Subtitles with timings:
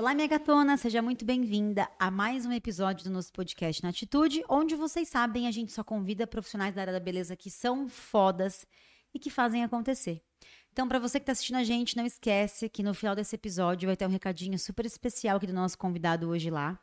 [0.00, 4.42] Olá, minha gatona, seja muito bem-vinda a mais um episódio do nosso podcast na Atitude,
[4.48, 8.66] onde vocês sabem a gente só convida profissionais da área da beleza que são fodas
[9.12, 10.22] e que fazem acontecer.
[10.72, 13.88] Então, para você que está assistindo a gente, não esquece que no final desse episódio
[13.88, 16.80] vai ter um recadinho super especial aqui do nosso convidado hoje lá.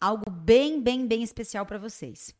[0.00, 2.32] Algo bem, bem, bem especial para vocês.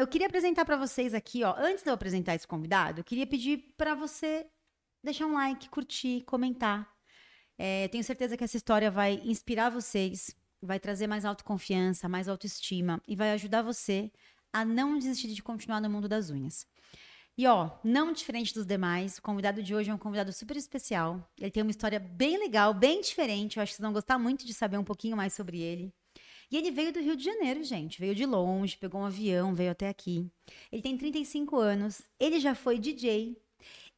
[0.00, 3.24] Eu queria apresentar para vocês aqui, ó, antes de eu apresentar esse convidado, eu queria
[3.24, 4.48] pedir para você
[5.00, 6.95] deixar um like, curtir, comentar.
[7.58, 13.00] É, tenho certeza que essa história vai inspirar vocês, vai trazer mais autoconfiança, mais autoestima
[13.06, 14.10] e vai ajudar você
[14.52, 16.66] a não desistir de continuar no mundo das unhas.
[17.38, 21.30] E ó, não diferente dos demais, o convidado de hoje é um convidado super especial.
[21.38, 23.56] Ele tem uma história bem legal, bem diferente.
[23.56, 25.92] Eu acho que vocês vão gostar muito de saber um pouquinho mais sobre ele.
[26.50, 28.00] E ele veio do Rio de Janeiro, gente.
[28.00, 30.30] Veio de longe, pegou um avião, veio até aqui.
[30.72, 33.36] Ele tem 35 anos, ele já foi DJ,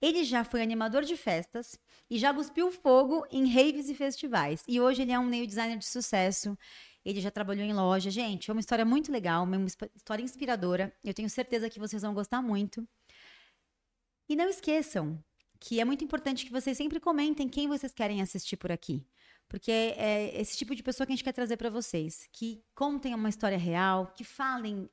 [0.01, 4.63] ele já foi animador de festas e já cuspiu fogo em raves e festivais.
[4.67, 6.57] E hoje ele é um nail designer de sucesso.
[7.05, 8.11] Ele já trabalhou em loja.
[8.11, 10.95] Gente, é uma história muito legal, uma história inspiradora.
[11.03, 12.87] Eu tenho certeza que vocês vão gostar muito.
[14.29, 15.23] E não esqueçam
[15.59, 19.05] que é muito importante que vocês sempre comentem quem vocês querem assistir por aqui.
[19.49, 22.29] Porque é esse tipo de pessoa que a gente quer trazer para vocês.
[22.33, 24.89] Que contem uma história real, que falem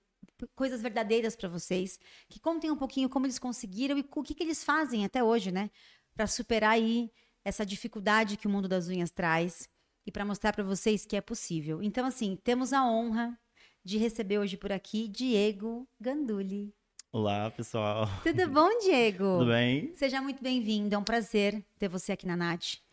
[0.55, 4.43] coisas verdadeiras para vocês, que contem um pouquinho como eles conseguiram e o que, que
[4.43, 5.69] eles fazem até hoje, né?
[6.15, 7.11] Para superar aí
[7.43, 9.69] essa dificuldade que o mundo das unhas traz
[10.05, 11.81] e para mostrar para vocês que é possível.
[11.81, 13.37] Então, assim, temos a honra
[13.83, 16.73] de receber hoje por aqui Diego Ganduli.
[17.11, 18.07] Olá, pessoal.
[18.23, 19.39] Tudo bom, Diego?
[19.39, 19.93] Tudo bem?
[19.95, 20.93] Seja muito bem-vindo.
[20.93, 22.84] É um prazer ter você aqui na Nath.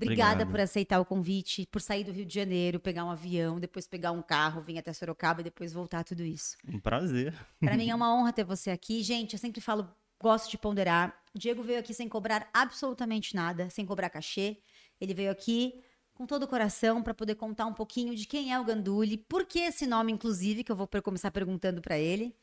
[0.00, 0.50] Obrigada Obrigado.
[0.50, 4.12] por aceitar o convite, por sair do Rio de Janeiro, pegar um avião, depois pegar
[4.12, 6.56] um carro, vir até Sorocaba e depois voltar tudo isso.
[6.66, 7.34] Um prazer.
[7.58, 9.02] Para mim é uma honra ter você aqui.
[9.02, 9.88] Gente, eu sempre falo,
[10.20, 11.12] gosto de ponderar.
[11.34, 14.58] O Diego veio aqui sem cobrar absolutamente nada, sem cobrar cachê.
[15.00, 15.82] Ele veio aqui
[16.14, 19.46] com todo o coração para poder contar um pouquinho de quem é o Ganduli, por
[19.46, 22.36] que esse nome, inclusive, que eu vou começar perguntando para ele.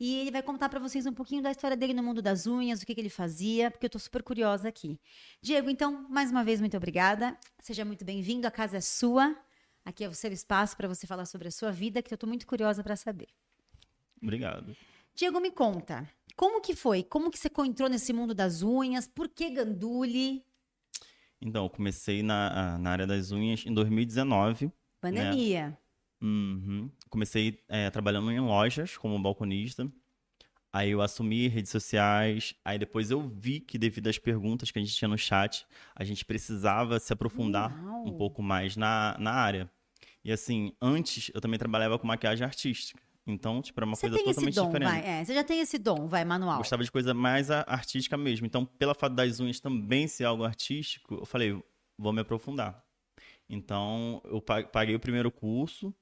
[0.00, 2.80] E ele vai contar para vocês um pouquinho da história dele no mundo das unhas,
[2.80, 4.98] o que, que ele fazia, porque eu tô super curiosa aqui.
[5.42, 7.36] Diego, então, mais uma vez, muito obrigada.
[7.58, 9.36] Seja muito bem-vindo, a casa é sua.
[9.84, 12.26] Aqui é o seu espaço para você falar sobre a sua vida, que eu tô
[12.26, 13.28] muito curiosa para saber.
[14.22, 14.74] Obrigado.
[15.14, 17.02] Diego, me conta, como que foi?
[17.02, 19.06] Como que você entrou nesse mundo das unhas?
[19.06, 20.42] Por que Ganduli?
[21.42, 24.64] Então, eu comecei na, na área das unhas em 2019.
[24.64, 24.72] Né?
[24.98, 25.68] Pandemia.
[25.68, 25.78] Né?
[26.20, 26.90] Uhum.
[27.08, 29.90] Comecei é, trabalhando em lojas como balconista.
[30.72, 32.54] Aí eu assumi redes sociais.
[32.64, 36.04] Aí depois eu vi que, devido às perguntas que a gente tinha no chat, a
[36.04, 38.06] gente precisava se aprofundar Uau.
[38.06, 39.70] um pouco mais na, na área.
[40.24, 43.00] E assim, antes eu também trabalhava com maquiagem artística.
[43.26, 44.90] Então, tipo, era uma você coisa totalmente dom, diferente.
[44.90, 46.58] Vai, é, você já tem esse dom, vai, manual.
[46.58, 48.46] Gostava de coisa mais artística mesmo.
[48.46, 51.60] Então, pela fato das unhas também ser algo artístico, eu falei,
[51.98, 52.82] vou me aprofundar.
[53.48, 55.94] Então, eu paguei o primeiro curso,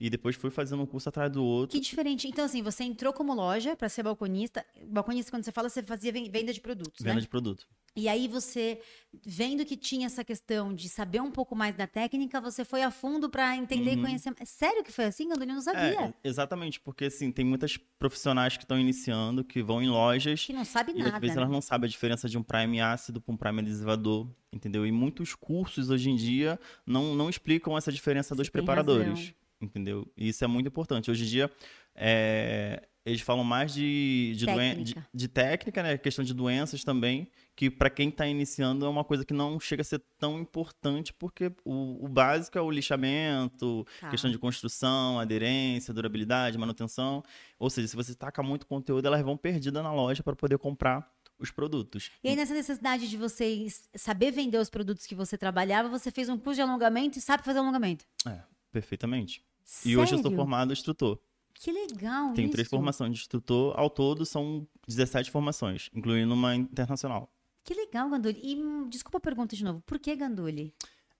[0.00, 1.76] e depois fui fazendo um curso atrás do outro.
[1.76, 2.28] Que diferente.
[2.28, 4.64] Então, assim, você entrou como loja para ser balconista.
[4.86, 7.20] Balconista, quando você fala, você fazia venda de produtos, Venda né?
[7.20, 7.66] de produto.
[7.96, 8.80] E aí você,
[9.26, 12.92] vendo que tinha essa questão de saber um pouco mais da técnica, você foi a
[12.92, 13.98] fundo para entender uhum.
[13.98, 14.32] e conhecer.
[14.38, 15.54] É sério que foi assim, Gandolino?
[15.54, 16.00] não sabia.
[16.00, 20.44] É, exatamente, porque assim, tem muitas profissionais que estão iniciando, que vão em lojas.
[20.44, 21.16] Que não sabem nada.
[21.16, 21.42] Às vezes né?
[21.42, 24.86] elas não sabem a diferença de um prime ácido para um prime adesivador, entendeu?
[24.86, 29.08] E muitos cursos hoje em dia não, não explicam essa diferença você dos preparadores.
[29.08, 30.10] Razão entendeu?
[30.16, 31.10] E isso é muito importante.
[31.10, 31.50] Hoje em dia,
[31.94, 35.00] é, eles falam mais de, de, técnica.
[35.00, 35.98] de, de técnica, né?
[35.98, 39.80] Questão de doenças também, que para quem está iniciando é uma coisa que não chega
[39.80, 44.10] a ser tão importante, porque o, o básico é o lixamento, tá.
[44.10, 47.22] questão de construção, aderência, durabilidade, manutenção.
[47.58, 51.10] Ou seja, se você taca muito conteúdo, elas vão perdidas na loja para poder comprar
[51.38, 52.10] os produtos.
[52.22, 56.28] E aí, nessa necessidade de você saber vender os produtos que você trabalhava, você fez
[56.28, 58.04] um curso de alongamento e sabe fazer alongamento.
[58.26, 59.47] É, perfeitamente.
[59.68, 59.98] Sério?
[59.98, 61.18] E hoje eu sou formado instrutor.
[61.52, 62.52] Que legal Tenho isso.
[62.52, 63.78] três formações de instrutor.
[63.78, 67.30] Ao todo, são 17 formações, incluindo uma internacional.
[67.62, 68.40] Que legal, Ganduli.
[68.42, 69.82] E hum, desculpa a pergunta de novo.
[69.82, 70.72] Por que Ganduli?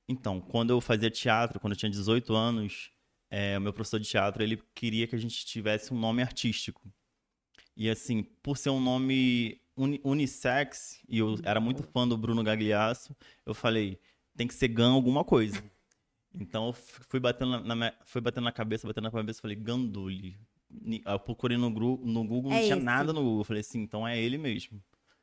[0.08, 2.90] Então, quando eu fazia teatro, quando eu tinha 18 anos,
[3.30, 6.90] é, o meu professor de teatro, ele queria que a gente tivesse um nome artístico.
[7.76, 12.42] E assim, por ser um nome uni unissex, e eu era muito fã do Bruno
[12.42, 13.14] Gagliasso,
[13.44, 14.00] eu falei,
[14.34, 15.62] tem que ser Gan alguma coisa.
[16.34, 20.38] Então eu fui batendo na, na, fui batendo na cabeça, batendo na cabeça, falei, Ganduli.
[21.04, 22.84] Eu procurei no, no Google, não é tinha esse.
[22.84, 23.44] nada no Google.
[23.44, 24.82] Falei assim, então é ele mesmo.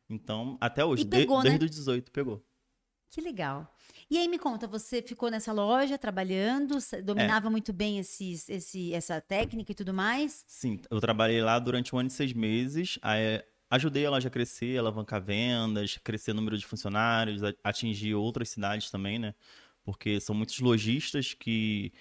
[0.10, 1.57] Então, até hoje, pegou, de, né?
[1.57, 2.44] desde o 18, pegou.
[3.10, 3.74] Que legal.
[4.10, 7.50] E aí me conta, você ficou nessa loja trabalhando, dominava é.
[7.50, 10.44] muito bem esses, esse, essa técnica e tudo mais?
[10.48, 13.00] Sim, eu trabalhei lá durante um ano e seis meses.
[13.01, 18.50] Aí, ajudei a loja a crescer, alavancar vendas, crescer o número de funcionários, atingir outras
[18.50, 19.34] cidades também, né?
[19.86, 21.94] Porque são muitos lojistas que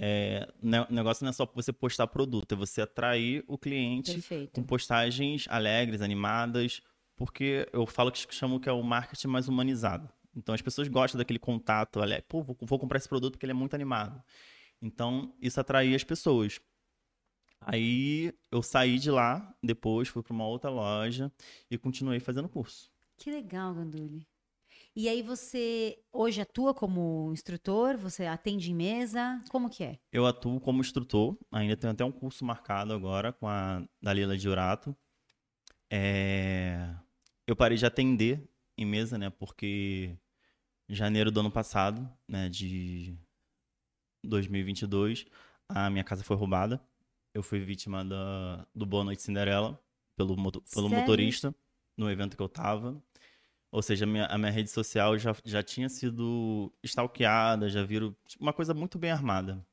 [0.00, 4.52] é, o negócio não é só você postar produto, é você atrair o cliente Perfeito.
[4.52, 6.80] com postagens alegres, animadas,
[7.16, 10.08] porque eu falo que chamo que é o marketing mais humanizado.
[10.34, 13.52] Então as pessoas gostam daquele contato, olha, pô, vou, vou comprar esse produto porque ele
[13.52, 14.22] é muito animado.
[14.80, 16.60] Então isso atraía as pessoas.
[17.60, 21.30] Aí eu saí de lá, depois fui para uma outra loja
[21.70, 22.90] e continuei fazendo curso.
[23.16, 24.26] Que legal, Ganduli.
[24.94, 27.96] E aí você hoje atua como instrutor?
[27.96, 29.42] Você atende em mesa?
[29.50, 29.98] Como que é?
[30.12, 31.36] Eu atuo como instrutor.
[31.50, 34.48] Ainda tenho até um curso marcado agora com a Dalila de.
[35.90, 36.94] É...
[37.46, 38.46] Eu parei de atender
[38.76, 39.30] em mesa, né?
[39.30, 40.14] Porque
[40.86, 42.50] em janeiro do ano passado, né?
[42.50, 43.16] De
[44.22, 45.24] 2022,
[45.70, 46.78] a minha casa foi roubada.
[47.32, 49.82] Eu fui vítima da, do Boa Noite Cinderela
[50.16, 50.36] pelo,
[50.74, 51.54] pelo motorista
[51.96, 53.02] no evento que eu tava.
[53.72, 58.14] Ou seja, a minha, a minha rede social já, já tinha sido stalkeada, já viram
[58.38, 59.66] uma coisa muito bem armada.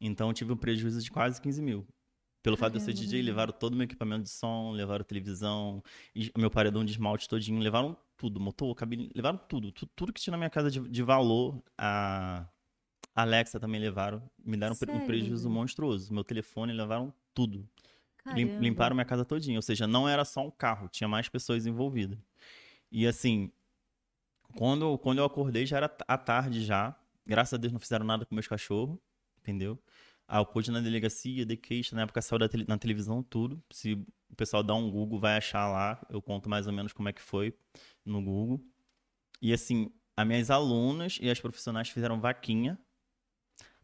[0.00, 1.86] Então tive um prejuízo de quase 15 mil.
[2.42, 5.82] Pelo fato de eu ser DJ, levaram todo o meu equipamento de som, levaram televisão,
[6.36, 10.32] meu paredão de esmalte todinho, levaram tudo, motor, cabine, levaram tudo, tudo, tudo que tinha
[10.32, 11.62] na minha casa de, de valor.
[11.78, 12.46] A
[13.14, 14.96] Alexa também levaram, me deram Sério?
[14.96, 16.12] um prejuízo monstruoso.
[16.12, 17.66] Meu telefone levaram tudo.
[18.18, 18.58] Caramba.
[18.58, 22.18] Limparam minha casa todinha, ou seja, não era só um carro, tinha mais pessoas envolvidas.
[22.94, 23.50] E assim,
[24.56, 26.96] quando, quando eu acordei já era à tarde já.
[27.26, 28.96] Graças a Deus não fizeram nada com meus cachorros,
[29.40, 29.82] entendeu?
[30.28, 33.60] Ah, eu pude na delegacia, de queixa, na época saiu da na televisão tudo.
[33.72, 33.94] Se
[34.30, 36.06] o pessoal dá um Google, vai achar lá.
[36.08, 37.52] Eu conto mais ou menos como é que foi
[38.04, 38.64] no Google.
[39.42, 42.78] E assim, as minhas alunas e as profissionais fizeram vaquinha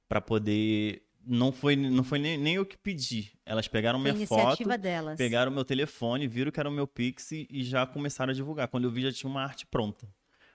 [0.09, 3.33] para poder não foi, não foi nem, nem eu que pedi.
[3.45, 5.17] Elas pegaram minha foto, delas.
[5.17, 8.69] pegaram meu telefone, viram que era o meu Pix e já começaram a divulgar.
[8.69, 10.09] Quando eu vi, já tinha uma arte pronta.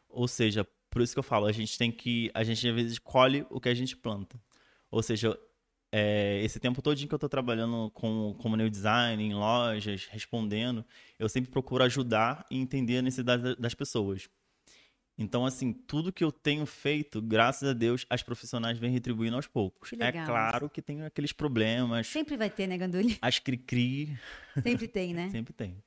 [0.10, 2.32] Ou seja, por isso que eu falo, a gente tem que.
[2.34, 4.42] A gente às vezes colhe o que a gente planta.
[4.90, 5.38] Ou seja,
[5.92, 10.86] é, esse tempo todo que eu estou trabalhando com, com new design, em lojas, respondendo,
[11.20, 14.30] eu sempre procuro ajudar e entender a necessidade das pessoas.
[15.18, 19.48] Então, assim, tudo que eu tenho feito, graças a Deus, as profissionais vêm retribuindo aos
[19.48, 19.94] poucos.
[19.94, 22.08] É claro que tem aqueles problemas.
[22.08, 23.18] Sempre vai ter, né, Gandulli?
[23.22, 24.18] As cri-cri.
[24.62, 25.30] Sempre tem, né?
[25.32, 25.82] Sempre tem.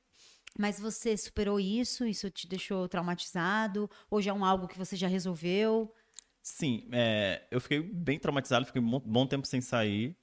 [0.57, 2.05] Mas você superou isso?
[2.05, 3.89] Isso te deixou traumatizado?
[4.09, 5.93] Ou já é um algo que você já resolveu?
[6.41, 10.17] Sim, é, eu fiquei bem traumatizado, fiquei um bom tempo sem sair.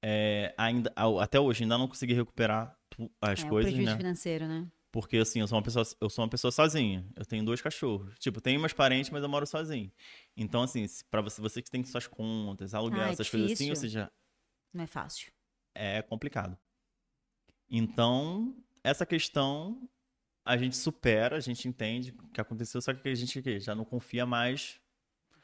[0.00, 2.76] É, ainda, até hoje ainda não consegui recuperar
[3.20, 3.72] as é, coisas.
[3.72, 3.96] O prejuízo né?
[3.96, 4.66] financeiro, né?
[4.92, 7.04] Porque, assim, eu sou uma pessoa, eu sou uma pessoa sozinha.
[7.16, 8.14] Eu tenho dois cachorros.
[8.18, 9.90] Tipo, tenho meus parentes, mas eu moro sozinho.
[10.36, 13.46] Então, assim, para você, você que tem suas contas, aluguel, ah, é essas difícil.
[13.46, 14.12] coisas assim, ou seja.
[14.72, 15.32] Não é fácil.
[15.74, 16.58] É complicado.
[17.70, 18.54] Então,
[18.84, 19.88] essa questão
[20.44, 23.86] a gente supera, a gente entende o que aconteceu, só que a gente já não
[23.86, 24.78] confia mais.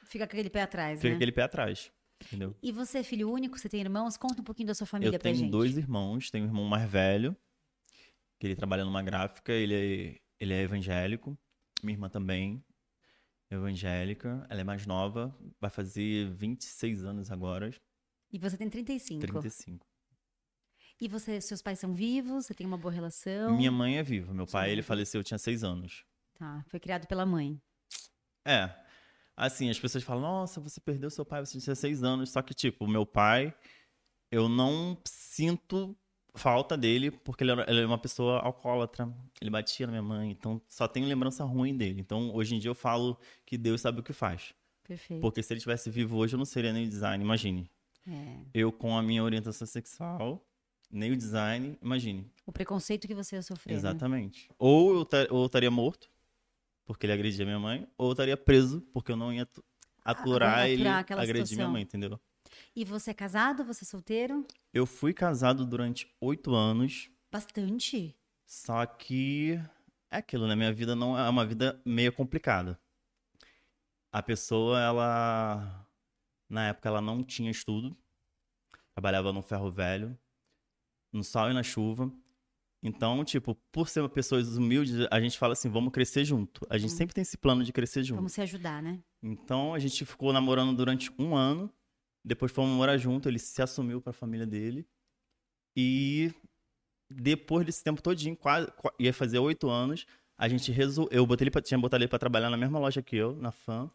[0.05, 1.17] Fica aquele pé atrás, Fica né?
[1.17, 1.91] aquele pé atrás.
[2.27, 2.55] Entendeu?
[2.62, 3.59] E você é filho único?
[3.59, 4.17] Você tem irmãos?
[4.17, 5.37] Conta um pouquinho da sua família eu pra gente.
[5.39, 6.31] Eu tenho dois irmãos.
[6.31, 7.37] Tenho um irmão mais velho,
[8.38, 11.37] que ele trabalha numa gráfica, ele é, ele é evangélico.
[11.82, 12.64] Minha irmã também,
[13.50, 14.46] evangélica.
[14.49, 17.70] Ela é mais nova, vai fazer 26 anos agora.
[18.31, 19.26] E você tem 35?
[19.26, 19.87] 35.
[21.00, 22.46] E você, seus pais são vivos?
[22.46, 23.56] Você tem uma boa relação?
[23.56, 24.35] Minha mãe é viva.
[24.35, 26.05] Meu pai, ele faleceu, eu tinha 6 anos.
[26.35, 27.61] Tá, foi criado pela mãe.
[28.47, 28.68] É.
[29.37, 32.30] Assim, as pessoas falam, nossa, você perdeu seu pai, você tinha 6 anos.
[32.30, 33.54] Só que, tipo, meu pai,
[34.30, 35.97] eu não sinto
[36.38, 39.12] falta dele, porque ele, era, ele é uma pessoa alcoólatra.
[39.40, 42.00] Ele batia na minha mãe, então só tenho lembrança ruim dele.
[42.00, 44.54] Então, hoje em dia eu falo que Deus sabe o que faz.
[44.85, 45.21] Perfeito.
[45.21, 47.71] Porque se ele tivesse vivo hoje, eu não seria nem design, imagine.
[48.07, 48.38] É.
[48.54, 50.42] Eu com a minha orientação sexual,
[50.90, 52.30] nem o design, imagine.
[52.47, 53.75] O preconceito que você ia sofrer.
[53.75, 53.78] Né?
[53.78, 54.49] Exatamente.
[54.49, 54.54] Né?
[54.59, 56.11] Ou eu ou estaria morto,
[56.87, 59.47] porque ele agredia minha mãe, ou eu estaria preso, porque eu não ia
[60.02, 62.18] aturar, ah, ele agredir minha mãe, entendeu?
[62.75, 63.65] E você é casado?
[63.65, 64.47] Você é solteiro?
[64.73, 67.11] Eu fui casado durante oito anos.
[67.31, 68.17] Bastante.
[68.47, 69.61] Só que
[70.11, 70.57] é aquilo, né?
[70.57, 72.79] Minha vida não é uma vida meio complicada.
[74.11, 75.87] A pessoa, ela.
[76.49, 77.97] Na época, ela não tinha estudo.
[78.95, 80.19] Trabalhava no ferro velho,
[81.12, 82.11] no sol e na chuva.
[82.83, 86.67] Então, tipo, por ser uma pessoa humilde, a gente fala assim, vamos crescer junto.
[86.71, 86.97] A gente hum.
[86.97, 88.17] sempre tem esse plano de crescer junto.
[88.17, 89.00] Vamos se ajudar, né?
[89.23, 91.73] Então, a gente ficou namorando durante um ano.
[92.28, 94.87] Depois fomos morar junto, ele se assumiu para a família dele.
[95.75, 96.30] E
[97.11, 100.04] depois desse tempo todinho, quase, ia fazer oito anos,
[100.37, 101.16] a gente resolveu.
[101.16, 103.50] Eu botei ele pra, tinha botado ele para trabalhar na mesma loja que eu, na
[103.50, 103.90] FAM.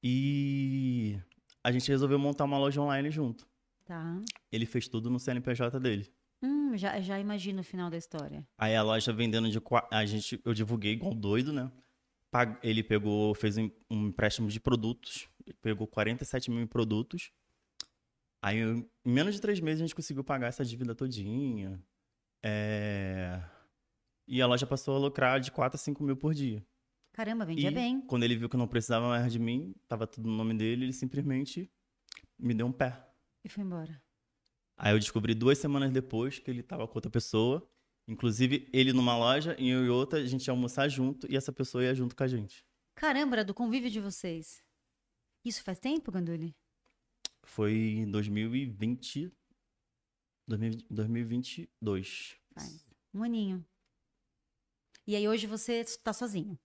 [0.00, 1.18] E
[1.64, 3.48] a gente resolveu montar uma loja online junto.
[3.84, 4.22] Tá.
[4.52, 6.08] Ele fez tudo no CNPJ dele.
[6.40, 8.46] Hum, já, já imagino o final da história.
[8.56, 9.60] Aí a loja vendendo de.
[9.90, 11.68] A gente, eu divulguei igual doido, né?
[12.62, 15.28] ele pegou, fez um, um empréstimo de produtos,
[15.60, 17.30] pegou 47 mil em produtos.
[18.42, 21.82] Aí, em menos de três meses, a gente conseguiu pagar essa dívida todinha.
[22.42, 23.42] É...
[24.26, 26.64] E a loja passou a lucrar de 4 a 5 mil por dia.
[27.12, 28.00] Caramba, vendia e bem.
[28.00, 30.92] quando ele viu que não precisava mais de mim, tava tudo no nome dele, ele
[30.92, 31.70] simplesmente
[32.38, 33.06] me deu um pé.
[33.44, 34.02] E foi embora.
[34.76, 37.64] Aí eu descobri duas semanas depois que ele tava com outra pessoa.
[38.08, 41.52] Inclusive, ele numa loja e eu e outra, a gente ia almoçar junto e essa
[41.52, 42.64] pessoa ia junto com a gente.
[42.94, 44.63] Caramba, era do convívio de vocês.
[45.44, 46.56] Isso faz tempo, Ganduli?
[47.42, 49.30] Foi em 2020.
[50.48, 52.36] 2022.
[52.54, 52.86] Faz.
[53.12, 53.64] Um aninho.
[55.06, 56.58] E aí hoje você está sozinho.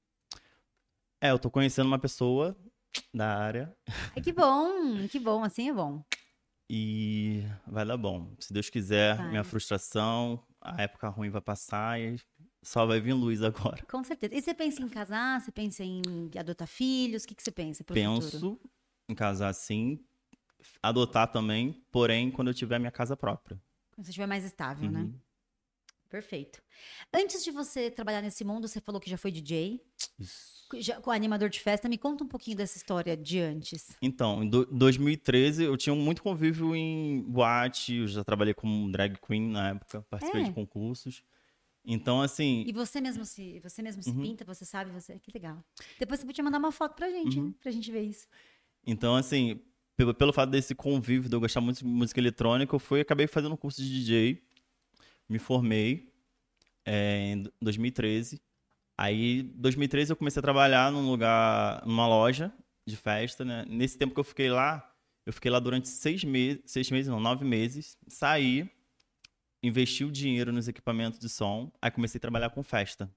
[1.21, 2.57] É, eu tô conhecendo uma pessoa
[3.13, 3.77] da área.
[4.15, 6.01] Ai, que bom, que bom, assim é bom.
[6.69, 8.33] E vai dar bom.
[8.39, 9.29] Se Deus quiser, Vai.
[9.29, 12.17] minha frustração, a época ruim vai passar e
[12.62, 13.84] só vai vir luz agora.
[13.89, 14.36] Com certeza.
[14.36, 15.39] E você pensa em casar?
[15.42, 16.01] Você pensa em
[16.38, 17.24] adotar filhos?
[17.24, 18.22] O que, que você pensa pro futuro?
[18.32, 18.60] Penso
[19.10, 20.00] em casar sim,
[20.84, 23.60] adotar também, porém quando eu tiver minha casa própria.
[23.96, 25.01] Quando você estiver mais estável, né?
[25.01, 25.13] Uhum.
[26.10, 26.62] Perfeito.
[27.13, 29.80] Antes de você trabalhar nesse mundo, você falou que já foi DJ,
[30.20, 30.66] Isso.
[30.80, 31.88] já, com animador de festa.
[31.88, 33.96] Me conta um pouquinho dessa história de antes.
[34.01, 39.20] Então, em do- 2013 eu tinha muito convívio em boate, eu já trabalhei como drag
[39.22, 40.46] queen na época, participei É?
[40.46, 41.24] de concursos.
[41.91, 44.22] Então, assim, E você mesmo se, você mesmo se Uhum.
[44.22, 45.17] pinta, você sabe, você.
[45.19, 45.58] Que legal.
[45.98, 47.48] Depois você podia mandar uma foto pra gente, Uhum.
[47.48, 47.53] né?
[47.60, 48.27] Pra gente ver isso.
[48.86, 49.60] Então, assim,
[49.98, 53.25] pelo, pelo fato desse convívio, de eu gostar muito de música eletrônica, eu fui acabei
[53.25, 54.39] fazendo um curso de DJ,
[55.27, 56.13] me formei
[56.86, 58.39] é, em 2013.
[58.96, 62.53] Aí, em 2013, eu comecei a trabalhar num lugar, numa loja
[62.88, 63.65] de festa, né?
[63.67, 64.86] Nesse tempo que eu fiquei lá,
[65.25, 67.98] eu fiquei lá durante seis meses, seis meses não, nove meses.
[68.08, 68.69] Saí,
[69.62, 73.12] investi o dinheiro nos equipamentos de som, aí comecei a trabalhar com festa.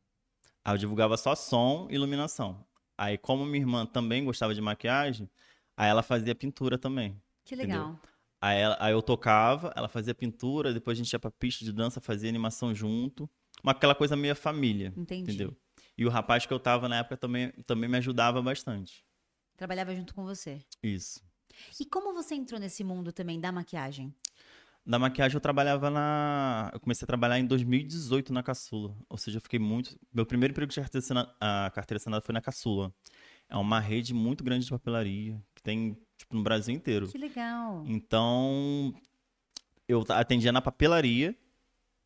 [0.65, 2.65] Aí eu divulgava só som e iluminação.
[2.97, 5.29] Aí, como minha irmã também gostava de maquiagem,
[5.77, 7.21] aí ela fazia pintura também.
[7.45, 7.79] Que Entendeu?
[7.83, 8.01] legal.
[8.41, 11.73] Aí, ela- aí eu tocava, ela fazia pintura, depois a gente ia pra pista de
[11.73, 13.29] dança, fazia animação junto.
[13.63, 15.23] Uma, aquela coisa meio família, Entendi.
[15.23, 15.57] entendeu?
[15.97, 19.05] E o rapaz que eu tava na época também, também me ajudava bastante.
[19.57, 20.61] Trabalhava junto com você.
[20.83, 21.21] Isso.
[21.79, 24.13] E como você entrou nesse mundo também da maquiagem?
[24.85, 26.71] Da maquiagem eu trabalhava na.
[26.73, 28.97] Eu comecei a trabalhar em 2018 na Caçula.
[29.09, 29.97] Ou seja, eu fiquei muito.
[30.13, 31.33] Meu primeiro emprego de artesana...
[31.41, 32.93] a carteira assinada foi na Caçula.
[33.49, 37.07] É uma rede muito grande de papelaria, que tem tipo, no Brasil inteiro.
[37.07, 37.85] Que legal.
[37.87, 38.95] Então,
[39.87, 41.37] eu atendia na papelaria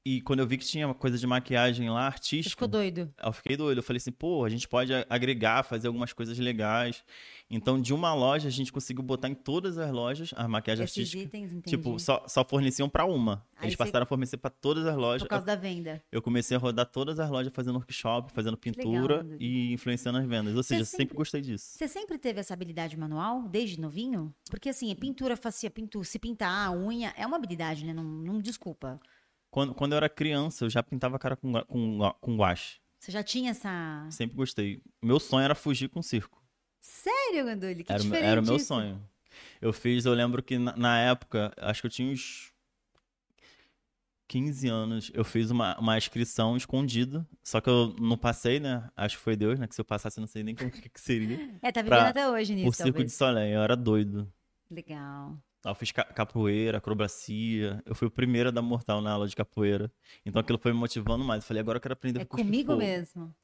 [0.08, 3.12] e quando eu vi que tinha uma coisa de maquiagem lá, Você artística, ficou doido.
[3.22, 3.78] eu fiquei doido.
[3.78, 7.02] Eu falei assim, pô, a gente pode agregar, fazer algumas coisas legais.
[7.50, 10.98] Então, de uma loja, a gente conseguiu botar em todas as lojas a maquiagem Esses
[10.98, 11.22] artística.
[11.24, 11.76] itens, entendi.
[11.76, 13.44] Tipo, só, só forneciam pra uma.
[13.56, 15.22] Aí Eles passaram a fornecer pra todas as lojas.
[15.22, 16.02] Por causa da venda.
[16.12, 20.26] Eu comecei a rodar todas as lojas fazendo workshop, fazendo pintura legal, e influenciando as
[20.26, 20.54] vendas.
[20.56, 21.66] Ou seja, eu sempre- sempre gostei disso.
[21.76, 24.34] Você sempre teve essa habilidade manual, desde novinho?
[24.50, 27.92] Porque assim, pintura facia pintura, se pintar a unha é uma habilidade, né?
[27.94, 29.00] Não, não desculpa.
[29.56, 32.78] Quando, quando eu era criança, eu já pintava a cara com, com, com guache.
[32.98, 34.06] Você já tinha essa.
[34.10, 34.82] Sempre gostei.
[35.02, 36.44] Meu sonho era fugir com circo.
[36.78, 37.82] Sério, Ganduli?
[37.82, 39.02] Que Era, o diferente era o meu sonho.
[39.58, 42.52] Eu fiz, eu lembro que na, na época, acho que eu tinha uns
[44.28, 47.26] 15 anos, eu fiz uma, uma inscrição escondida.
[47.42, 48.90] Só que eu não passei, né?
[48.94, 49.66] Acho que foi Deus, né?
[49.66, 51.58] Que se eu passasse, eu não sei nem como que, que seria.
[51.62, 53.54] É, tá vivendo Pra- até hoje nisso, Por circo de Soleil.
[53.54, 54.30] Eu era doido.
[54.70, 55.34] Legal.
[55.70, 57.82] Eu fiz ca- capoeira, acrobacia.
[57.84, 59.90] Eu fui o primeiro a dar mortal na aula de capoeira.
[60.24, 61.42] Então aquilo foi me motivando mais.
[61.42, 62.78] Eu falei, agora eu quero aprender É a comigo fogo.
[62.84, 63.34] mesmo.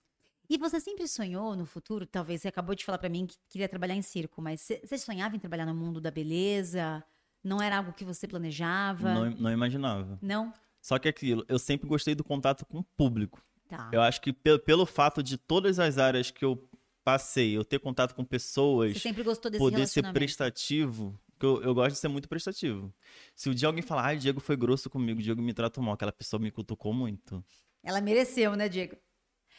[0.50, 2.04] E você sempre sonhou no futuro?
[2.06, 5.34] Talvez você acabou de falar pra mim que queria trabalhar em circo, mas você sonhava
[5.34, 7.02] em trabalhar no mundo da beleza?
[7.42, 9.14] Não era algo que você planejava?
[9.14, 10.18] Não, não imaginava.
[10.20, 10.52] Não?
[10.80, 13.40] Só que aquilo, eu sempre gostei do contato com o público.
[13.68, 13.88] Tá.
[13.92, 16.68] Eu acho que pe- pelo fato de todas as áreas que eu
[17.04, 21.60] passei, eu ter contato com pessoas, Você sempre gostou desse poder ser prestativo, que eu,
[21.60, 22.94] eu gosto de ser muito prestativo.
[23.34, 26.12] Se o dia alguém falar, ai, Diego foi grosso comigo, Diego me tratou mal, aquela
[26.12, 27.44] pessoa me cutucou muito.
[27.82, 28.96] Ela mereceu, né, Diego?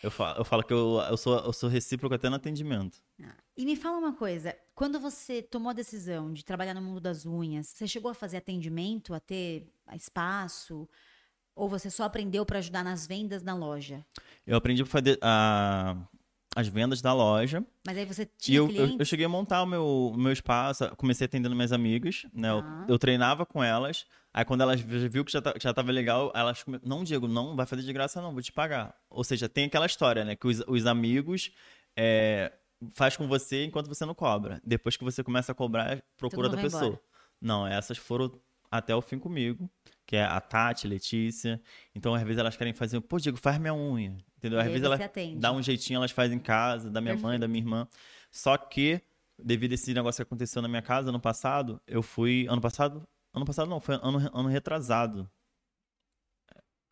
[0.02, 2.98] Eu falo, eu falo que eu, eu, sou, eu sou recíproco até no atendimento.
[3.22, 7.02] Ah, E me fala uma coisa, quando você tomou a decisão de trabalhar no mundo
[7.02, 10.88] das unhas, você chegou a fazer atendimento, a ter espaço,
[11.54, 14.06] ou você só aprendeu pra ajudar nas vendas na loja?
[14.48, 14.84] Eu aprendi
[15.22, 15.98] a-
[16.56, 17.64] as vendas da loja.
[17.86, 19.00] Mas aí você E tinha eu, eu, clientes?
[19.00, 22.50] eu cheguei a montar o meu, o meu espaço, comecei atendendo minhas amigas, né?
[22.52, 22.86] Eu- Tá.
[22.88, 24.06] Eu, treinava com elas.
[24.34, 27.56] Aí quando elas vi- viu que já, tá- já tava legal, elas não, Diego, não
[27.56, 28.96] vai fazer de graça não, vou te pagar.
[29.10, 30.36] Ou seja, tem aquela história, né?
[30.36, 31.52] Que os, os amigos
[31.96, 32.52] é,
[32.94, 34.62] faz com você enquanto você não cobra.
[34.66, 37.00] Depois que você começa a cobrar, procura vai pessoa.
[37.42, 38.32] Não, essas foram
[38.72, 39.70] até o fim comigo,
[40.06, 41.62] que é a Tati, Letícia.
[41.94, 44.18] Então, às vezes elas querem fazer, pô, Diego, faz minha unha.
[44.44, 44.60] Entendeu?
[44.60, 45.00] Às vezes elas
[45.38, 47.30] dá um jeitinho, elas fazem em casa, da minha Perfeito.
[47.30, 47.88] mãe, da minha irmã.
[48.30, 49.02] Só que,
[49.42, 52.46] devido a esse negócio que aconteceu na minha casa ano passado, eu fui.
[52.50, 53.08] Ano passado?
[53.34, 55.32] Ano passado não, foi ano, ano retrasado.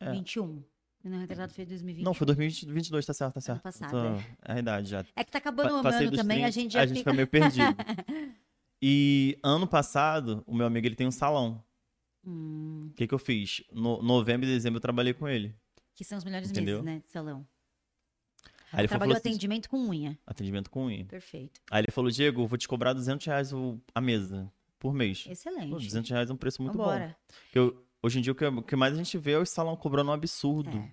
[0.00, 0.12] É.
[0.12, 0.64] 21.
[1.04, 2.04] Ano retrasado foi 2020.
[2.06, 3.56] Não, foi 2022, tá certo, tá certo.
[3.56, 3.98] Ano passado, Tô...
[3.98, 4.36] é.
[4.48, 4.52] é.
[4.54, 5.04] a idade já.
[5.14, 6.94] É que tá acabando o ano também, 30, a gente já A fica...
[6.94, 7.76] gente fica meio perdido.
[8.80, 11.62] e ano passado, o meu amigo, ele tem um salão.
[12.24, 12.92] O hum.
[12.96, 13.62] que que eu fiz?
[13.70, 15.54] No novembro e dezembro eu trabalhei com ele.
[15.94, 16.82] Que são os melhores Entendeu?
[16.82, 17.46] meses, né, de salão.
[18.72, 20.18] Aí ele Trabalhou assim, atendimento com unha.
[20.26, 21.04] Atendimento com unha.
[21.04, 21.60] Perfeito.
[21.70, 23.50] Aí ele falou, Diego, vou te cobrar 200 reais
[23.94, 25.26] a mesa por mês.
[25.28, 25.68] Excelente.
[25.68, 27.08] Pô, 200 reais é um preço muito Vambora.
[27.08, 27.34] bom.
[27.54, 29.76] Eu, hoje em dia, o que, o que, mais a gente vê é o salão
[29.76, 30.76] cobrando um absurdo.
[30.78, 30.90] É.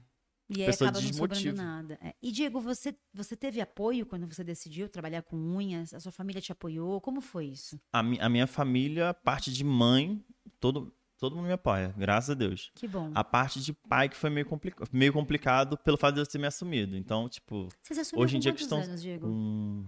[0.50, 1.98] E aí acaba não sobrando nada.
[2.02, 2.14] É.
[2.22, 5.94] E, Diego, você, você teve apoio quando você decidiu trabalhar com unhas?
[5.94, 7.00] A sua família te apoiou?
[7.00, 7.80] Como foi isso?
[7.94, 10.24] A, mi, a minha família, parte de mãe,
[10.60, 12.72] todo, Todo mundo me apoia, graças a Deus.
[12.76, 13.12] Que bom.
[13.14, 16.40] A parte de pai que foi meio, complica meio complicado pelo fato de eu ter
[16.40, 16.96] me assumido.
[16.96, 17.68] Então, tipo.
[17.84, 18.82] Você se assumiu hoje em dia questão.
[18.82, 19.28] Anos, Diego?
[19.28, 19.86] Um...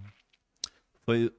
[1.06, 1.34] Foi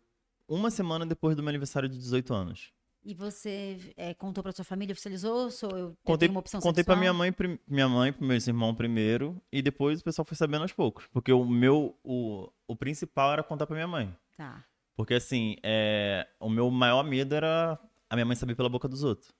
[0.47, 2.73] uma semana depois do meu aniversário de 18 anos.
[3.05, 5.51] E você é, contou para sua família, oficializou?
[5.51, 7.33] Sou eu contei, uma opção Contei para minha mãe,
[7.67, 11.31] minha mãe, para meus irmãos primeiro, e depois o pessoal foi sabendo aos poucos, porque
[11.31, 14.15] o meu, o, o principal era contar para minha mãe.
[14.37, 14.63] Tá.
[14.95, 17.77] Porque assim, é, o meu maior medo era
[18.09, 19.33] a minha mãe saber pela boca dos outros.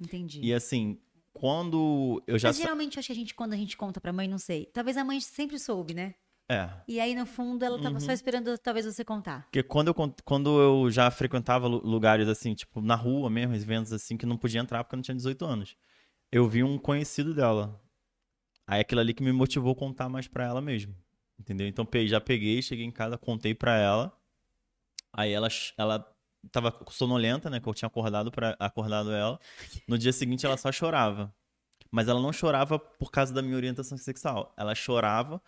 [0.00, 0.40] Entendi.
[0.42, 0.98] E assim,
[1.32, 2.48] quando eu já.
[2.48, 4.66] Mas geralmente acho que a gente, quando a gente conta pra mãe, não sei.
[4.66, 6.14] Talvez a mãe sempre soube, né?
[6.48, 6.70] É.
[6.86, 8.00] E aí, no fundo, ela tava uhum.
[8.00, 9.42] só esperando talvez você contar.
[9.42, 14.16] Porque quando eu, quando eu já frequentava lugares assim, tipo, na rua mesmo, eventos assim,
[14.16, 15.76] que não podia entrar porque eu não tinha 18 anos.
[16.30, 17.80] Eu vi um conhecido dela.
[18.66, 20.94] Aí aquilo ali que me motivou a contar mais pra ela mesmo.
[21.38, 21.66] Entendeu?
[21.66, 24.16] Então já peguei, cheguei em casa, contei pra ela.
[25.12, 26.15] Aí ela, ela
[26.50, 27.60] tava sonolenta, né?
[27.60, 29.38] Que eu tinha acordado, pra, acordado ela.
[29.86, 31.34] No dia seguinte ela só chorava.
[31.90, 34.52] Mas ela não chorava por causa da minha orientação sexual.
[34.56, 35.40] Ela chorava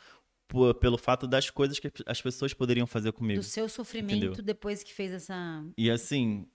[0.46, 3.40] por, pelo fato das coisas que as pessoas poderiam fazer comigo.
[3.40, 4.44] Do seu sofrimento entendeu?
[4.44, 5.64] depois que fez essa.
[5.76, 6.46] E assim,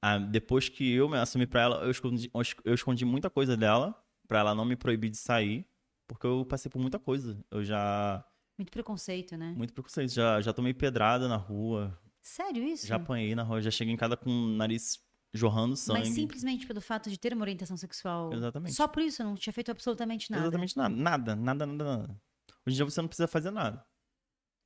[0.00, 2.30] a, depois que eu me assumi pra ela, eu escondi,
[2.64, 3.94] eu escondi muita coisa dela,
[4.28, 5.66] pra ela não me proibir de sair,
[6.06, 7.38] porque eu passei por muita coisa.
[7.50, 8.24] Eu já.
[8.56, 9.54] Muito preconceito, né?
[9.56, 10.12] Muito preconceito.
[10.12, 11.98] Já, já tomei pedrada na rua.
[12.22, 12.86] Sério isso?
[12.86, 14.98] Já apanhei na rua, já cheguei em casa com o nariz
[15.32, 16.00] jorrando sangue.
[16.00, 18.32] Mas simplesmente pelo fato de ter uma orientação sexual.
[18.32, 18.74] Exatamente.
[18.74, 20.44] Só por isso, não tinha feito absolutamente nada.
[20.44, 20.94] Exatamente nada.
[20.94, 22.22] Nada, nada, nada, nada.
[22.66, 23.84] Hoje em dia você não precisa fazer nada.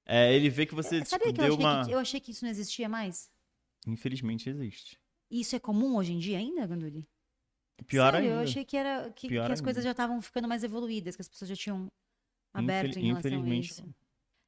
[0.07, 1.85] É, ele vê que você é, Sabia tipo, que, eu achei uma...
[1.85, 3.31] que eu achei que isso não existia mais?
[3.87, 4.99] Infelizmente existe.
[5.31, 7.09] E isso é comum hoje em dia ainda, Ganduli?
[7.87, 8.41] Pior Sério, ainda.
[8.41, 11.29] eu achei que, era, que, que as coisas já estavam ficando mais evoluídas, que as
[11.29, 11.91] pessoas já tinham
[12.53, 13.03] aberto Infel...
[13.03, 13.95] em relação a isso.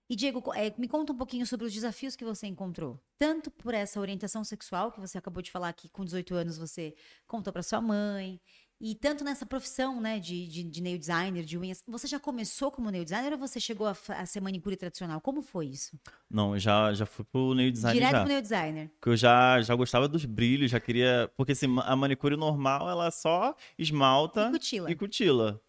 [0.09, 3.01] E, Diego, é, me conta um pouquinho sobre os desafios que você encontrou.
[3.19, 6.95] Tanto por essa orientação sexual, que você acabou de falar que com 18 anos você
[7.27, 8.41] contou para sua mãe,
[8.81, 11.83] e tanto nessa profissão, né, de, de, de, nail designer, de unhas.
[11.89, 15.19] Você já começou como nail designer ou você chegou a, a ser manicure tradicional?
[15.21, 15.99] Como foi isso?
[16.31, 18.21] Não, eu já, já fui pro nail designer Direto já.
[18.21, 18.91] pro nail designer.
[18.91, 21.31] Porque eu já, já gostava dos brilhos, já queria...
[21.37, 24.49] Porque, assim, a manicure normal, ela só esmalta...
[24.49, 24.91] E cutila.
[24.91, 25.63] E cutila.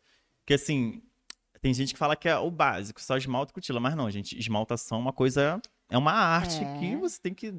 [0.43, 1.01] Porque, assim,
[1.61, 4.37] tem gente que fala que é o básico, só esmalte e cutila, mas não, gente,
[4.37, 6.79] esmaltação é uma coisa, é uma arte é.
[6.79, 7.53] que você tem que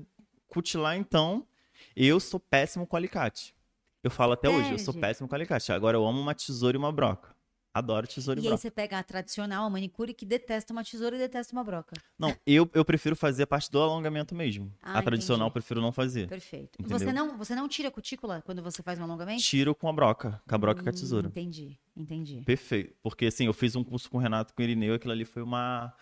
[0.48, 1.46] cutilar, então.
[1.94, 3.54] Eu sou péssimo com alicate.
[4.02, 5.72] Eu falo até hoje, eu sou péssimo com alicate.
[5.72, 7.34] Agora eu amo uma tesoura e uma broca.
[7.72, 8.54] Adoro tesoura e, e broca.
[8.54, 11.62] E aí você pega a tradicional, a manicure, que detesta uma tesoura e detesta uma
[11.62, 11.94] broca.
[12.18, 14.72] Não, eu, eu prefiro fazer a parte do alongamento mesmo.
[14.82, 15.50] Ah, a tradicional entendi.
[15.50, 16.28] eu prefiro não fazer.
[16.28, 16.78] Perfeito.
[16.82, 19.42] Você não, você não tira a cutícula quando você faz um alongamento?
[19.42, 21.28] Tiro com a broca, com a broca hum, e com a tesoura.
[21.28, 22.42] Entendi, entendi.
[22.44, 22.94] Perfeito.
[23.02, 25.42] Porque assim, eu fiz um curso com o Renato, com o Irineu, aquilo ali foi
[25.42, 25.92] uma,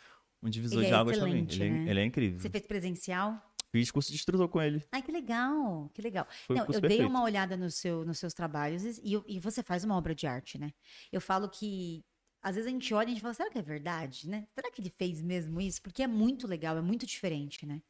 [0.43, 1.47] um divisor ele de é águas também.
[1.51, 1.91] Ele, é, né?
[1.91, 2.41] ele é incrível.
[2.41, 3.43] Você fez presencial?
[3.77, 4.83] Fiz curso de instrutor com ele.
[4.91, 6.27] Ai, que legal, que legal.
[6.47, 6.99] Foi Não, um eu perfeito.
[6.99, 10.27] dei uma olhada no seu, nos seus trabalhos e, e, você faz uma obra de
[10.27, 10.73] arte, né?
[11.13, 12.03] Eu falo que
[12.43, 14.47] às vezes a gente olha e a gente fala, será que é verdade, né?
[14.55, 15.83] Será que ele fez mesmo isso?
[15.83, 17.83] Porque é muito legal, é muito diferente, né?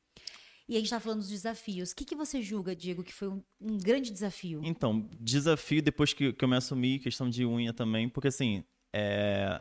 [0.68, 1.92] E a gente tá falando dos desafios.
[1.92, 4.60] O que, que você julga, Diego, que foi um, um grande desafio?
[4.64, 9.60] Então, desafio depois que, que eu me assumi, questão de unha também, porque assim, é...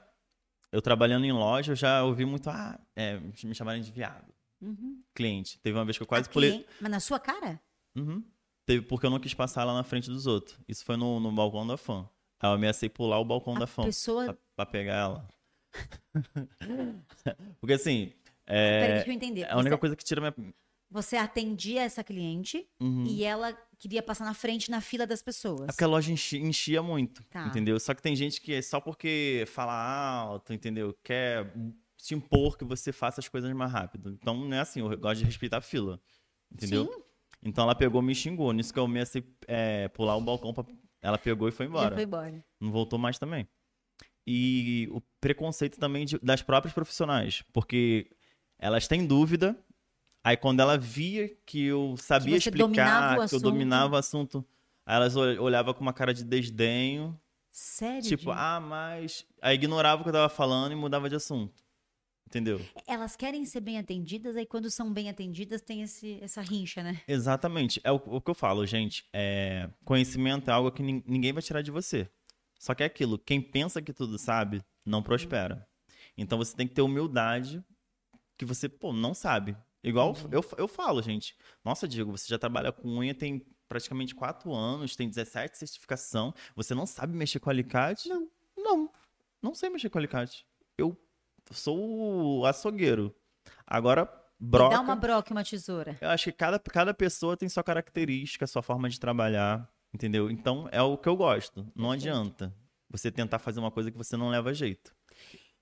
[0.72, 4.35] eu trabalhando em loja, eu já ouvi muito, ah, é, me chamarem de viado.
[4.62, 5.02] Uhum.
[5.14, 5.60] Cliente.
[5.60, 6.66] Teve uma vez que eu quase pulei.
[6.80, 7.62] Mas na sua cara?
[7.96, 8.24] Uhum.
[8.66, 10.58] Teve porque eu não quis passar lá na frente dos outros.
[10.68, 12.10] Isso foi no, no balcão da fã.
[12.40, 13.84] Aí eu ameacei pular o balcão a da fã.
[13.84, 14.26] Pessoa...
[14.26, 15.28] Pra, pra pegar ela.
[17.60, 18.12] porque assim.
[18.48, 19.42] É, Peraí, deixa eu entender.
[19.42, 20.54] É a única coisa que tira minha.
[20.90, 23.06] Você atendia essa cliente uhum.
[23.06, 25.64] e ela queria passar na frente na fila das pessoas.
[25.64, 27.48] É porque a loja enchia, enchia muito, tá.
[27.48, 27.80] entendeu?
[27.80, 30.96] Só que tem gente que é só porque fala alto, entendeu?
[31.04, 31.52] Quer
[32.06, 34.18] te impor que você faça as coisas mais rápido.
[34.22, 36.00] Então não é assim, eu gosto de respeitar a fila.
[36.52, 36.86] Entendeu?
[36.86, 37.04] Sim.
[37.44, 38.52] Então ela pegou e me xingou.
[38.54, 40.64] Nisso que eu comecei a é, pular o balcão pra
[41.02, 41.90] Ela pegou e foi embora.
[41.90, 42.46] Já foi embora.
[42.60, 43.48] Não voltou mais também.
[44.26, 48.10] E o preconceito também de, das próprias profissionais, porque
[48.58, 49.56] elas têm dúvida,
[50.24, 54.44] aí quando ela via que eu sabia que explicar, que eu dominava o assunto,
[54.84, 57.20] aí elas olhavam com uma cara de desdenho.
[57.52, 58.02] Sério?
[58.02, 59.26] Tipo, ah, mas.
[59.42, 61.65] Aí ignorava o que eu tava falando e mudava de assunto.
[62.28, 62.60] Entendeu?
[62.88, 67.02] Elas querem ser bem atendidas, aí quando são bem atendidas tem esse, essa rincha, né?
[67.08, 67.80] Exatamente.
[67.84, 69.06] É o, o que eu falo, gente.
[69.14, 72.10] É, conhecimento é algo que ninguém vai tirar de você.
[72.60, 75.68] Só que é aquilo, quem pensa que tudo sabe, não prospera.
[76.18, 77.64] Então você tem que ter humildade
[78.38, 79.56] que você, pô, não sabe.
[79.84, 80.30] Igual uhum.
[80.32, 81.36] eu, eu falo, gente.
[81.64, 86.34] Nossa, Diego, você já trabalha com unha tem praticamente quatro anos, tem 17 certificação.
[86.56, 88.10] Você não sabe mexer com alicate?
[88.10, 88.30] Não.
[88.58, 88.92] Não.
[89.42, 90.46] Não sei mexer com alicate.
[90.78, 90.98] Eu
[91.54, 93.16] sou o açougueiro.
[93.66, 94.76] Agora, broca...
[94.76, 95.98] dá uma broca e uma tesoura.
[96.02, 99.70] Eu acho que cada, cada pessoa tem sua característica, sua forma de trabalhar.
[99.96, 100.30] Entendeu?
[100.30, 101.66] Então é o que eu gosto.
[101.74, 102.54] Não adianta
[102.90, 104.94] você tentar fazer uma coisa que você não leva jeito.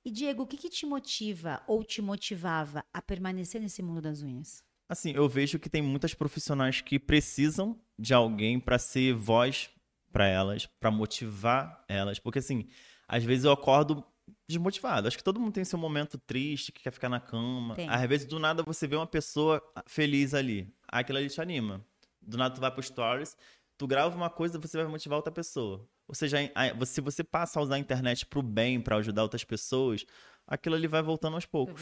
[0.04, 4.24] E Diego, o que, que te motiva ou te motivava a permanecer nesse mundo das
[4.24, 4.63] unhas?
[4.89, 9.69] Assim, eu vejo que tem muitas profissionais que precisam de alguém para ser voz
[10.12, 12.67] para elas, para motivar elas, porque assim,
[13.08, 14.04] às vezes eu acordo
[14.47, 15.08] desmotivado.
[15.08, 17.75] Acho que todo mundo tem seu momento triste, que quer ficar na cama.
[17.75, 17.89] Tem.
[17.89, 21.86] Às vezes do nada você vê uma pessoa feliz ali, aquilo ali te anima.
[22.21, 23.36] Do nada tu vai pro stories,
[23.77, 25.88] tu grava uma coisa, você vai motivar outra pessoa.
[26.08, 26.38] Ou seja,
[26.86, 30.06] se você passa a usar a internet pro bem, para ajudar outras pessoas,
[30.45, 31.82] aquilo ali vai voltando aos poucos.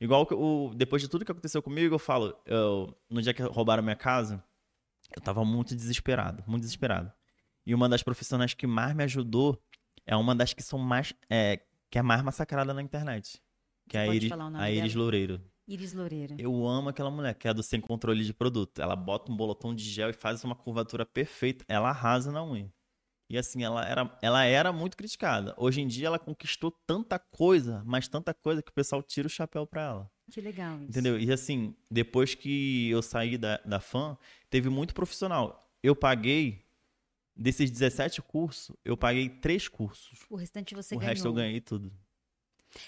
[0.00, 3.82] Igual o, depois de tudo que aconteceu comigo, eu falo, eu, no dia que roubaram
[3.82, 4.42] minha casa,
[5.14, 7.12] eu tava muito desesperado, muito desesperado.
[7.66, 9.62] E uma das profissionais que mais me ajudou
[10.06, 11.60] é uma das que são mais, é,
[11.94, 13.40] que é mais massacrada na internet.
[13.88, 15.40] Que é a Iris, a Iris Loureiro.
[15.64, 16.34] Iris Loureiro.
[16.40, 18.82] Eu amo aquela mulher, que é do sem controle de produto.
[18.82, 21.64] Ela bota um bolotão de gel e faz uma curvatura perfeita.
[21.68, 22.68] Ela arrasa na unha.
[23.30, 25.54] E assim, ela era, ela era muito criticada.
[25.56, 29.30] Hoje em dia ela conquistou tanta coisa, mas tanta coisa que o pessoal tira o
[29.30, 30.10] chapéu pra ela.
[30.32, 30.90] Que legal isso.
[30.90, 31.16] Entendeu?
[31.16, 34.18] E assim, depois que eu saí da, da fã,
[34.50, 35.70] teve muito profissional.
[35.80, 36.63] Eu paguei,
[37.36, 40.20] desses 17 cursos, eu paguei três cursos.
[40.30, 41.10] O restante você o ganhou.
[41.10, 41.92] O resto eu ganhei tudo.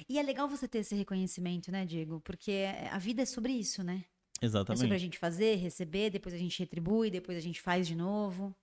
[0.08, 2.20] E é legal você ter esse reconhecimento, né, Diego?
[2.20, 4.04] Porque a vida é sobre isso, né?
[4.40, 4.80] Exatamente.
[4.80, 7.94] É sobre a gente fazer, receber, depois a gente retribui, depois a gente faz de
[7.94, 8.54] novo.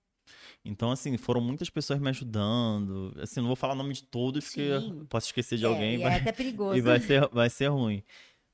[0.64, 3.14] Então, assim, foram muitas pessoas me ajudando.
[3.20, 4.80] Assim, não vou falar o nome de todos, Sim.
[4.80, 5.96] porque posso esquecer de é, alguém.
[5.96, 6.20] É, vai...
[6.20, 6.76] até perigoso.
[6.78, 8.02] E vai ser, vai ser ruim.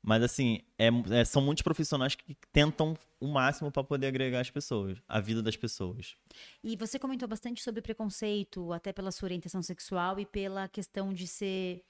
[0.02, 4.50] Mas, assim, é, é, são muitos profissionais que tentam o máximo para poder agregar as
[4.50, 6.16] pessoas, a vida das pessoas.
[6.64, 11.26] E você comentou bastante sobre preconceito, até pela sua orientação sexual e pela questão de
[11.26, 11.84] ser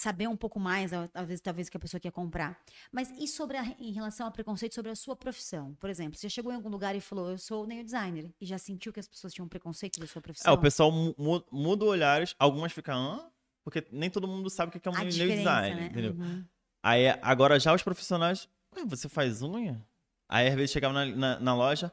[0.00, 2.58] saber um pouco mais, às vezes, talvez, que a pessoa quer comprar.
[2.90, 5.74] Mas e sobre a, em relação ao preconceito sobre a sua profissão?
[5.78, 8.58] Por exemplo, você chegou em algum lugar e falou, eu sou nail designer, e já
[8.58, 10.50] sentiu que as pessoas tinham preconceito da sua profissão?
[10.50, 13.30] É, o pessoal mu muda olhares, algumas ficam,
[13.62, 15.86] porque nem todo mundo sabe o que é um nail designer, né?
[15.86, 16.12] entendeu?
[16.14, 16.44] Uhum.
[16.82, 18.48] Aí, agora já os profissionais,
[18.86, 19.84] você faz unha?
[20.28, 21.92] Aí, às vezes, chegava na, na, na, loja,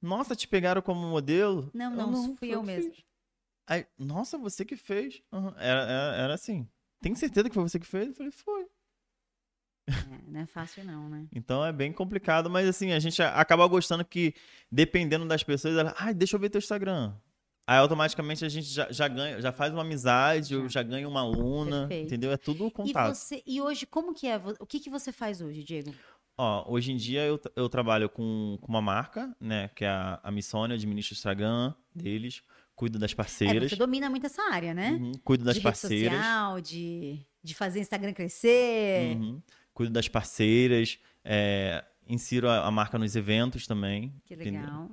[0.00, 1.70] nossa, te pegaram como modelo?
[1.74, 2.92] Não, não, eu não fui eu, eu mesmo.
[3.66, 5.22] Aí, nossa, você que fez.
[5.32, 5.54] Uhum.
[5.56, 6.68] Era, era, era assim.
[7.00, 8.08] Tem certeza que foi você que fez?
[8.08, 8.66] Eu falei, foi.
[9.88, 11.26] É, não é fácil não, né?
[11.32, 14.32] então é bem complicado, mas assim, a gente acaba gostando que,
[14.70, 17.12] dependendo das pessoas, ela, ai, deixa eu ver teu Instagram.
[17.66, 21.20] Aí automaticamente a gente já, já ganha, já faz uma amizade, já, já ganha uma
[21.20, 22.06] aluna, Perfeito.
[22.06, 22.32] entendeu?
[22.32, 23.12] É tudo contato.
[23.12, 24.40] E, você, e hoje, como que é?
[24.58, 25.94] O que, que você faz hoje, Diego?
[26.36, 29.68] Ó, hoje em dia eu, eu trabalho com, com uma marca, né?
[29.76, 32.42] Que é a, a Missônia, administro o Instagram deles
[32.74, 33.64] cuido das parceiras.
[33.64, 34.92] É, você domina muito essa área, né?
[34.92, 36.12] Uhum, cuido das de parceiras.
[36.12, 39.16] Rede social, de, de fazer Instagram crescer.
[39.16, 40.98] Uhum, cuido das parceiras.
[41.24, 44.12] É, insiro a, a, marca nos eventos também.
[44.24, 44.90] Que legal.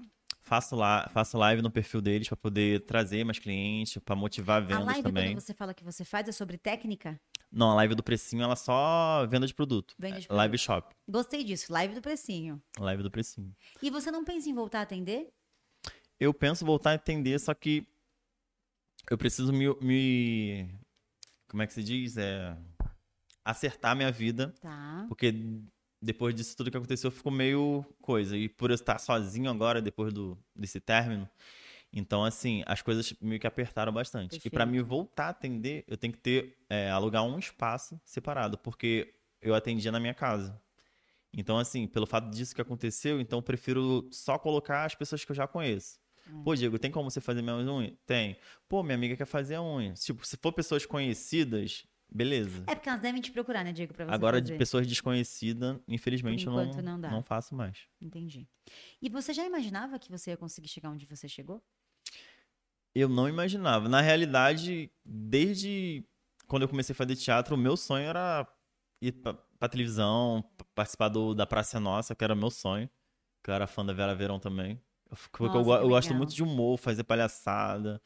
[0.50, 4.80] Faço, lá, faço live no perfil deles para poder trazer mais clientes, para motivar vendas
[4.80, 4.90] também.
[4.90, 5.34] A live também.
[5.34, 7.20] quando você fala que você faz é sobre técnica?
[7.52, 9.96] Não, a live do precinho ela só venda de produto.
[9.98, 10.38] Vende de produto.
[10.38, 10.96] Live shop.
[11.08, 12.62] Gostei disso, live do precinho.
[12.80, 13.56] Live do precinho.
[13.82, 15.32] E você não pensa em voltar a atender?
[16.20, 17.88] eu penso voltar a entender, só que
[19.10, 20.70] eu preciso me, me
[21.48, 22.18] como é que se diz?
[22.18, 22.56] É,
[23.44, 24.54] acertar minha vida.
[24.60, 25.06] Tá.
[25.08, 25.34] Porque
[26.02, 28.38] depois disso tudo que aconteceu, ficou meio coisa.
[28.38, 31.30] E por eu estar sozinho agora, depois do, desse término,
[31.92, 34.32] então, assim, as coisas meio que apertaram bastante.
[34.32, 34.48] Perfeito.
[34.48, 38.58] E para me voltar a atender, eu tenho que ter, é, alugar um espaço separado,
[38.58, 40.60] porque eu atendia na minha casa.
[41.34, 45.32] Então, assim, pelo fato disso que aconteceu, então eu prefiro só colocar as pessoas que
[45.32, 46.00] eu já conheço.
[46.32, 46.44] Hum.
[46.44, 47.98] Pô, Diego, tem como você fazer minha unha?
[48.06, 48.38] Tem.
[48.68, 49.94] Pô, minha amiga quer fazer a unha.
[49.94, 52.64] Tipo, se for pessoas conhecidas, beleza.
[52.68, 54.52] É porque elas devem te procurar, né, Diego, pra você Agora, fazer.
[54.54, 57.88] de pessoas desconhecidas, infelizmente, eu não, não, não faço mais.
[58.02, 58.48] Entendi.
[59.02, 61.64] E você já imaginava que você ia conseguir chegar onde você chegou?
[62.94, 63.88] Eu não imaginava.
[63.88, 66.04] Na realidade, desde
[66.48, 68.48] quando eu comecei a fazer teatro, o meu sonho era
[69.02, 70.44] ir pra, pra televisão,
[70.74, 72.90] participar do, da Praça Nossa, que era meu sonho.
[73.44, 74.82] Que eu era fã da Vera Verão também.
[75.10, 78.02] Nossa, eu, eu gosto muito de humor, fazer palhaçada.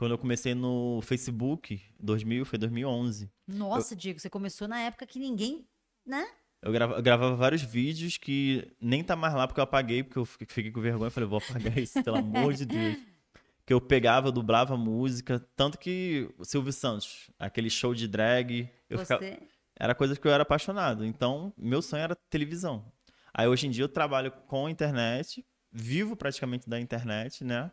[0.00, 3.30] Quando eu comecei no Facebook, 2000, foi 2011.
[3.46, 5.68] Nossa, Diego, você começou na época que ninguém,
[6.06, 6.26] né?
[6.62, 10.18] Eu, grava- eu gravava vários vídeos que nem tá mais lá porque eu apaguei, porque
[10.18, 11.08] eu fiquei com vergonha.
[11.08, 12.96] Eu falei, vou apagar isso, pelo amor de Deus.
[13.66, 15.38] Que eu pegava, eu dublava música.
[15.54, 19.18] Tanto que o Silvio Santos, aquele show de drag, eu Você...
[19.18, 19.38] ficava,
[19.78, 21.04] era coisa que eu era apaixonado.
[21.04, 22.90] Então, meu sonho era televisão.
[23.34, 27.70] Aí hoje em dia eu trabalho com a internet, vivo praticamente da internet, né?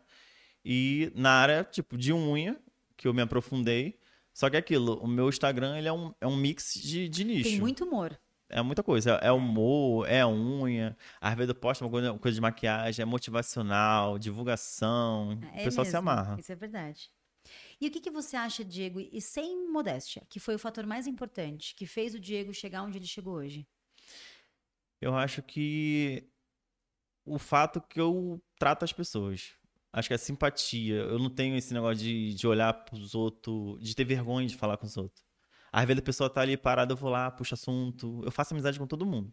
[0.70, 2.60] E na área, tipo, de unha,
[2.94, 3.98] que eu me aprofundei.
[4.34, 7.24] Só que é aquilo, o meu Instagram, ele é um, é um mix de, de
[7.24, 7.48] nicho.
[7.48, 8.20] Tem muito humor.
[8.50, 9.12] É muita coisa.
[9.22, 10.94] É humor, é unha.
[11.18, 15.40] Às vezes eu posto uma coisa, uma coisa de maquiagem, é motivacional, divulgação.
[15.54, 16.36] É o pessoal se mesmo, amarra.
[16.38, 17.10] Isso é verdade.
[17.80, 21.06] E o que, que você acha, Diego, e sem modéstia, que foi o fator mais
[21.06, 23.66] importante que fez o Diego chegar onde ele chegou hoje?
[25.00, 26.28] Eu acho que
[27.24, 29.56] o fato que eu trato as pessoas.
[29.92, 30.96] Acho que é simpatia.
[30.96, 34.76] Eu não tenho esse negócio de, de olhar pros outros, de ter vergonha de falar
[34.76, 35.24] com os outros.
[35.72, 38.22] Às vezes a pessoa tá ali parada, eu vou lá, puxo assunto.
[38.24, 39.32] Eu faço amizade com todo mundo.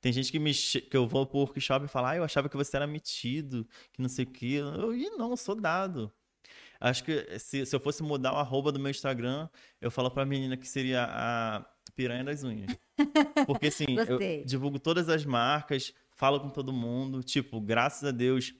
[0.00, 2.56] Tem gente que, me, que eu vou pro workshop e fala, ah, eu achava que
[2.56, 4.60] você era metido, que não sei o quê.
[4.60, 6.12] Eu, Ih, não, eu sou dado.
[6.80, 9.48] Acho que se, se eu fosse mudar o arroba do meu Instagram,
[9.80, 12.70] eu falo pra menina que seria a piranha das unhas.
[13.46, 17.22] Porque assim, eu divulgo todas as marcas, falo com todo mundo.
[17.24, 18.54] Tipo, graças a Deus,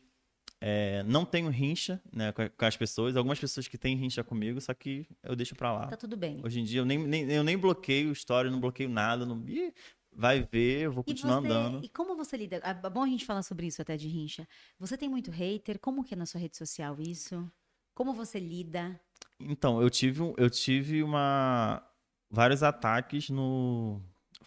[0.61, 3.17] é, não tenho rincha né, com, as pessoas.
[3.17, 5.87] Algumas pessoas que têm rincha comigo, só que eu deixo pra lá.
[5.87, 6.41] Tá tudo bem.
[6.45, 9.25] Hoje em dia eu nem, nem- eu nem bloqueio história, não bloqueio nada.
[9.25, 9.73] Não, Ih,
[10.13, 11.85] vai ver, eu vou E, continuar você, andando.
[11.85, 12.57] e como você lida?
[12.57, 14.47] É bom a gente falar sobre isso até de rincha.
[14.79, 15.79] Você tem muito hater?
[15.79, 17.51] Como que é na sua rede social isso?
[17.95, 19.01] Como você lida?
[19.41, 21.83] Então, eu tive, eu tive uma
[22.31, 24.01] vários ataques no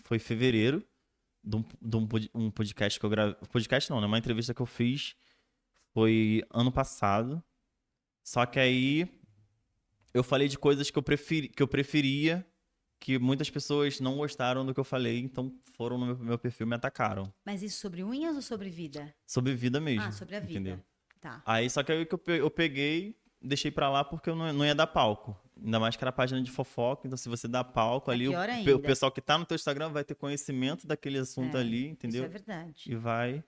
[0.03, 0.83] foi em fevereiro
[1.43, 4.65] de um, de um podcast que eu gravei, podcast não, né, uma entrevista que eu
[4.65, 5.15] fiz
[5.93, 7.43] foi ano passado.
[8.23, 9.07] Só que aí
[10.13, 12.45] eu falei de coisas que eu preferi, que eu preferia
[12.99, 16.67] que muitas pessoas não gostaram do que eu falei, então foram no meu, meu perfil
[16.67, 17.33] e me atacaram.
[17.43, 19.13] Mas isso sobre unhas ou sobre vida?
[19.25, 20.03] Sobre vida mesmo.
[20.03, 20.51] ah, sobre a vida.
[20.51, 20.79] entendeu?
[21.19, 21.41] Tá.
[21.45, 24.53] Aí só que aí que eu pe- eu peguei, deixei pra lá porque eu não,
[24.53, 25.35] não ia dar palco.
[25.63, 28.37] Ainda mais que era página de fofoca, então se você dá palco É ali, o,
[28.37, 28.75] ainda.
[28.75, 31.91] o pessoal que tá no teu Instagram vai ter conhecimento daquele assunto É, ali, Isso
[31.93, 32.23] entendeu?
[32.25, 32.83] é verdade.
[32.91, 33.43] E vai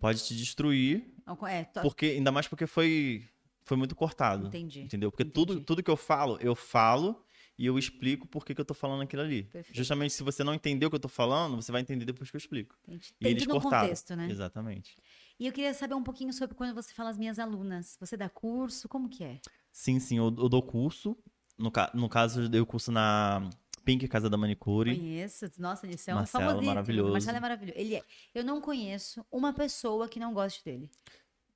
[0.00, 1.04] pode te destruir,
[1.46, 3.28] É, to- porque ainda mais porque foi
[3.62, 4.46] foi muito cortado.
[4.48, 4.80] Entendi.
[4.82, 5.10] Entendeu?
[5.10, 5.66] Porque tudo, Entendi.
[5.66, 7.22] tudo que eu falo, eu falo
[7.58, 9.44] e eu explico por que, que eu tô falando aquilo ali.
[9.44, 9.76] Perfeito.
[9.76, 12.36] Justamente se você não entendeu o que eu tô falando, você vai entender depois que
[12.36, 12.74] eu explico.
[12.88, 13.14] Entendi.
[13.20, 13.84] E Tem eles tudo um cortaram.
[13.84, 14.28] contexto, né?
[14.30, 14.96] Exatamente.
[15.38, 17.96] E eu queria saber um pouquinho sobre quando você fala as minhas alunas.
[18.00, 18.88] Você dá curso?
[18.88, 19.40] Como que é?
[19.70, 21.16] Sim, sim, eu, eu dou curso.
[21.56, 23.48] No, no caso, eu dei o curso na
[23.84, 24.96] Pink Casa da Manicure.
[24.96, 25.50] Conheço.
[25.58, 26.66] Nossa, isso é um Marcelo, famosíssimo.
[26.74, 27.12] maravilhoso.
[27.12, 27.78] Marcelo é maravilhoso.
[27.78, 28.02] Ele é.
[28.34, 30.90] Eu não conheço uma pessoa que não goste dele.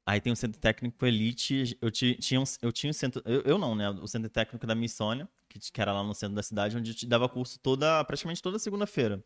[0.07, 1.79] Aí tem o Centro Técnico Elite.
[1.81, 3.23] Eu, ti- tinha, um, eu tinha o centro.
[3.25, 3.89] Eu, eu não, né?
[3.89, 7.09] O Centro Técnico da Missônia, que, que era lá no centro da cidade, onde eu
[7.09, 9.25] dava curso toda, praticamente toda segunda-feira.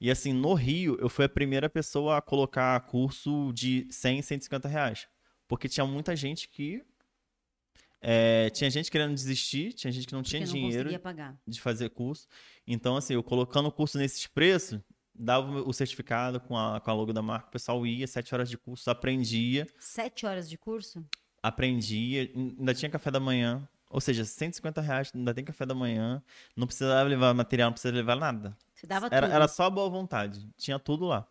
[0.00, 4.66] E assim, no Rio, eu fui a primeira pessoa a colocar curso de 100, 150
[4.66, 5.06] reais.
[5.46, 6.82] Porque tinha muita gente que.
[8.00, 10.88] é, tinha gente querendo desistir, tinha gente que não tinha porque não dinheiro.
[11.46, 12.26] de fazer curso.
[12.66, 14.80] Então, assim, eu colocando o curso nesses preços,
[15.22, 18.48] dava o certificado com a, com a logo da marca, o pessoal ia, sete horas
[18.48, 21.04] de curso, aprendia, Sete horas de curso?
[21.42, 23.66] aprendia, ainda tinha café da manhã.
[23.92, 26.22] Ou seja, 150 reais, ainda tem café da manhã,
[26.56, 28.56] não precisava levar material, não precisava levar nada.
[28.72, 29.34] Você dava Era, tudo.
[29.34, 31.26] era só boa vontade, tinha tudo lá.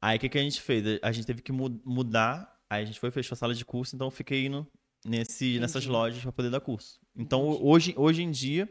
[0.00, 0.98] Aí o que, que a gente fez?
[1.02, 3.96] A gente teve que mu- mudar, aí a gente foi fechou a sala de curso,
[3.96, 4.66] então eu fiquei indo
[5.04, 7.00] nesse, nessas lojas para poder dar curso.
[7.16, 7.64] Então Entendi.
[7.64, 8.68] hoje, hoje em dia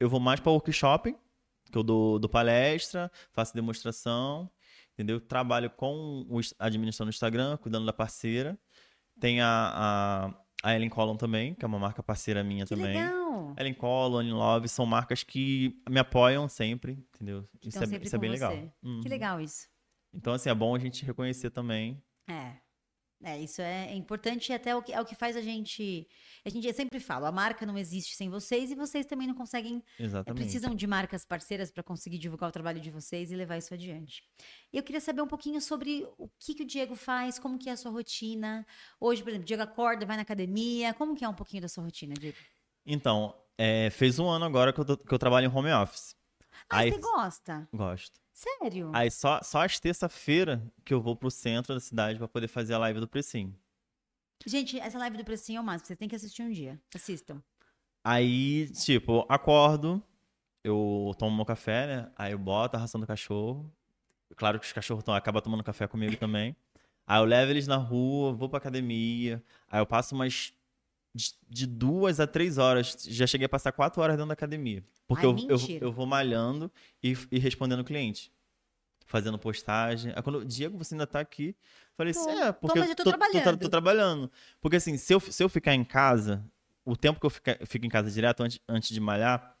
[0.00, 1.16] eu vou mais para workshop,
[1.70, 4.50] que eu dou, dou palestra, faço demonstração,
[4.94, 5.20] entendeu?
[5.20, 8.58] Trabalho com ins- administrando o Instagram, cuidando da parceira.
[9.20, 9.46] Tem a,
[10.62, 12.96] a, a Ellen Collin também, que é uma marca parceira minha Que também.
[12.96, 13.54] legal.
[13.58, 17.48] Ellen Collin, Ellen Love, são marcas que me apoiam sempre, entendeu?
[17.64, 18.34] Isso é, sempre isso é bem você.
[18.34, 18.72] legal.
[18.82, 19.00] Uhum.
[19.00, 19.66] Que legal isso.
[20.12, 22.00] Então, assim, é bom a gente reconhecer também.
[22.28, 22.56] É.
[23.22, 26.06] É, isso é, importante e até o que, é o que faz a gente.
[26.44, 29.82] A gente sempre fala, a marca não existe sem vocês e vocês também não conseguem.
[29.98, 30.40] é, Exatamente.
[30.44, 34.22] precisam de marcas parceiras para conseguir divulgar o trabalho de vocês e levar isso adiante.
[34.72, 37.68] E eu queria saber um pouquinho sobre o que, que o Diego faz, como que
[37.68, 38.64] é a sua rotina.
[39.00, 40.94] Hoje, por exemplo, o Diego acorda, vai na academia.
[40.94, 42.38] Como que é um pouquinho da sua rotina, Diego?
[42.86, 46.14] Então, é, fez um ano agora que eu, que eu trabalho em home office.
[46.70, 47.68] Ah, Aí- você gosta?
[47.72, 48.20] Gosto.
[48.38, 48.92] Sério?
[48.94, 52.72] Aí só, só às terça-feira que eu vou pro centro da cidade pra poder fazer
[52.74, 53.52] a live do Precim.
[54.46, 55.88] Gente, essa live do Precinho é o máximo.
[55.88, 56.80] Vocês têm que assistir um dia.
[56.94, 57.42] Assistam.
[58.04, 60.00] Aí, tipo, acordo,
[60.62, 62.12] eu tomo meu café, né?
[62.16, 63.68] Aí eu boto a ração do cachorro.
[64.36, 66.54] Claro que os cachorros tão, acabam tomando café comigo também.
[67.04, 69.42] Aí eu levo eles na rua, vou pra academia.
[69.68, 70.52] Aí eu passo umas
[71.18, 72.96] de, de duas a três horas.
[73.08, 74.84] Já cheguei a passar quatro horas dentro da academia.
[75.06, 76.70] Porque Ai, eu, eu, eu vou malhando
[77.02, 78.32] e, e respondendo cliente.
[79.06, 80.12] Fazendo postagem.
[80.14, 81.56] Aí quando, Diego, você ainda tá aqui?
[81.96, 82.20] Falei Tô.
[82.20, 83.58] assim, é, porque mas eu tô tô, trabalhando.
[83.58, 84.30] tô trabalhando.
[84.60, 86.44] Porque assim, se eu, se eu ficar em casa,
[86.84, 89.56] o tempo que eu fica- fico em casa direto antes, antes de malhar,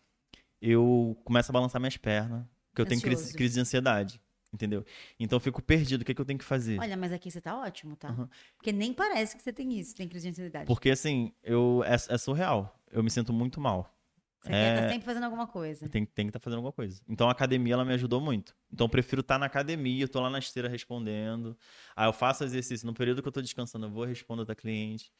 [0.60, 2.44] eu começo a balançar minhas pernas.
[2.70, 3.36] Porque eu tenho crise, Ansioso.
[3.36, 4.20] crise de ansiedade.
[4.52, 4.84] Entendeu?
[5.20, 6.02] Então eu fico perdido.
[6.02, 6.78] O que, que eu tenho que fazer?
[6.80, 8.10] Olha, mas aqui você tá ótimo, tá?
[8.10, 8.28] Uhum.
[8.56, 10.66] Porque nem parece que você tem isso, tem crise de ansiedade.
[10.66, 12.80] Porque assim, eu, é, é surreal.
[12.90, 13.94] Eu me sinto muito mal.
[14.40, 15.88] Você quer estar é- sempre fazendo alguma coisa.
[15.88, 17.02] Tem, tem que estar fazendo alguma coisa.
[17.08, 18.56] Então a academia ela me ajudou muito.
[18.72, 21.56] Então eu prefiro estar na academia, eu tô lá na esteira respondendo.
[21.94, 22.86] Aí eu faço exercício.
[22.86, 25.12] No período que eu tô descansando, eu vou responder da cliente.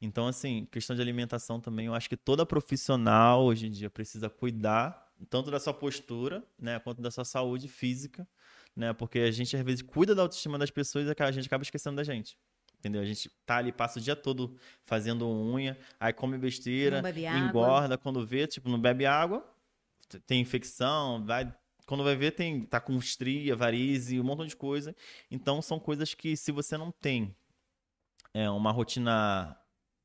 [0.00, 4.28] Então, assim, questão de alimentação também, eu acho que toda profissional hoje em dia precisa
[4.28, 8.26] cuidar tanto da sua postura, né, quanto da sua saúde física,
[8.74, 8.92] né?
[8.92, 11.96] Porque a gente às vezes cuida da autoestima das pessoas e a gente acaba esquecendo
[11.96, 12.36] da gente.
[12.78, 13.00] Entendeu?
[13.00, 17.38] A gente tá ali, passa o dia todo fazendo unha, aí come besteira, água.
[17.38, 19.48] engorda, quando vê, tipo, não bebe água,
[20.26, 21.54] tem infecção, vai.
[21.86, 24.96] Quando vai ver, tem, tá com estria, varize, um montão de coisa.
[25.30, 27.36] Então, são coisas que, se você não tem
[28.34, 29.56] é, uma rotina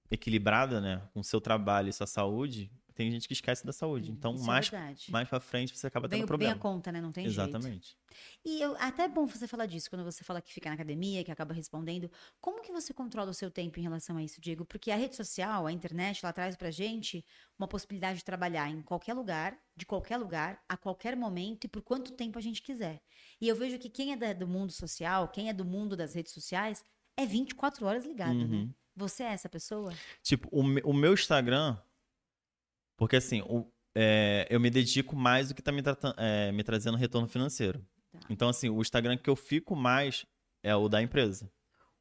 [0.09, 4.09] equilibrada, né, com o seu trabalho e sua saúde, tem gente que esquece da saúde.
[4.09, 5.11] Então, Isso é mais, verdade.
[5.11, 6.55] mais pra frente, você acaba tendo vem a problema.
[6.55, 6.99] conta, né?
[6.99, 7.39] Não tem jeito.
[7.39, 7.95] Exatamente.
[8.43, 11.23] E eu, até é bom você falar disso, quando você fala que fica na academia,
[11.23, 12.09] que acaba respondendo.
[12.41, 14.65] Como que você controla o seu tempo em relação a isso, Diego?
[14.65, 17.23] Porque a rede social, a internet, ela traz pra gente
[17.59, 21.83] uma possibilidade de trabalhar em qualquer lugar, de qualquer lugar, a qualquer momento e por
[21.83, 22.99] quanto tempo a gente quiser.
[23.39, 26.33] E eu vejo que quem é do mundo social, quem é do mundo das redes
[26.33, 26.83] sociais,
[27.15, 28.57] é 24 horas ligado, né?
[28.57, 28.73] Uhum.
[28.95, 29.93] Você é essa pessoa?
[30.23, 31.77] Tipo, o, o meu Instagram.
[32.97, 35.81] Porque assim, o- é, eu me dedico mais do que tá me,
[36.17, 37.79] é, me trazendo retorno financeiro.
[38.11, 38.19] Tá.
[38.29, 40.25] Então, assim, o Instagram que eu fico mais
[40.63, 41.49] é o da empresa.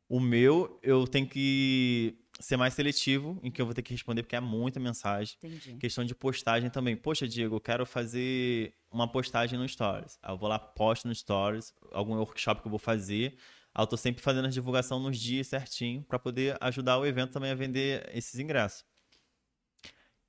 [0.09, 4.23] O meu, eu tenho que ser mais seletivo em que eu vou ter que responder,
[4.23, 5.37] porque é muita mensagem.
[5.43, 5.77] Entendi.
[5.79, 6.97] Questão de postagem também.
[6.97, 10.19] Poxa, Diego, eu quero fazer uma postagem no Stories.
[10.23, 13.37] Aí eu vou lá, posto no Stories, algum workshop que eu vou fazer.
[13.75, 17.33] Aí eu tô sempre fazendo a divulgação nos dias certinho para poder ajudar o evento
[17.33, 18.85] também a vender esses ingressos.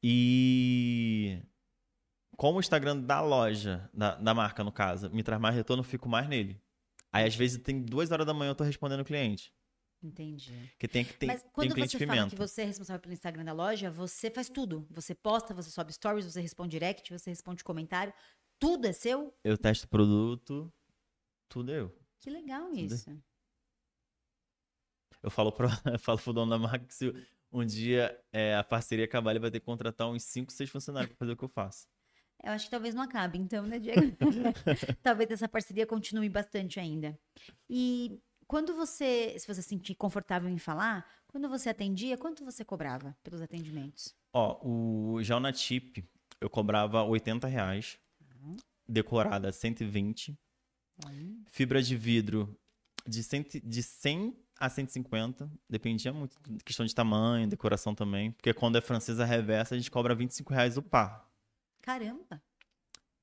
[0.03, 1.41] E
[2.35, 5.85] como o Instagram da loja, da, da marca no caso, me traz mais retorno, eu
[5.87, 6.61] fico mais nele.
[7.11, 9.51] Aí às vezes tem duas horas da manhã eu tô respondendo o cliente.
[10.03, 10.53] Entendi.
[10.77, 13.13] Que tem que tem, Mas tem quando cliente você fala que você é responsável pelo
[13.13, 14.87] Instagram da loja, você faz tudo.
[14.91, 18.13] Você posta, você sobe stories, você responde direct, você responde comentário.
[18.59, 19.35] Tudo é seu?
[19.43, 20.71] Eu testo produto,
[21.49, 21.95] tudo eu.
[22.19, 22.79] Que legal Tudo.
[22.79, 23.23] isso.
[25.21, 27.11] Eu falo, pro, eu falo pro dono da marca que se
[27.59, 31.09] um dia é, a parceria acabar, ele vai ter que contratar uns 5, 6 funcionários
[31.09, 31.87] pra fazer o que eu faço.
[32.43, 34.15] Eu acho que talvez não acabe, então, né, Diego?
[35.01, 37.19] talvez essa parceria continue bastante ainda.
[37.69, 42.63] E quando você, se você se sentir confortável em falar, quando você atendia, quanto você
[42.63, 44.15] cobrava pelos atendimentos?
[44.31, 46.07] Ó, o já na Tip,
[46.39, 47.99] eu cobrava 80 reais.
[48.87, 50.37] Decorada 120.
[51.05, 52.57] Hum, Fibra de vidro
[53.07, 55.49] de, cento, de 100 a 150.
[55.69, 58.31] Dependia muito da questão de tamanho, decoração também.
[58.31, 61.29] Porque quando é francesa reversa, a gente cobra 25 reais o par.
[61.81, 62.41] Caramba!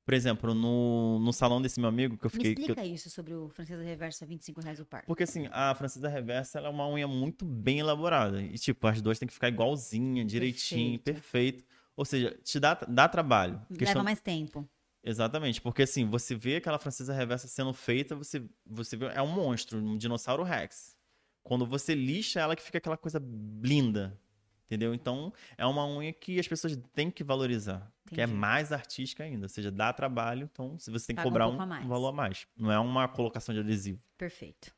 [0.05, 2.55] Por exemplo, no, no salão desse meu amigo, que eu Me fiquei.
[2.55, 5.03] que eu- explica isso sobre o Francesa Reversa, 25 reais o par.
[5.07, 8.43] Porque assim, a francesa reversa ela é uma unha muito bem elaborada.
[8.43, 11.23] E tipo, as duas têm que ficar igualzinha, direitinho, Perfeito.
[11.23, 11.65] perfeito.
[11.97, 13.55] Ou seja, te dá, dá trabalho.
[13.71, 14.69] Leva Questão- mais tempo.
[15.03, 19.31] Exatamente, porque assim, você vê aquela francesa reversa sendo feita, você, você vê, é um
[19.33, 20.97] monstro, um dinossauro rex.
[21.45, 23.23] Quando você lixa ela que fica aquela coisa
[23.63, 24.19] linda,
[24.67, 24.93] entendeu?
[24.95, 28.39] Então, é uma unha que as pessoas têm que valorizar, que é Entendi.
[28.41, 31.85] mais artística ainda, ou seja, dá trabalho, então se você tem que Paga cobrar um,
[31.85, 32.47] um valor a mais.
[32.57, 34.03] Não é uma colocação de adesivo.
[34.19, 34.75] Perfeito.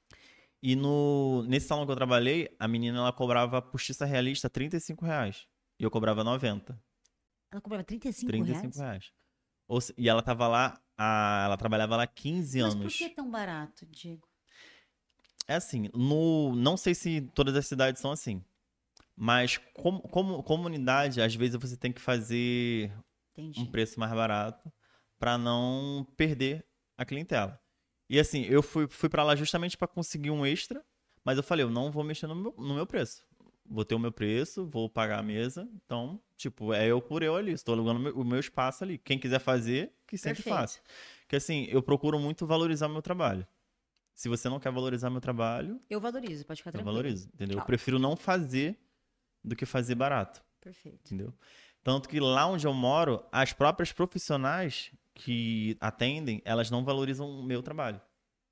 [0.63, 5.47] E no, nesse salão que eu trabalhei, a menina ela cobrava postiça realista 35 reais.
[5.79, 6.77] E eu cobrava 90.
[7.53, 8.77] Ela cobrava 35, 35 reais?
[8.77, 9.13] reais.
[9.69, 12.93] Ou e ela tava lá, a- ela trabalhava lá 15 Mas anos.
[12.93, 14.26] por que tão barato, Diego?
[15.49, 18.43] É assim, no, não sei se todas as cidades são assim.
[19.15, 22.93] Mas como, como comunidade, às vezes você tem que fazer
[23.33, 23.61] Entendi.
[23.61, 24.71] um preço mais barato
[25.19, 26.67] para não perder
[26.99, 27.59] a clientela.
[28.09, 30.85] E assim, eu fui, fui para lá justamente para conseguir um extra,
[31.25, 33.25] mas eu falei, eu não vou mexer no meu, no meu preço.
[33.69, 35.69] Vou ter o meu preço, vou pagar a mesa.
[35.75, 37.51] Então, tipo, é eu por eu ali.
[37.53, 38.97] Estou alugando o meu- o meu espaço ali.
[38.97, 40.57] Quem quiser fazer, que sempre Perfeito.
[40.57, 40.81] faça.
[41.23, 43.45] Porque assim, eu procuro muito valorizar o meu trabalho.
[44.17, 46.97] Se você não quer valorizar meu trabalho, Eu valorizo, pode ficar eu tranquilo.
[46.97, 47.59] valorizo, entendeu?
[47.59, 48.81] Eu prefiro não fazer
[49.45, 51.01] do que fazer barato, Perfeito.
[51.05, 51.35] entendeu?
[51.85, 57.43] Tanto que lá onde eu moro, as próprias profissionais que atendem, elas não valorizam o
[57.43, 58.01] meu trabalho.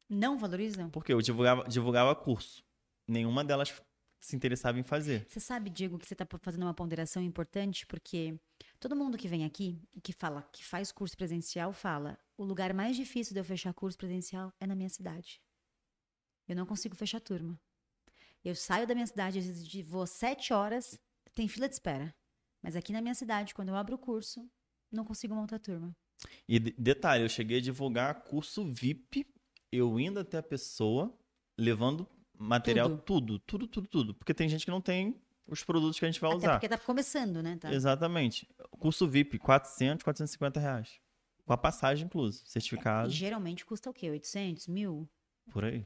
[0.08, 0.90] Não valorizam?
[0.90, 2.62] Porque eu divulgava, divulgava curso.
[3.08, 3.74] Nenhuma delas
[4.20, 5.26] se interessava em fazer.
[5.28, 8.38] Você sabe, Diego, que você está fazendo uma ponderação importante, porque
[8.78, 12.72] todo mundo que vem aqui e que fala que faz curso presencial fala: o lugar
[12.74, 15.40] mais difícil de eu fechar curso presencial é na minha cidade.
[16.48, 17.58] Eu não consigo fechar turma.
[18.44, 20.98] Eu saio da minha cidade, às vezes vou sete horas,
[21.34, 22.14] tem fila de espera.
[22.62, 24.46] Mas aqui na minha cidade, quando eu abro o curso,
[24.90, 25.94] não consigo montar turma.
[26.48, 29.26] E de- detalhe, eu cheguei a divulgar curso VIP,
[29.72, 31.12] eu indo até a pessoa,
[31.58, 32.06] levando
[32.38, 34.14] material, tudo, tudo, tudo, tudo.
[34.14, 36.52] Porque tem gente que não tem os produtos que a gente vai Até usar.
[36.52, 37.56] porque tá começando, né?
[37.56, 37.72] Tá?
[37.72, 38.48] Exatamente.
[38.78, 41.00] Curso VIP, 400, 450 reais.
[41.44, 44.10] Com a passagem incluso, E certificado, geralmente custa o quê?
[44.10, 45.08] 800, mil?
[45.50, 45.84] por aí.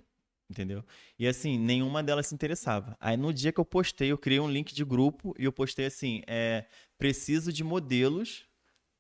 [0.51, 0.83] Entendeu?
[1.19, 2.97] E assim, nenhuma delas se interessava.
[2.99, 5.87] Aí no dia que eu postei, eu criei um link de grupo e eu postei
[5.87, 6.65] assim: é,
[6.97, 8.47] preciso de modelos,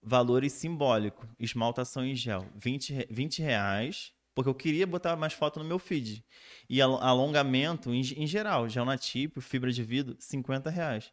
[0.02, 5.58] valores simbólicos, esmaltação em gel, 20, re- 20 reais, porque eu queria botar mais foto
[5.58, 6.24] no meu feed.
[6.68, 11.12] E al- alongamento, em, em geral, gel na tipo, fibra de vidro, 50 reais.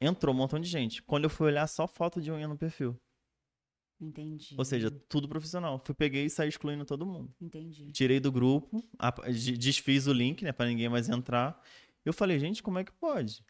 [0.00, 1.02] Entrou um montão de gente.
[1.02, 2.98] Quando eu fui olhar, só foto de unha no perfil.
[4.00, 4.54] Entendi.
[4.56, 5.80] Ou seja, tudo profissional.
[5.84, 7.32] Fui, peguei e saí excluindo todo mundo.
[7.40, 7.90] Entendi.
[7.92, 8.82] Tirei do grupo,
[9.58, 11.60] desfiz o link, né, pra ninguém mais entrar.
[12.04, 13.44] Eu falei, gente, como é que pode?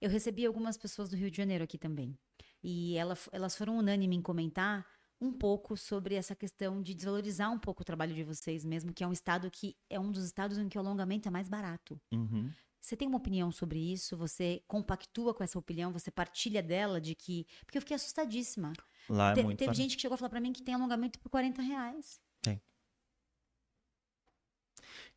[0.00, 2.16] Eu recebi algumas pessoas do Rio de Janeiro aqui também.
[2.62, 4.86] E ela- elas foram unânimes em comentar
[5.20, 9.02] um pouco sobre essa questão de desvalorizar um pouco o trabalho de vocês mesmo, que
[9.02, 12.00] é um estado que é um dos estados em que o alongamento é mais barato.
[12.12, 12.50] Uhum.
[12.88, 14.16] Você tem uma opinião sobre isso?
[14.16, 15.92] Você compactua com essa opinião?
[15.92, 17.46] Você partilha dela de que.
[17.66, 18.72] Porque eu fiquei assustadíssima.
[19.10, 21.18] Lá é Te- muito teve gente que chegou a falar pra mim que tem alongamento
[21.18, 22.18] por 40 reais.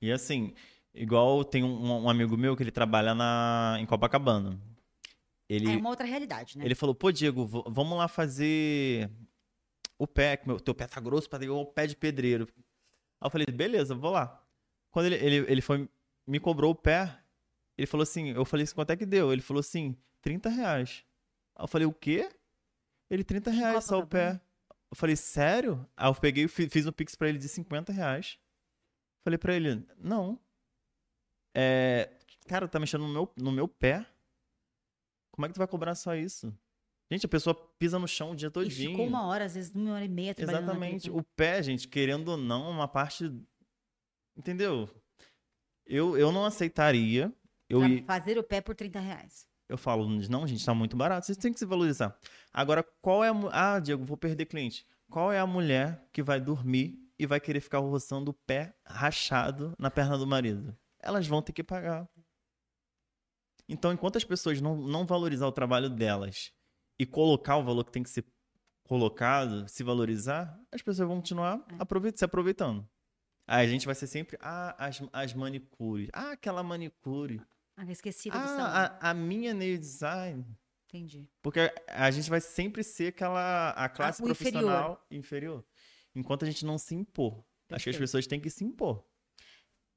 [0.01, 0.53] E assim,
[0.93, 4.59] igual tem um, um amigo meu que ele trabalha na, em Copacabana.
[5.47, 6.65] Ele, É uma outra realidade, né?
[6.65, 9.09] ele falou, pô, Diego, vamos lá fazer
[9.97, 12.47] o pé, que meu teu pé tá grosso pra ter o pé de pedreiro.
[13.21, 14.43] Aí eu falei, beleza, vou lá.
[14.89, 15.87] Quando ele, ele, ele foi,
[16.25, 17.20] me cobrou o pé,
[17.77, 19.31] ele falou assim, eu falei assim, quanto é que deu?
[19.33, 21.03] Ele falou assim, 30 reais.
[21.55, 22.29] Aí eu falei, o quê?
[23.09, 24.39] Ele, 30 reais só o pé.
[24.89, 25.85] Eu falei, sério?
[25.95, 28.37] Aí eu peguei e fi- fiz um pix pra ele de 50 reais.
[29.23, 30.39] Falei pra ele, não.
[31.55, 32.09] É,
[32.47, 34.05] cara, tá mexendo no meu, no meu pé.
[35.31, 36.53] Como é que tu vai cobrar só isso?
[37.11, 38.91] Gente, a pessoa pisa no chão o dia E todinho.
[38.91, 41.09] ficou uma hora, às vezes, uma hora e meia trabalhando Exatamente.
[41.11, 43.29] O pé, gente, querendo ou não, é uma parte.
[44.35, 44.89] Entendeu?
[45.85, 47.31] Eu, eu não aceitaria.
[47.71, 49.47] Eu, Pra i- fazer o pé por 30 reais.
[49.69, 51.25] eu falo, não, gente, tá muito barato.
[51.25, 52.17] Vocês têm que se valorizar.
[52.53, 53.33] Agora, qual é a.
[53.75, 54.85] Ah, Diego, vou perder cliente.
[55.09, 59.73] Qual é a mulher que vai dormir e vai querer ficar roçando o pé rachado
[59.79, 60.77] na perna do marido?
[60.99, 62.07] Elas vão ter que pagar.
[63.67, 66.51] Então, enquanto as pessoas não, não valorizar o trabalho delas
[66.99, 68.25] e colocar o valor que tem que ser
[68.83, 72.17] colocado, se valorizar, as pessoas vão continuar É.
[72.17, 72.87] se aproveitando.
[73.47, 76.09] Aí a gente vai ser sempre, ah, as, as manicures.
[76.13, 77.41] Ah, aquela manicure.
[77.77, 78.65] Ah, esquecida do salão.
[78.65, 80.45] Ah, a, a minha nail design.
[80.87, 81.29] Entendi.
[81.41, 85.65] Porque a gente vai sempre ser aquela a classe Ah, profissional inferior.
[86.13, 87.33] Enquanto a gente não se impor.
[87.69, 87.99] Acho que as Perfeito.
[87.99, 89.03] pessoas têm que se impor.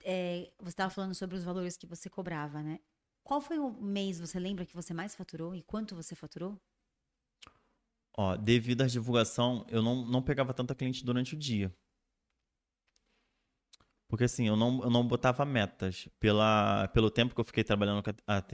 [0.05, 2.79] É, você estava falando sobre os valores que você cobrava, né?
[3.25, 6.61] Qual foi o mês, você lembra, que você mais faturou e quanto você faturou?
[8.17, 11.75] Ó, devido à divulgação, eu não, não pegava tanta cliente durante o dia.
[14.15, 16.09] Porque assim, eu não, eu não botava metas.
[16.21, 18.01] Pela, pelo tempo que eu fiquei trabalhando,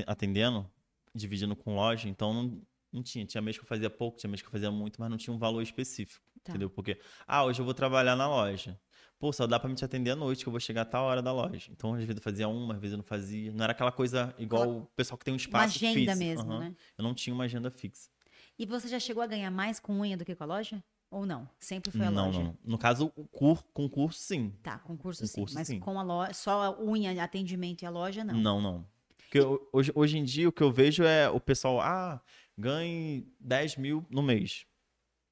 [0.07, 0.67] atendendo,
[1.15, 3.27] dividindo com loja, então não, não tinha.
[3.27, 5.35] Tinha mês que eu fazia pouco, tinha mês que eu fazia muito, mas não tinha
[5.35, 6.25] um valor específico.
[6.43, 6.53] Tá.
[6.53, 6.71] Entendeu?
[6.71, 8.81] Porque, ah, hoje eu vou trabalhar na loja.
[9.19, 11.05] Pô, só dá pra me te atender à noite, que eu vou chegar a tal
[11.05, 11.71] hora da loja.
[11.71, 13.53] Então, às vezes eu fazia uma, às vezes eu não fazia.
[13.53, 16.19] Não era aquela coisa igual Aquela- o pessoal que tem um Uma espaço agenda fixo.
[16.19, 16.61] mesmo, Aham.
[16.61, 16.75] né?
[16.97, 18.09] Eu não tinha uma agenda fixa.
[18.59, 20.83] E você já chegou a ganhar mais com unha do que com a loja?
[21.11, 21.49] Ou não?
[21.59, 22.43] Sempre foi a não, loja?
[22.45, 22.59] não.
[22.65, 24.53] No caso, o cur, concurso, sim.
[24.63, 25.33] Tá, concurso sim.
[25.35, 25.81] Concurso, mas sim.
[25.81, 28.35] com a loja, só a unha, atendimento e a loja, não.
[28.35, 28.87] Não, não.
[29.17, 32.23] Porque eu- hoje, hoje em dia o que eu vejo é o pessoal, ah,
[32.57, 34.67] ganhe 10 mil no mês.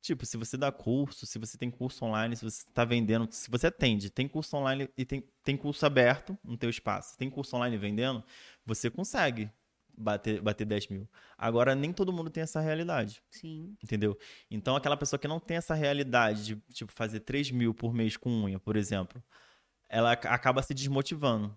[0.00, 3.50] Tipo, se você dá curso, se você tem curso online, se você está vendendo, se
[3.50, 7.56] você atende, tem curso online e tem, tem curso aberto no teu espaço, tem curso
[7.56, 8.22] online vendendo,
[8.64, 9.50] você consegue
[9.98, 11.08] bater, bater 10 mil.
[11.36, 13.22] Agora, nem todo mundo tem essa realidade.
[13.30, 13.76] Sim.
[13.82, 14.16] Entendeu?
[14.50, 18.16] Então, aquela pessoa que não tem essa realidade de, tipo, fazer 3 mil por mês
[18.16, 19.22] com unha, por exemplo,
[19.88, 21.56] ela ac- acaba se desmotivando.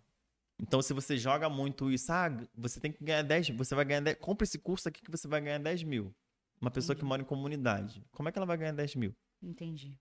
[0.60, 4.02] Então, se você joga muito isso, ah, você tem que ganhar 10 você vai ganhar
[4.02, 6.14] 10, compra esse curso aqui que você vai ganhar 10 mil.
[6.60, 7.10] Uma pessoa que Entendi.
[7.10, 9.16] mora em comunidade, como é que ela vai ganhar 10 mil?
[9.42, 9.98] Entendi.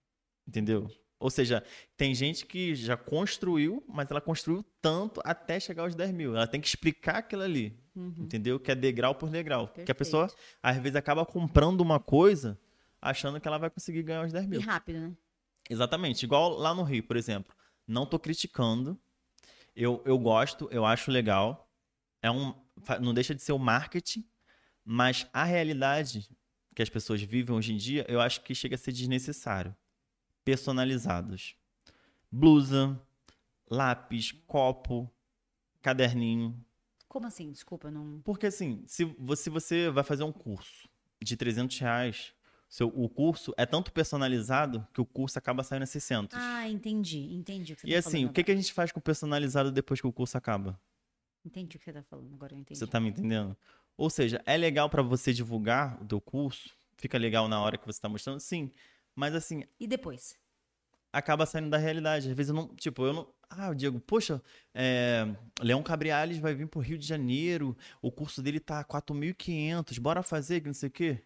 [0.46, 0.88] Entendeu?
[1.18, 1.62] Ou seja,
[1.96, 6.34] tem gente que já construiu, mas ela construiu tanto até chegar aos 10 mil.
[6.34, 7.78] Ela tem que explicar aquilo ali.
[7.94, 8.14] Uhum.
[8.18, 8.58] Entendeu?
[8.60, 9.66] Que é degrau por degrau.
[9.66, 9.86] Perfeito.
[9.86, 10.30] Que a pessoa,
[10.62, 12.58] às vezes, acaba comprando uma coisa
[13.00, 14.60] achando que ela vai conseguir ganhar os 10 mil.
[14.60, 15.12] E rápido, né?
[15.68, 16.24] Exatamente.
[16.24, 17.54] Igual lá no Rio, por exemplo.
[17.86, 18.98] Não tô criticando.
[19.74, 21.68] Eu, eu gosto, eu acho legal.
[22.22, 22.54] É um,
[23.00, 24.24] não deixa de ser o marketing,
[24.84, 26.28] mas a realidade
[26.74, 29.74] que as pessoas vivem hoje em dia, eu acho que chega a ser desnecessário.
[30.44, 31.56] Personalizados.
[32.30, 33.00] Blusa,
[33.68, 35.10] lápis, copo,
[35.82, 36.58] caderninho.
[37.10, 37.50] Como assim?
[37.50, 38.20] Desculpa, não.
[38.22, 40.88] Porque assim, se você, você vai fazer um curso
[41.20, 42.32] de 300 reais,
[42.68, 46.38] seu, o curso é tanto personalizado que o curso acaba saindo a 600.
[46.40, 47.72] Ah, entendi, entendi.
[47.72, 50.06] O e tá assim, o que, que a gente faz com o personalizado depois que
[50.06, 50.80] o curso acaba?
[51.44, 52.78] Entendi o que você tá falando, agora eu entendi.
[52.78, 53.56] Você tá me entendendo?
[53.96, 57.86] Ou seja, é legal para você divulgar o teu curso, fica legal na hora que
[57.86, 58.70] você tá mostrando, sim.
[59.16, 59.64] Mas assim.
[59.80, 60.38] E depois?
[61.12, 62.28] Acaba saindo da realidade.
[62.28, 62.68] Às vezes eu não.
[62.74, 63.28] Tipo, eu não.
[63.48, 64.40] Ah, Diego, poxa,
[64.72, 65.26] é,
[65.60, 70.60] Leão Cabriales vai vir pro Rio de Janeiro, o curso dele tá 4.500, bora fazer,
[70.60, 71.24] que não sei o quê.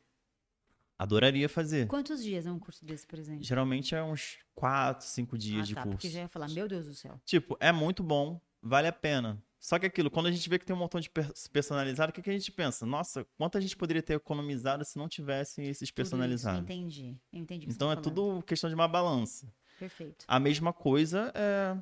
[0.99, 1.87] Adoraria fazer.
[1.87, 3.43] Quantos dias é um curso desse, por exemplo?
[3.43, 5.99] Geralmente é uns 4, 5 dias ah, de tá, curso.
[5.99, 7.21] Porque já ia falar, meu Deus do céu.
[7.27, 9.43] Tipo, é muito bom, vale a pena.
[9.65, 11.11] Só que aquilo, quando a gente vê que tem um montão de
[11.51, 12.85] personalizado, o que, que a gente pensa?
[12.85, 16.61] Nossa, quanto a gente poderia ter economizado se não tivessem esses personalizados?
[16.61, 17.17] Entendi.
[17.33, 19.51] Entendi então tá é tudo questão de uma balança.
[19.85, 20.25] Perfeito.
[20.29, 21.77] A mesma coisa é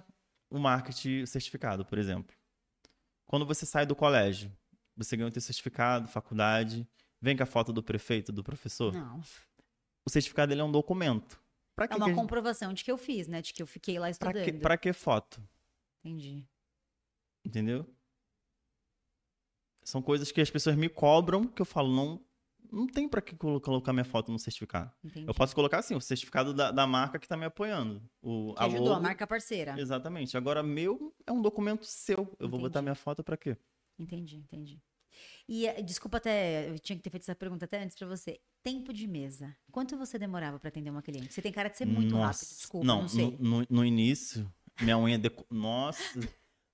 [0.50, 2.36] o marketing certificado, por exemplo.
[3.26, 4.52] Quando você sai do colégio,
[4.96, 6.86] você ganha o teu certificado, faculdade,
[7.22, 8.92] Vem com a foto do prefeito, do professor?
[8.92, 9.22] Não.
[10.04, 11.40] O certificado dele é um documento.
[11.76, 13.40] Pra é uma que comprovação de que eu fiz, né?
[13.40, 14.34] De que eu fiquei lá estudando.
[14.34, 15.40] Pra que, pra que foto?
[16.04, 16.44] Entendi.
[17.44, 17.88] Entendeu?
[19.84, 22.24] São coisas que as pessoas me cobram que eu falo, não,
[22.72, 24.90] não tem para que colocar minha foto no certificado.
[25.04, 25.28] Entendi.
[25.28, 28.02] Eu posso colocar assim, o certificado da, da marca que está me apoiando.
[28.22, 29.78] O, que a ajudou, logo, a marca parceira.
[29.78, 30.36] Exatamente.
[30.36, 32.16] Agora, meu é um documento seu.
[32.16, 32.50] Eu entendi.
[32.50, 33.58] vou botar minha foto para quê?
[33.98, 34.80] Entendi, entendi.
[35.46, 38.40] E eh, desculpa até, eu tinha que ter feito essa pergunta até antes para você.
[38.62, 39.54] Tempo de mesa.
[39.70, 41.32] Quanto você demorava para atender uma cliente?
[41.32, 42.26] Você tem cara de ser muito Nossa.
[42.26, 43.36] rápido, desculpa, não, não sei.
[43.38, 44.50] No, no, no início,
[44.80, 45.44] minha unha deco...
[45.50, 46.20] Nossa,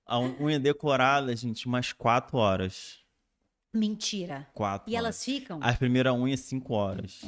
[0.05, 3.03] a unha decorada, gente, umas quatro horas.
[3.73, 4.47] Mentira.
[4.53, 4.89] Quatro.
[4.89, 5.05] E horas.
[5.05, 5.59] elas ficam?
[5.61, 7.21] As primeiras unhas, cinco horas.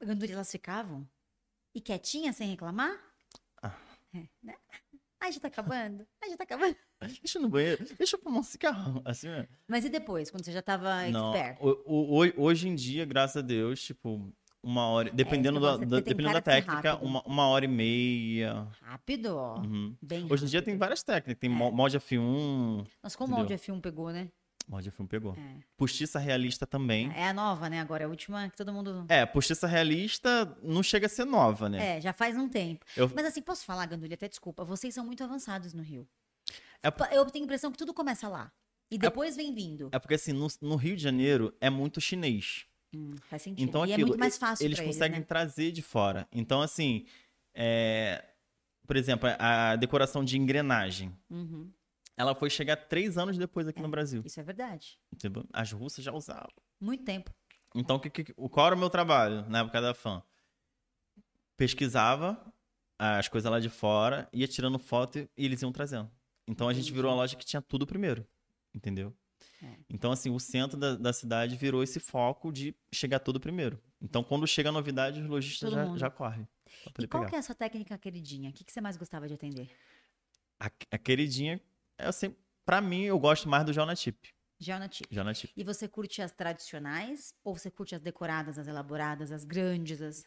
[0.00, 1.06] Ganduri, elas ficavam?
[1.74, 2.96] E quietinha, sem reclamar?
[3.62, 3.74] Ah.
[4.14, 4.54] É, né?
[5.20, 6.06] Ai, já tá acabando.
[6.22, 6.76] Ai, já tá acabando.
[7.20, 7.84] Deixa no banheiro.
[7.98, 9.02] Deixa eu fumar um cigarro.
[9.04, 9.48] Assim mesmo.
[9.68, 11.58] Mas e depois, quando você já tava Não, expert?
[11.60, 15.10] O, o, hoje em dia, graças a Deus, tipo, uma hora.
[15.10, 18.68] Dependendo, é, da, da dependendo da técnica, uma, uma hora e meia.
[18.80, 19.58] Rápido, ó.
[19.58, 19.96] Uhum.
[20.02, 21.40] Bem Hoje em dia tem várias técnicas.
[21.40, 21.54] Tem é.
[21.54, 22.86] molde F1.
[23.02, 24.28] Nossa, como o molde F1 pegou, né?
[24.68, 25.34] Molde F1 pegou.
[25.34, 25.62] É.
[25.76, 27.12] Postiça realista também.
[27.14, 27.80] É a nova, né?
[27.80, 29.06] Agora é a última que todo mundo.
[29.08, 31.98] É, postiça realista não chega a ser nova, né?
[31.98, 32.84] É, já faz um tempo.
[32.96, 33.10] Eu...
[33.14, 36.06] Mas assim, posso falar, Gandulha, até desculpa, vocês são muito avançados no Rio.
[36.82, 36.88] É...
[37.16, 38.50] Eu tenho a impressão que tudo começa lá.
[38.90, 39.42] E é depois é...
[39.42, 39.88] vem vindo.
[39.92, 42.66] É porque assim, no, no, Rio de Janeiro é muito chinês.
[42.92, 43.68] Hum, faz sentido.
[43.68, 45.26] Então, aquilo, e é muito mais fácil Eles conseguem eles, né?
[45.26, 46.26] trazer de fora.
[46.32, 47.06] Então, assim,
[47.54, 48.24] é...
[48.84, 51.16] por exemplo, a decoração de engrenagem.
[51.30, 51.70] Uhum
[52.16, 54.22] ela foi chegar três anos depois aqui é, no Brasil.
[54.24, 54.98] Isso é verdade.
[55.52, 56.50] As russas já usavam.
[56.80, 57.30] Muito tempo.
[57.74, 60.22] Então, que, que, qual era o meu trabalho na época da fã?
[61.56, 62.40] Pesquisava
[62.98, 66.10] as coisas lá de fora, ia tirando foto e eles iam trazendo.
[66.48, 68.26] Então, a gente virou uma loja que tinha tudo primeiro.
[68.74, 69.14] Entendeu?
[69.62, 69.76] É.
[69.90, 73.80] Então, assim, o centro da, da, cidade virou esse foco de chegar tudo primeiro.
[74.00, 76.46] Então, quando chega a novidade, os lojistas já, já correm.
[76.98, 78.50] E qual que é a sua técnica queridinha?
[78.50, 79.70] O que, que você mais gostava de atender?
[80.60, 81.60] A, a queridinha
[81.98, 82.34] é assim,
[82.64, 84.28] para mim, eu gosto mais do Jonatip.
[84.58, 85.06] Jonatip.
[85.14, 85.52] Jonatip.
[85.56, 90.24] E você curte as tradicionais ou você curte as decoradas, as elaboradas, as grandes, as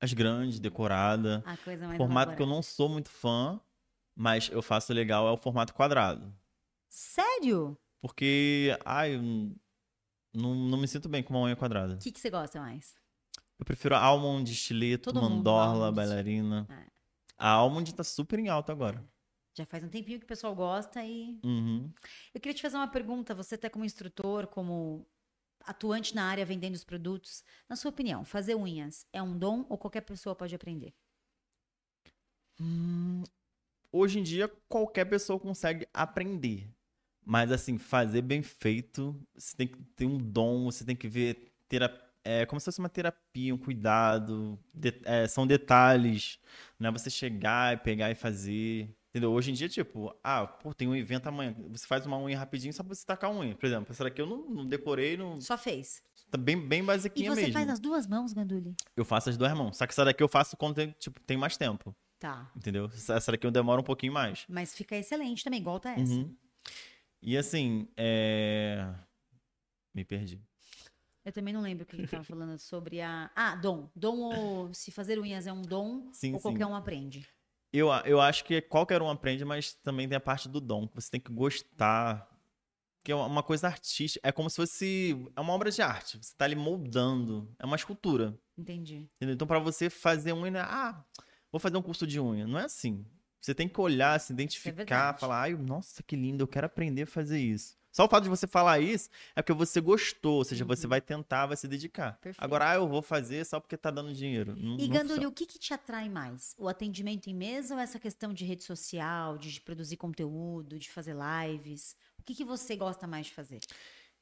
[0.00, 1.42] as grandes, decorada.
[1.46, 2.36] A coisa mais Formato elaborada.
[2.36, 3.58] que eu não sou muito fã,
[4.14, 6.34] mas eu faço legal é o formato quadrado.
[6.88, 7.78] Sério?
[8.00, 9.16] Porque, ai,
[10.34, 11.94] não, não me sinto bem com uma unha quadrada.
[11.94, 12.94] O que, que você gosta mais?
[13.58, 16.66] Eu prefiro a almond, estileto, Todo mandorla, bailarina.
[16.68, 16.86] É.
[17.38, 19.02] A almond tá super em alta agora.
[19.56, 21.40] Já faz um tempinho que o pessoal gosta e.
[21.42, 21.90] Uhum.
[22.34, 23.34] Eu queria te fazer uma pergunta.
[23.34, 25.06] Você até como instrutor, como
[25.60, 29.78] atuante na área vendendo os produtos, na sua opinião, fazer unhas é um dom ou
[29.78, 30.94] qualquer pessoa pode aprender?
[32.60, 33.24] Hum,
[33.90, 36.70] hoje em dia, qualquer pessoa consegue aprender.
[37.24, 41.52] Mas, assim, fazer bem feito, você tem que ter um dom, você tem que ver.
[41.68, 44.58] Terapia, é como se fosse uma terapia, um cuidado.
[44.74, 46.40] De, é, são detalhes.
[46.78, 48.88] Não é você chegar e pegar e fazer.
[49.16, 49.32] Entendeu?
[49.32, 51.56] Hoje em dia, tipo, ah, pô, tem um evento amanhã.
[51.70, 53.54] Você faz uma unha rapidinho só pra você tacar a unha.
[53.54, 55.16] Por exemplo, essa daqui eu não, não decorei.
[55.16, 55.40] Não...
[55.40, 56.02] Só fez.
[56.30, 57.32] Tá bem, bem basiquinha mesmo.
[57.32, 57.54] E você mesmo.
[57.54, 58.76] faz nas duas mãos, Ganduli?
[58.94, 59.78] Eu faço as duas mãos.
[59.78, 61.96] Só que essa daqui eu faço quando tem, tipo, tem mais tempo.
[62.18, 62.52] Tá.
[62.54, 62.90] Entendeu?
[62.92, 64.44] Essa daqui eu demoro um pouquinho mais.
[64.50, 66.12] Mas fica excelente também, igual tá essa.
[66.12, 66.36] Uhum.
[67.22, 68.86] E assim, é...
[69.94, 70.42] me perdi.
[71.24, 73.30] Eu também não lembro o que ele tava falando sobre a.
[73.34, 73.88] Ah, dom.
[73.96, 76.42] Dom ou se fazer unhas é um dom Sim, ou sim.
[76.42, 77.26] qualquer um aprende.
[77.76, 80.88] Eu, eu acho que qualquer um aprende, mas também tem a parte do dom.
[80.88, 82.26] que Você tem que gostar.
[83.04, 84.26] Que é uma coisa artística.
[84.26, 85.30] É como se fosse.
[85.36, 86.18] É uma obra de arte.
[86.20, 87.48] Você tá ali moldando.
[87.58, 88.36] É uma escultura.
[88.56, 89.08] Entendi.
[89.16, 89.34] Entendeu?
[89.34, 90.62] Então, pra você fazer unha.
[90.62, 91.04] Ah,
[91.52, 92.46] vou fazer um curso de unha.
[92.46, 93.04] Não é assim.
[93.40, 95.20] Você tem que olhar, se identificar, verdade.
[95.20, 97.76] falar, ai, nossa, que lindo, eu quero aprender a fazer isso.
[97.96, 100.90] Só o fato de você falar isso é porque você gostou, ou seja, você Uhum.
[100.90, 102.18] vai tentar, vai se dedicar.
[102.20, 102.44] Perfeito.
[102.44, 104.54] Agora, ah, eu vou fazer só porque tá dando dinheiro.
[104.54, 105.26] Não, E funciona.
[105.26, 106.54] o que, que te atrai mais?
[106.58, 111.16] O atendimento em mesa ou essa questão de rede social, de produzir conteúdo, de fazer
[111.16, 111.96] lives?
[112.18, 113.60] O que, que você gosta mais de fazer?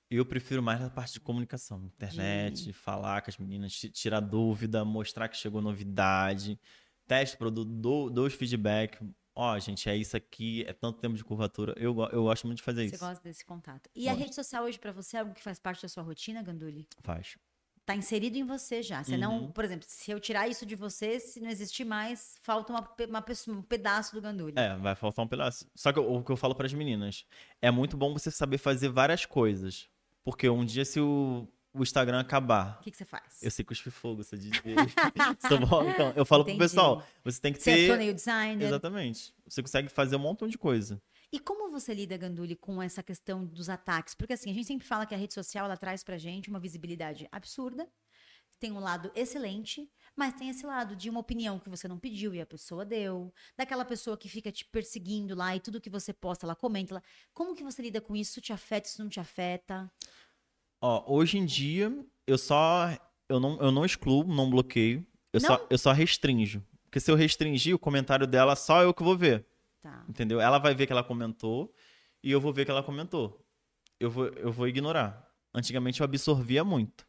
[0.09, 4.85] Eu prefiro mais a parte de comunicação, internet, falar com as meninas, ti- tirar dúvida,
[4.85, 6.61] mostrar que chegou novidade,
[7.09, 8.99] teste o produto, dou, dou os feedback.
[9.37, 11.75] Ó, gente, é isso aqui, é tanto tempo de curvatura.
[11.77, 13.05] Eu, eu gosto muito de fazer Você isso.
[13.05, 13.91] gosta desse contato.
[13.95, 14.23] E a Gosto.
[14.23, 16.87] rede social hoje pra você é algo que faz parte da sua rotina, Ganduli?
[17.03, 17.37] Faz.
[17.85, 19.03] Tá inserido em você já.
[19.05, 19.51] Você não, Uhum.
[19.53, 23.21] por exemplo, se eu tirar isso de você, se não existir mais, falta uma, uma
[23.21, 24.55] pessoa- um pedaço do Ganduli.
[24.57, 25.67] É, vai faltar um pedaço.
[25.75, 27.27] Só que o que eu falo para as meninas,
[27.61, 29.89] é muito bom você saber fazer várias coisas.
[30.23, 33.43] Porque um dia se o, o Instagram acabar, O que, que você faz?
[33.43, 34.63] eu sei cuspir fogo, sou DJ.
[35.49, 35.91] sou bom.
[35.91, 36.59] Então, eu falo Entendi.
[36.59, 37.89] pro pessoal, você tem que Você é ter...
[37.89, 38.67] torneio designer.
[38.67, 39.35] Exatamente.
[39.47, 41.03] Você consegue fazer um montão de coisa.
[41.33, 44.15] E como você lida, Ganduli, com essa questão dos ataques?
[44.15, 46.61] Porque assim, a gente sempre fala que a rede social ela traz pra gente uma
[46.61, 47.89] visibilidade absurda.
[48.61, 52.33] Tem um lado excelente, mas tem esse lado de uma opinião que você não pediu
[52.35, 56.13] e a pessoa deu, daquela pessoa que fica te perseguindo lá e tudo que você
[56.13, 56.95] posta, ela comenta.
[56.95, 57.03] Ela...
[57.33, 58.31] Como que você lida com isso?
[58.31, 59.91] Isso te afeta, isso não te afeta?
[60.87, 61.91] Ó, hoje em dia,
[62.27, 62.91] eu só.
[63.27, 65.07] Eu não, eu não excluo, não bloqueio.
[65.33, 65.49] Eu, Não?
[65.49, 66.63] Só, eu só restringo.
[66.85, 69.47] Porque se eu restringir o comentário dela, só eu que vou ver.
[69.81, 70.05] Tá.
[70.09, 70.41] Entendeu?
[70.43, 71.75] Ela vai ver que ela comentou
[72.23, 73.43] e eu vou ver que ela comentou.
[73.99, 75.27] Eu vou, eu vou ignorar.
[75.55, 77.07] Antigamente eu absorvia muito.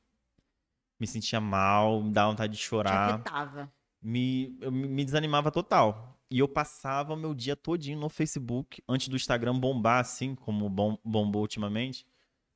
[0.98, 3.18] Me sentia mal, me dava vontade de chorar.
[4.02, 6.18] Me, eu me me desanimava total.
[6.32, 10.70] E eu passava o meu dia todinho no Facebook, antes do Instagram bombar, assim, como
[10.70, 12.06] bom- bombou ultimamente,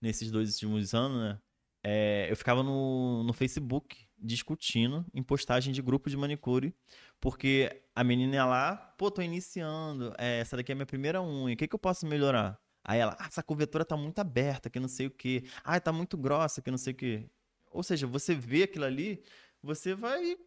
[0.01, 1.39] nesses dois últimos anos, né?
[1.83, 6.75] É, eu ficava no, no Facebook discutindo em postagem de grupo de manicure,
[7.21, 11.21] porque a menina ia lá, pô, tô iniciando, é, essa daqui é a minha primeira
[11.21, 12.59] unha, o que, que eu posso melhorar?
[12.83, 15.43] Aí ela, ah, essa cobertura tá muito aberta, que não sei o quê.
[15.63, 17.29] Ah, tá muito grossa, que não sei o quê.
[17.71, 19.23] Ou seja, você vê aquilo ali,
[19.61, 20.37] você vai.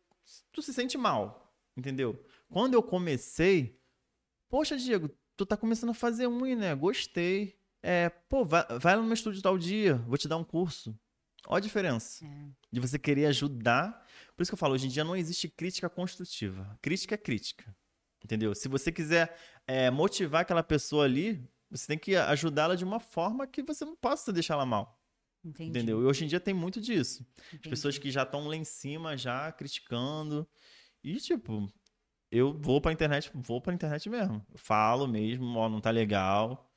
[0.50, 2.24] Tu se sente mal, entendeu?
[2.50, 3.78] Quando eu comecei,
[4.48, 6.74] poxa, Diego, tu tá começando a fazer unha, né?
[6.74, 7.58] Gostei.
[7.82, 10.96] É, pô, vai, vai lá no meu estúdio tal dia, vou te dar um curso.
[11.48, 12.48] Olha a diferença É.
[12.70, 14.06] de você querer ajudar.
[14.36, 16.78] Por isso que eu falo, hoje em dia não existe crítica construtiva.
[16.80, 17.74] Crítica é crítica.
[18.24, 18.54] Entendeu?
[18.54, 23.46] Se você quiser é, motivar aquela pessoa ali, você tem que ajudá-la de uma forma
[23.48, 25.00] que você não possa deixar ela mal.
[25.44, 25.70] Entendi.
[25.70, 26.00] Entendeu?
[26.00, 27.26] E hoje em dia tem muito disso.
[27.36, 27.70] As entendi.
[27.70, 30.48] pessoas que já estão lá em cima, já criticando.
[31.02, 31.68] E, tipo,
[32.30, 34.46] eu vou pra internet, vou pra internet mesmo.
[34.54, 36.71] Falo mesmo, ó, não tá legal.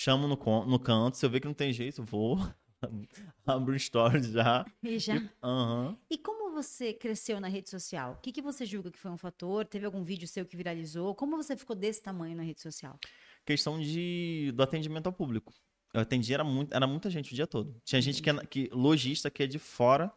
[0.00, 2.38] Chamo no, no canto, se eu ver que não tem jeito, vou.
[3.44, 4.64] Abro um story já.
[4.80, 5.16] E já.
[5.42, 5.98] Aham.
[6.08, 8.12] E como você cresceu na rede social?
[8.12, 9.66] O que, que você julga que foi um fator?
[9.66, 11.16] Teve algum vídeo seu que viralizou?
[11.16, 12.96] Como você ficou desse tamanho na rede social?
[13.44, 15.52] Questão de, do atendimento ao público.
[15.92, 17.74] Eu atendi, era, muito, era muita gente o dia todo.
[17.84, 20.12] Tinha gente que, é, que lojista que é de fora,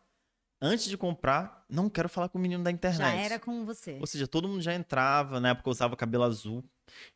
[0.61, 2.99] antes de comprar, não quero falar com o menino da internet.
[2.99, 3.97] Já era com você.
[3.99, 6.63] Ou seja, todo mundo já entrava, na época eu usava cabelo azul.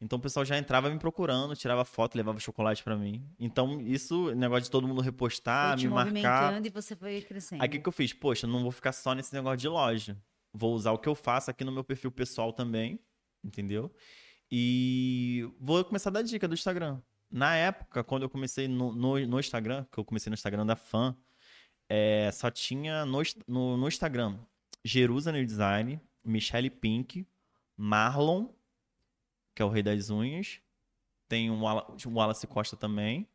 [0.02, 3.24] Então o pessoal já entrava me procurando, tirava foto, levava chocolate pra mim.
[3.40, 6.06] Então isso, negócio de todo mundo repostar, me marcar.
[6.06, 7.62] movimentando e você foi crescendo.
[7.62, 8.14] Aí o que, que eu fiz?
[8.14, 10.18] Poxa, não vou ficar só nesse negócio de loja.
[10.54, 13.00] Vou usar o que eu faço aqui no meu perfil pessoal também,
[13.44, 13.94] entendeu?
[14.50, 17.02] E vou começar a dar dica do Instagram.
[17.30, 20.76] Na época, quando eu comecei no, no, no Instagram, que eu comecei no Instagram da
[20.76, 21.16] fã,
[21.90, 24.38] é, só tinha no, no, no Instagram
[24.84, 27.26] Jerusa New Design, Michelle Pink,
[27.76, 28.48] Marlon,
[29.56, 30.60] que é o rei das unhas,
[31.28, 33.28] tem o Wallace Costa também,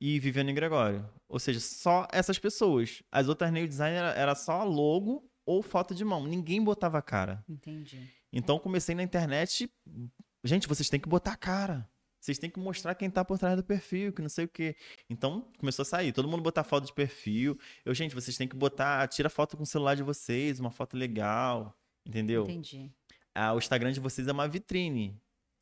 [0.00, 1.08] e Viviane Gregório.
[1.28, 3.02] Ou seja, só essas pessoas.
[3.10, 6.24] As outras nail design era, era só logo ou foto de mão.
[6.24, 7.44] Ninguém botava a cara.
[7.48, 8.08] Entendi.
[8.32, 9.70] Então comecei na internet.
[10.44, 11.88] Gente, vocês têm que botar a cara.
[12.20, 14.76] Vocês têm que mostrar quem tá por trás do perfil, que não sei o quê.
[15.08, 16.12] Então começou a sair.
[16.12, 17.58] Todo mundo botar foto de perfil.
[17.84, 19.06] Eu, gente, vocês têm que botar.
[19.08, 21.76] Tira foto com o celular de vocês, uma foto legal.
[22.06, 22.44] Entendeu?
[22.44, 22.90] Entendi.
[23.34, 25.20] Ah, o Instagram de vocês é uma vitrine.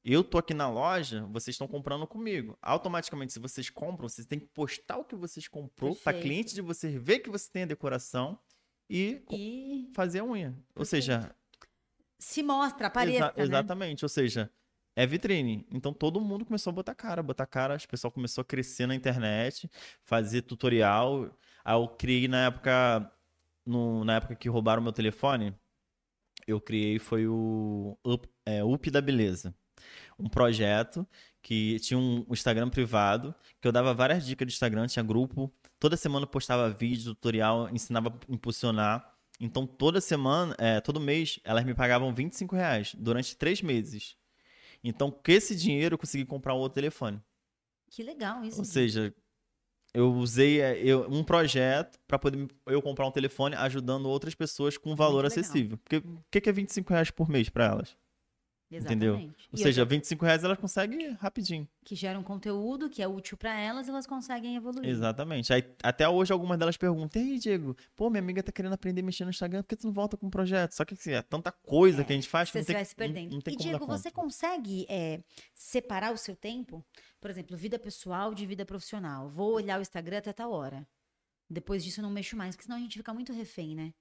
[0.09, 2.57] Eu tô aqui na loja, vocês estão comprando comigo.
[2.63, 6.63] Automaticamente, se vocês compram, vocês têm que postar o que vocês comprou para cliente de
[6.63, 8.39] vocês ver que você tem a decoração
[8.89, 10.51] e E fazer a unha.
[10.77, 10.89] Ou Perfeito.
[10.89, 11.35] seja,
[12.21, 13.17] se mostra, apareça.
[13.17, 13.43] Exa né?
[13.43, 14.51] Exatamente, ou seja,
[14.97, 15.67] é vitrine.
[15.71, 18.95] Então todo mundo começou a botar cara, botar cara, o pessoal começou a crescer na
[18.95, 19.71] internet,
[20.03, 21.31] fazer tutorial.
[21.65, 23.13] Aí eu criei na época,
[23.65, 25.55] no, na época que roubaram meu telefone,
[26.47, 29.55] eu criei foi o Up, é, Up da Beleza.
[30.19, 31.07] Um projeto
[31.43, 35.97] que tinha um Instagram privado, que eu dava várias dicas de Instagram, tinha grupo, toda
[35.97, 39.15] semana postava vídeo, tutorial, ensinava a impulsionar.
[39.39, 44.17] Então, toda semana, é, todo mês, elas me pagavam 25 reais durante três meses.
[44.89, 47.21] Então, com esse dinheiro, eu consegui comprar um outro telefone.
[47.91, 48.59] Que legal isso.
[48.59, 49.15] Ou seja,
[49.95, 54.77] eu usei é, eu, um projeto para poder eu comprar um telefone ajudando outras pessoas
[54.77, 55.79] com valor acessível.
[55.79, 56.17] Porque hum.
[56.17, 57.97] o que é 25 reais por mês para elas?
[58.71, 59.07] Exatamente.
[59.07, 59.15] Entendeu?
[59.15, 59.97] Ou e seja, outra...
[59.97, 61.69] 25 reais elas conseguem rapidinho.
[61.85, 64.89] Que gera um conteúdo que é útil para elas, elas conseguem evoluir.
[64.89, 65.53] Exatamente.
[65.53, 69.03] Aí, até hoje algumas delas perguntam: "E aí, Diego, pô, minha amiga tá querendo aprender
[69.03, 71.13] a mexer no Instagram, por que tu não volta com um projeto?" Só que assim,
[71.13, 73.31] é tanta coisa é, que a gente faz que você não tem, vai se perdendo.
[73.31, 75.21] Não, não e Diego, você consegue é,
[75.55, 76.85] separar o seu tempo?
[77.21, 79.29] Por exemplo, vida pessoal de vida profissional.
[79.29, 80.87] Vou olhar o Instagram até tal hora.
[81.49, 83.95] Depois disso eu não mexo mais, porque senão a gente fica muito refém, né?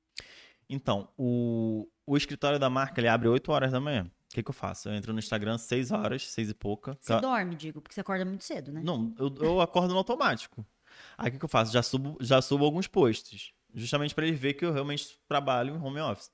[0.68, 4.54] Então, o, o escritório da marca ele abre 8 horas da manhã que, que eu
[4.54, 4.90] faço?
[4.90, 6.98] Eu entro no Instagram seis horas, seis e pouca.
[7.00, 8.82] Você dorme, digo, porque você acorda muito cedo, né?
[8.84, 10.66] Não, eu, eu acordo no automático.
[11.18, 11.72] Aí o que, que eu faço?
[11.72, 13.52] Já subo, já subo alguns posts.
[13.74, 16.32] Justamente para eles verem que eu realmente trabalho em home office.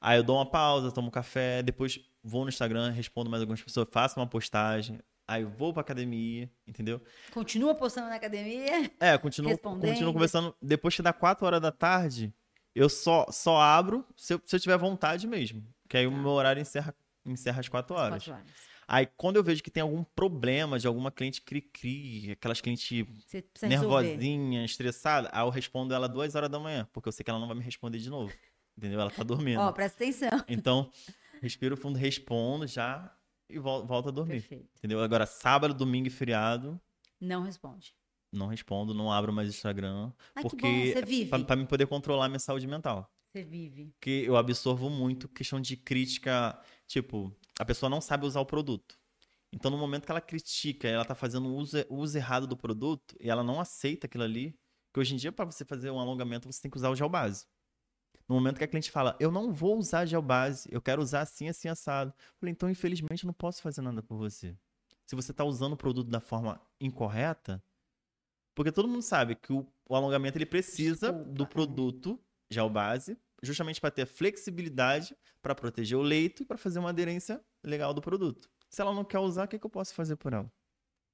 [0.00, 3.62] Aí eu dou uma pausa, tomo um café, depois vou no Instagram, respondo mais algumas
[3.62, 7.00] pessoas, faço uma postagem, aí vou pra academia, entendeu?
[7.32, 8.90] Continua postando na academia?
[9.00, 10.54] É, continuo, continuo conversando.
[10.60, 12.32] Depois que dá 4 horas da tarde,
[12.74, 15.66] eu só, só abro se eu, se eu tiver vontade mesmo.
[15.88, 16.14] Que aí tá.
[16.14, 18.28] o meu horário encerra encerra às 4 horas.
[18.28, 18.44] horas.
[18.86, 23.06] Aí, quando eu vejo que tem algum problema de alguma cliente cri-cri, aquelas clientes
[23.62, 27.40] nervosinha, estressada, aí eu respondo ela duas horas da manhã, porque eu sei que ela
[27.40, 28.32] não vai me responder de novo.
[28.76, 29.00] Entendeu?
[29.00, 29.60] Ela tá dormindo.
[29.60, 30.44] Ó, oh, presta atenção.
[30.48, 30.90] Então,
[31.40, 33.10] respiro fundo, respondo já
[33.48, 34.40] e volto a dormir.
[34.40, 34.68] Perfeito.
[34.78, 35.00] Entendeu?
[35.00, 36.80] Agora, sábado, domingo e feriado.
[37.20, 37.94] Não responde.
[38.32, 40.12] Não respondo, não abro mais Instagram.
[40.34, 41.30] Ai, porque que você vive.
[41.30, 43.08] Pra, pra me poder controlar minha saúde mental.
[43.32, 43.92] Você vive.
[43.92, 46.58] Porque eu absorvo muito questão de crítica.
[46.86, 48.98] Tipo, a pessoa não sabe usar o produto.
[49.52, 53.30] Então, no momento que ela critica, ela tá fazendo uso, uso errado do produto e
[53.30, 54.58] ela não aceita aquilo ali,
[54.92, 57.08] que hoje em dia, para você fazer um alongamento, você tem que usar o gel
[57.08, 57.46] base.
[58.28, 61.20] No momento que a cliente fala, eu não vou usar gel base, eu quero usar
[61.20, 62.12] assim, assim, assado.
[62.16, 64.56] Eu falei, então, infelizmente, eu não posso fazer nada por você.
[65.06, 67.62] Se você está usando o produto da forma incorreta,
[68.54, 72.20] porque todo mundo sabe que o, o alongamento ele precisa Desculpa, do produto
[72.50, 77.40] gel base justamente para ter flexibilidade para proteger o leito e para fazer uma aderência
[77.62, 78.48] legal do produto.
[78.68, 80.50] Se ela não quer usar, o que, que eu posso fazer por ela?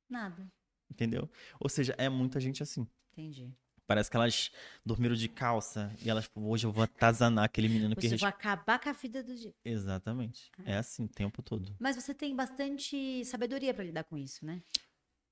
[0.09, 0.51] Nada.
[0.91, 1.29] Entendeu?
[1.59, 2.87] Ou seja, é muita gente assim.
[3.13, 3.53] Entendi.
[3.87, 4.53] Parece que elas
[4.87, 8.09] dormiram de calça e elas, hoje eu vou atazanar aquele menino você que...
[8.11, 9.53] Você vai acabar com a vida do dia.
[9.65, 10.49] Exatamente.
[10.59, 10.63] Ah.
[10.65, 11.75] É assim o tempo todo.
[11.79, 14.63] Mas você tem bastante sabedoria para lidar com isso, né?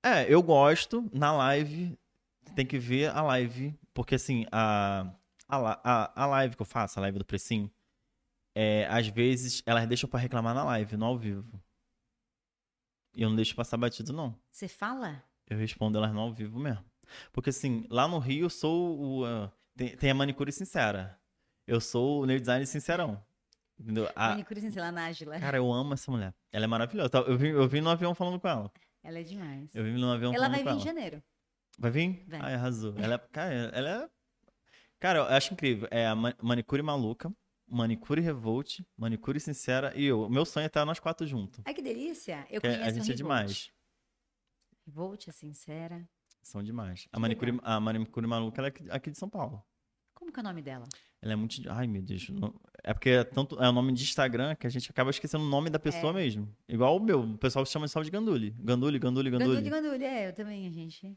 [0.02, 1.08] É, eu gosto.
[1.12, 1.96] Na live,
[2.56, 3.78] tem que ver a live.
[3.94, 5.14] Porque assim, a
[5.48, 7.70] a, a, a live que eu faço, a live do Precinho,
[8.54, 11.60] é, às vezes elas deixam para reclamar na live, no ao vivo.
[13.14, 14.38] E eu não deixo passar batido, não.
[14.50, 15.22] Você fala?
[15.46, 16.84] Eu respondo elas no ao vivo mesmo.
[17.32, 19.24] Porque assim, lá no Rio eu sou o.
[19.24, 21.18] Uh, tem, tem, a manicure sincera.
[21.66, 23.22] Eu sou o nail design sincerão.
[23.78, 24.10] Entendeu?
[24.14, 24.30] A...
[24.30, 25.38] Manicure sincera, a Nájila.
[25.40, 26.34] Cara, eu amo essa mulher.
[26.52, 27.10] Ela é maravilhosa.
[27.26, 28.70] Eu vim, eu vim no avião falando com ela.
[29.02, 29.74] Ela é demais.
[29.74, 30.70] Eu vim no avião ela falando com ela.
[30.70, 31.22] Ela vai vir em janeiro.
[31.78, 32.24] Vai vir?
[32.26, 32.40] Vai.
[32.40, 32.94] Ai, arrasou.
[32.98, 34.10] Ela é, cara, ela é
[34.98, 35.88] Cara, eu acho incrível.
[35.90, 37.32] É a manicure maluca,
[37.66, 40.22] manicure revolt, manicure sincera e eu.
[40.22, 41.60] O meu sonho é estar nós quatro juntos.
[41.64, 42.46] Ai, que delícia.
[42.50, 43.70] Eu conheço A gente é demais.
[44.86, 46.08] Revolt, é sincera.
[46.42, 47.06] São demais.
[47.12, 49.62] a manicure, a manicure maluca ela é aqui de São Paulo.
[50.14, 50.88] Como que é o nome dela?
[51.22, 51.62] Ela é muito.
[51.70, 52.28] Ai, meu Deus.
[52.82, 53.62] É porque é, tanto...
[53.62, 56.14] é o nome de Instagram que a gente acaba esquecendo o nome da pessoa é.
[56.14, 56.52] mesmo.
[56.68, 57.20] Igual o meu.
[57.20, 58.50] O pessoal chama só de Ganduli.
[58.58, 59.62] Ganduli, Ganduli, Ganduli.
[59.62, 61.16] Ganduli, Ganduli, é, eu também, a gente.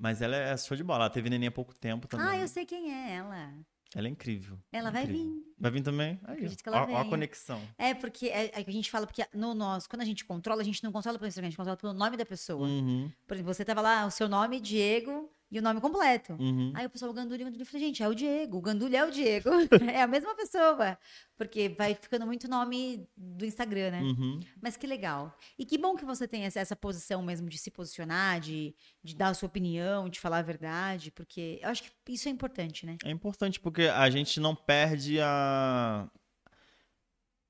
[0.00, 1.04] Mas ela é show de bola.
[1.04, 2.26] Ela teve neném há pouco tempo também.
[2.26, 3.52] Ah, eu sei quem é ela.
[3.94, 4.58] Ela é incrível.
[4.72, 5.26] Ela vai incrível.
[5.26, 5.54] vir.
[5.58, 6.18] Vai vir também?
[6.24, 7.60] Aí, Acredito que ela ó, ó, a conexão.
[7.76, 10.64] É, porque é, é, a gente fala, porque no nosso, quando a gente controla, a
[10.64, 12.66] gente não controla pelo Instagram, a gente controla pelo nome da pessoa.
[12.66, 13.12] Uhum.
[13.26, 16.34] Por exemplo, você tava lá, o seu nome, Diego, e o nome completo.
[16.34, 16.72] Uhum.
[16.74, 19.04] Aí o pessoal, o Gandulho, Gandulho, eu falei, gente, é o Diego, o Gandulho é
[19.04, 19.50] o Diego.
[19.92, 20.96] é a mesma pessoa.
[21.36, 24.02] Porque vai ficando muito nome do Instagram, né?
[24.02, 24.40] Uhum.
[24.62, 25.36] Mas que legal.
[25.58, 29.16] E que bom que você tem essa, essa posição mesmo de se posicionar, de, de
[29.16, 32.86] dar a sua opinião, de falar a verdade, porque eu acho que isso é importante,
[32.86, 32.96] né?
[33.04, 36.08] É importante porque a gente não perde a,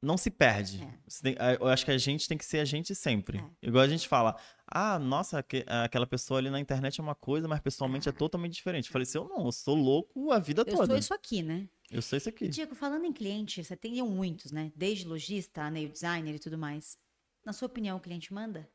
[0.02, 0.82] não se perde.
[0.82, 0.98] É.
[1.22, 3.38] Tem, eu acho que a gente tem que ser a gente sempre.
[3.38, 3.68] É.
[3.68, 7.46] Igual a gente fala, ah, nossa, que, aquela pessoa ali na internet é uma coisa,
[7.46, 8.86] mas pessoalmente é, é totalmente diferente.
[8.86, 10.82] Eu falei assim, eu não, eu sou louco a vida eu toda.
[10.82, 11.68] Eu sou isso aqui, né?
[11.90, 12.48] Eu sou esse aqui.
[12.48, 14.72] Diego, falando em cliente, você tem muitos, né?
[14.74, 16.96] Desde lojista, nail designer e tudo mais.
[17.44, 18.70] Na sua opinião, o cliente manda?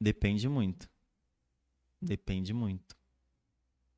[0.00, 0.90] Depende muito.
[2.00, 2.96] Depende muito.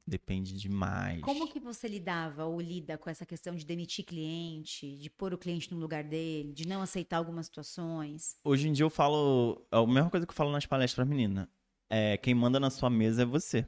[0.08, 1.20] Depende demais.
[1.20, 5.38] Como que você lidava ou lida com essa questão de demitir cliente, de pôr o
[5.38, 8.36] cliente no lugar dele, de não aceitar algumas situações?
[8.44, 9.66] Hoje em dia eu falo.
[9.68, 11.50] A mesma coisa que eu falo nas palestras menina.
[11.90, 13.66] É, quem manda na sua mesa é você.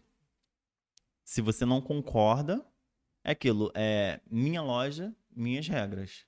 [1.25, 2.65] Se você não concorda,
[3.25, 3.73] é aquilo.
[3.75, 6.25] É minha loja, minhas regras.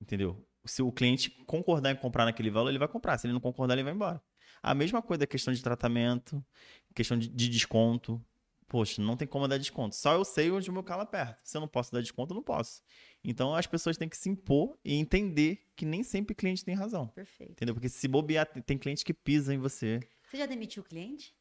[0.00, 0.46] Entendeu?
[0.64, 3.18] Se o cliente concordar em comprar naquele valor, ele vai comprar.
[3.18, 4.22] Se ele não concordar, ele vai embora.
[4.62, 6.42] A mesma coisa, questão de tratamento,
[6.94, 8.24] questão de, de desconto
[8.68, 9.94] poxa, não tem como dar desconto.
[9.94, 11.38] Só eu sei onde o meu calo aperta.
[11.42, 12.82] Se eu não posso dar desconto, eu não posso.
[13.22, 17.08] Então as pessoas têm que se impor e entender que nem sempre cliente tem razão.
[17.08, 17.52] Perfeito.
[17.52, 17.74] Entendeu?
[17.74, 20.00] Porque se bobear, tem cliente que pisa em você.
[20.30, 21.34] Você já demitiu o cliente?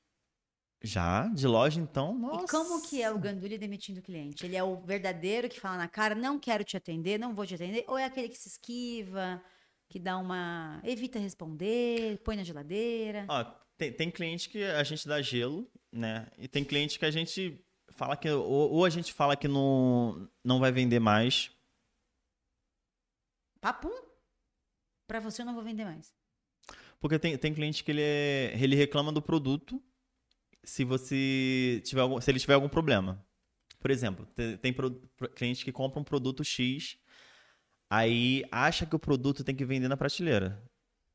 [0.85, 2.43] Já, de loja então, nossa.
[2.43, 4.45] E como que é o Gandulli demitindo o cliente?
[4.45, 7.55] Ele é o verdadeiro que fala na cara, não quero te atender, não vou te
[7.55, 7.85] atender?
[7.87, 9.41] Ou é aquele que se esquiva,
[9.87, 10.81] que dá uma...
[10.83, 13.25] evita responder, põe na geladeira?
[13.29, 13.45] Ó,
[13.77, 16.27] tem, tem cliente que a gente dá gelo né?
[16.37, 20.27] E tem cliente que a gente fala que ou, ou, a gente fala que não,
[20.43, 21.51] não vai vender mais.
[23.61, 23.93] Papum?
[25.07, 26.13] Para você eu não vou vender mais.
[26.99, 29.81] Porque tem, tem cliente que ele, é, ele reclama do produto
[30.63, 33.23] se você tiver algum, se ele tiver algum problema.
[33.79, 34.91] Por exemplo, tem, tem pro,
[35.35, 36.97] cliente que compra um produto X,
[37.89, 40.63] aí acha que o produto tem que vender na prateleira.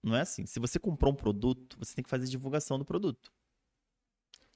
[0.02, 0.46] Não é assim.
[0.46, 3.32] Se você comprou um produto, você tem que fazer divulgação do produto.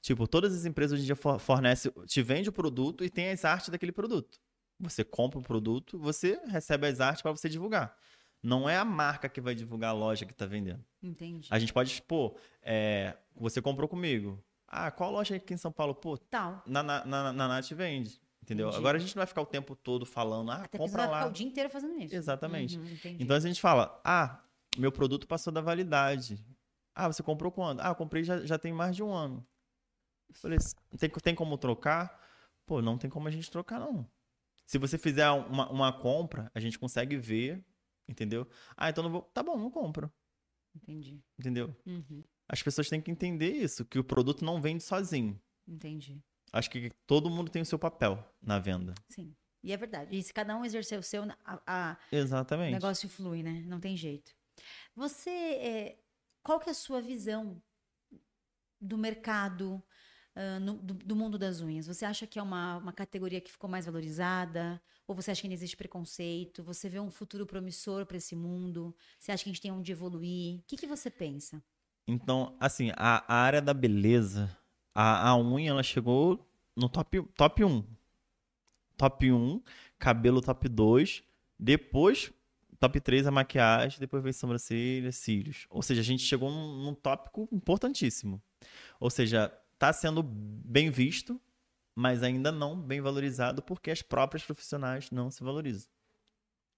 [0.03, 3.45] Tipo, todas as empresas hoje em dia fornecem, te vende o produto e tem as
[3.45, 4.37] artes daquele produto.
[4.77, 7.95] Você compra o produto, você recebe as artes para você divulgar.
[8.43, 10.83] Não é a marca que vai divulgar a loja que está vendendo.
[11.01, 11.47] Entendi.
[11.49, 14.43] A gente pode expor, é, você comprou comigo.
[14.67, 15.95] Ah, qual loja aqui em São Paulo?
[15.95, 16.61] Pô, tal.
[16.67, 18.21] Na, na, na, na Nath vende.
[18.41, 18.67] Entendeu?
[18.67, 18.79] Entendi.
[18.81, 21.07] Agora a gente não vai ficar o tempo todo falando, ah, Até compra lá.
[21.07, 22.13] vai ficar o dia inteiro fazendo isso.
[22.13, 22.77] Exatamente.
[22.77, 24.43] Uhum, então a gente fala, ah,
[24.77, 26.45] meu produto passou da validade.
[26.93, 27.79] Ah, você comprou quando?
[27.79, 29.47] Ah, eu comprei já, já tem mais de um ano.
[30.35, 30.57] Falei,
[30.97, 32.21] tem, tem como trocar?
[32.65, 34.09] Pô, não tem como a gente trocar, não.
[34.65, 37.63] Se você fizer uma, uma compra, a gente consegue ver,
[38.07, 38.47] entendeu?
[38.75, 39.21] Ah, então não vou.
[39.21, 40.11] Tá bom, não compro.
[40.75, 41.21] Entendi.
[41.37, 41.75] Entendeu?
[41.85, 42.23] Uhum.
[42.47, 45.39] As pessoas têm que entender isso, que o produto não vende sozinho.
[45.67, 46.21] Entendi.
[46.51, 48.93] Acho que todo mundo tem o seu papel na venda.
[49.09, 49.35] Sim.
[49.63, 50.15] E é verdade.
[50.15, 52.71] E se cada um exercer o seu, a, a Exatamente.
[52.71, 53.63] o negócio flui, né?
[53.65, 54.35] Não tem jeito.
[54.95, 55.99] Você, é,
[56.43, 57.61] qual que é a sua visão
[58.79, 59.81] do mercado,
[60.35, 61.87] uh, no, do, do, mundo das unhas?
[61.87, 64.81] Você acha que é uma, uma categoria que ficou mais valorizada?
[65.07, 66.63] Ou você acha que ainda existe preconceito?
[66.63, 68.95] Você vê um futuro promissor para esse mundo?
[69.19, 70.59] Você acha que a gente tem onde evoluir?
[70.59, 71.61] O que, que você pensa?
[72.07, 74.55] Então, assim, a, a área da beleza,
[74.93, 77.83] a, a unha, ela chegou no top, top 1.
[78.97, 79.61] Top 1,
[79.97, 81.23] cabelo top 2,
[81.57, 82.31] depois
[82.83, 85.65] top 3 a maquiagem, depois vem sobrancelha, cílios.
[85.69, 88.41] Ou seja, a gente chegou num, num tópico importantíssimo.
[88.99, 89.51] Ou seja,
[89.83, 91.39] está sendo bem visto,
[91.93, 95.89] mas ainda não bem valorizado porque as próprias profissionais não se valorizam.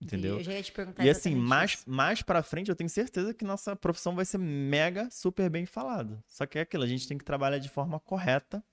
[0.02, 0.38] Entendeu?
[0.38, 3.46] Eu já ia te perguntar e assim, mais, mais pra frente, eu tenho certeza que
[3.46, 6.22] nossa profissão vai ser mega, super bem falada.
[6.28, 8.64] Só que é aquilo, a gente tem que trabalhar de forma correta,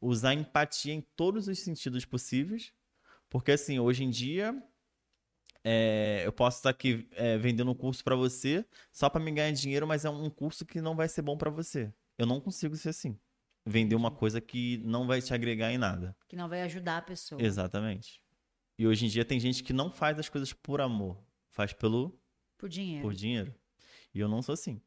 [0.00, 2.72] usar empatia em todos os sentidos possíveis,
[3.30, 4.60] porque assim, hoje em dia,
[5.64, 9.52] é, eu posso estar aqui é, vendendo um curso para você só para me ganhar
[9.52, 11.92] dinheiro, mas é um curso que não vai ser bom para você.
[12.18, 13.16] Eu não consigo ser assim
[13.64, 16.16] vender uma coisa que não vai te agregar em nada.
[16.28, 17.40] Que não vai ajudar a pessoa.
[17.40, 18.20] Exatamente.
[18.78, 22.18] E hoje em dia tem gente que não faz as coisas por amor, faz pelo
[22.58, 23.02] por dinheiro.
[23.02, 23.54] Por dinheiro.
[24.14, 24.80] E eu não sou assim.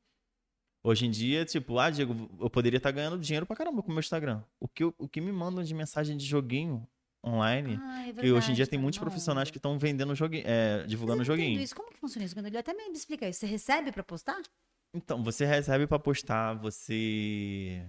[0.84, 3.91] Hoje em dia, tipo, ah, Diego, eu poderia estar ganhando dinheiro pra caramba com o
[3.91, 4.43] meu Instagram.
[4.59, 6.88] O que, o que me mandam de mensagem de joguinho
[7.26, 10.86] online, ah, é verdade, hoje em dia tem muitos profissionais que estão vendendo joguinho, é,
[10.86, 11.59] divulgando Mas eu joguinho.
[11.59, 11.76] Isso.
[11.76, 12.38] Como que funciona isso?
[12.38, 13.39] Ele até me explica isso.
[13.39, 14.39] Você recebe para postar?
[14.93, 17.84] Então, você recebe para postar, você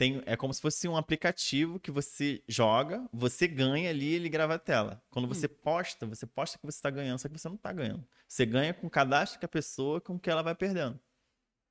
[0.00, 4.30] tem, é como se fosse um aplicativo que você joga, você ganha ali e ele
[4.30, 5.02] grava a tela.
[5.10, 5.54] Quando você hum.
[5.62, 8.02] posta, você posta que você está ganhando, só que você não está ganhando.
[8.26, 10.98] Você ganha com o cadastro que a pessoa, com que ela vai perdendo.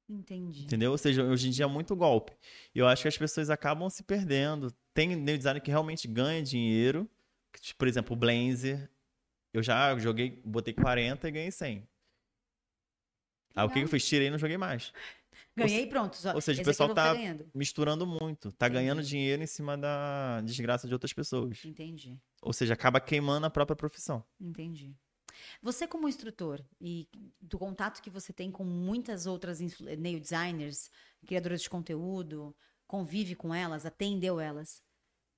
[0.07, 0.65] Entendi.
[0.65, 0.91] Entendeu?
[0.91, 2.31] Ou seja, hoje em dia é muito golpe.
[2.75, 4.71] E eu acho que as pessoas acabam se perdendo.
[4.93, 7.09] Tem new designer que realmente ganha dinheiro.
[7.79, 8.91] Por exemplo, o Blazer.
[9.51, 11.87] Eu já joguei, botei 40 e ganhei 100.
[13.55, 14.07] Aí o que eu fiz?
[14.07, 14.93] Tirei e não joguei mais.
[15.55, 16.15] Ganhei pronto.
[16.15, 16.33] Só.
[16.33, 17.13] Ou seja, o pessoal tá
[17.53, 18.51] misturando muito.
[18.53, 18.81] Tá Entendi.
[18.81, 21.63] ganhando dinheiro em cima da desgraça de outras pessoas.
[21.65, 22.19] Entendi.
[22.41, 24.23] Ou seja, acaba queimando a própria profissão.
[24.39, 24.95] Entendi.
[25.61, 27.07] Você como instrutor e
[27.39, 29.59] do contato que você tem com muitas outras
[29.97, 30.89] nail designers,
[31.25, 32.55] criadoras de conteúdo,
[32.87, 34.81] convive com elas, atendeu elas.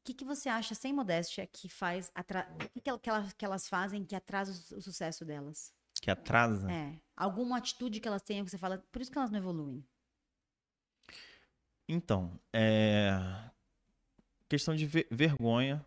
[0.03, 2.11] que, que você acha, sem modéstia, que faz.
[2.15, 2.51] Atra...
[2.55, 5.73] O que, que, elas, que elas fazem que atrasa o sucesso delas?
[6.01, 6.71] Que atrasa?
[6.71, 6.99] É.
[7.15, 9.85] Alguma atitude que elas tenham que você fala, por isso que elas não evoluem.
[11.91, 13.11] Então, é.
[14.47, 15.85] Questão de ver vergonha.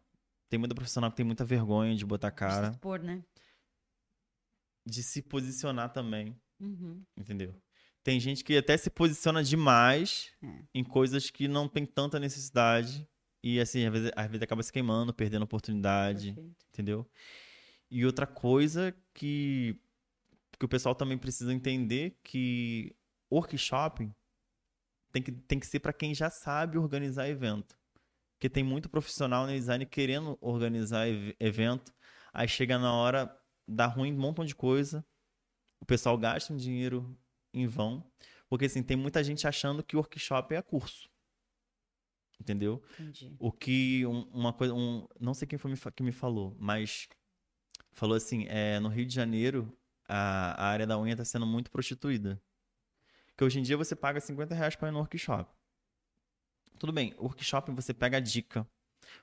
[0.51, 2.67] Tem muita profissional que tem muita vergonha de botar cara.
[2.67, 3.25] De se expor, né?
[4.87, 6.39] De se posicionar também.
[6.61, 7.03] Uhum.
[7.17, 7.55] Entendeu?
[8.03, 10.63] Tem gente que até se posiciona demais é.
[10.75, 13.09] em coisas que não tem tanta necessidade.
[13.43, 16.35] E assim, às vezes, às vezes acaba se queimando, perdendo oportunidade.
[16.35, 16.67] Perfeito.
[16.69, 17.11] Entendeu?
[17.91, 19.81] E outra coisa que,
[20.59, 22.95] que o pessoal também precisa entender que
[23.33, 24.11] workshop
[25.15, 27.79] tem que, tem que ser para quem já sabe organizar evento.
[28.33, 31.07] Porque tem muito profissional no design querendo organizar
[31.39, 31.95] evento,
[32.33, 33.33] aí chega na hora,
[33.67, 35.07] dá ruim um montão de coisa,
[35.81, 37.17] o pessoal gasta um dinheiro
[37.53, 38.05] em vão,
[38.49, 41.09] porque assim, tem muita gente achando que workshop é curso.
[42.41, 42.83] Entendeu?
[42.99, 43.37] Entendi.
[43.39, 47.09] O que um, uma coisa, um, não sei quem foi que me falou, mas
[47.93, 49.73] falou assim, é, no Rio de Janeiro
[50.09, 52.43] a, a área da unha está sendo muito prostituída.
[53.37, 55.53] Que hoje em dia você paga 50 reais para ir no workshop.
[56.79, 58.69] Tudo bem, workshop você pega a dica,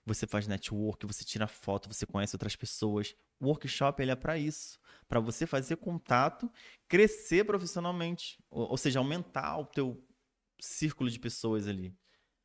[0.05, 3.15] você faz network, você tira foto, você conhece outras pessoas.
[3.39, 6.51] O workshop ele é para isso, para você fazer contato,
[6.87, 10.05] crescer profissionalmente, ou, ou, seja, aumentar o teu
[10.59, 11.95] círculo de pessoas ali.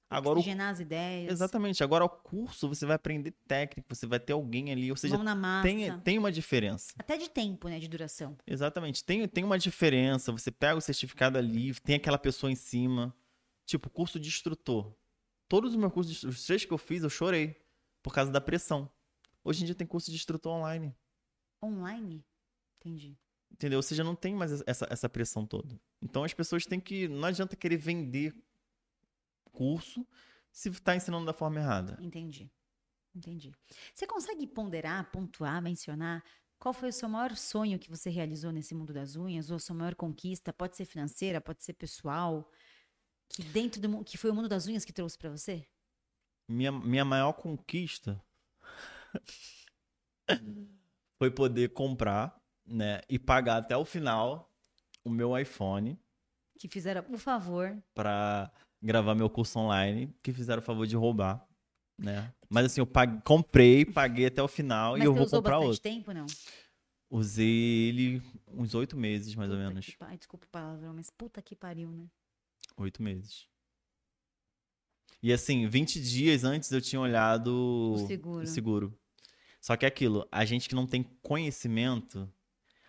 [0.08, 0.72] Agora Oxigenar o...
[0.72, 1.32] as ideias.
[1.32, 1.82] Exatamente.
[1.82, 5.18] Agora o curso você vai aprender técnica, você vai ter alguém ali, ou seja.
[5.62, 6.92] Tem, tem uma diferença.
[6.98, 8.36] Até de tempo, né, de duração.
[8.46, 9.04] Exatamente.
[9.04, 10.30] Tem, tem uma diferença.
[10.30, 13.14] Você pega o certificado ali, tem aquela pessoa em cima.
[13.64, 14.94] Tipo, curso de instrutor.
[15.48, 17.60] Todos os meus cursos, os três que eu fiz, eu chorei
[18.00, 18.88] por causa da pressão.
[19.42, 20.94] Hoje em dia tem curso de instrutor online.
[21.62, 22.24] Online?
[22.80, 23.18] Entendi.
[23.50, 23.78] Entendeu?
[23.78, 25.80] Ou seja, não tem mais essa, essa pressão toda.
[26.00, 27.08] Então as pessoas têm que.
[27.08, 28.34] Não adianta querer vender
[29.56, 30.06] curso
[30.52, 31.98] se está ensinando da forma errada.
[32.00, 32.50] Entendi.
[33.14, 33.52] Entendi.
[33.94, 36.22] Você consegue ponderar, pontuar, mencionar
[36.58, 39.50] qual foi o seu maior sonho que você realizou nesse mundo das unhas?
[39.50, 40.52] Ou a sua maior conquista?
[40.52, 42.50] Pode ser financeira, pode ser pessoal?
[43.28, 45.66] Que dentro do que foi o mundo das unhas que trouxe para você?
[46.48, 48.22] Minha, minha maior conquista
[51.18, 54.52] foi poder comprar, né, e pagar até o final
[55.04, 56.00] o meu iPhone.
[56.58, 57.76] Que fizeram, por favor.
[57.94, 58.50] Para
[58.86, 61.46] gravar meu curso online, que fizeram o favor de roubar,
[61.98, 62.32] né?
[62.48, 65.80] Mas assim, eu paguei, comprei, paguei até o final Mas e eu vou comprar outro.
[65.80, 66.26] tempo, não?
[67.10, 69.86] Usei ele uns oito meses, mais puta ou menos.
[69.86, 72.06] Que, desculpa o palavrão, mas puta que pariu, né?
[72.76, 73.46] Oito meses.
[75.22, 78.44] E assim, 20 dias antes eu tinha olhado o seguro.
[78.44, 78.98] o seguro.
[79.60, 82.30] Só que é aquilo, a gente que não tem conhecimento,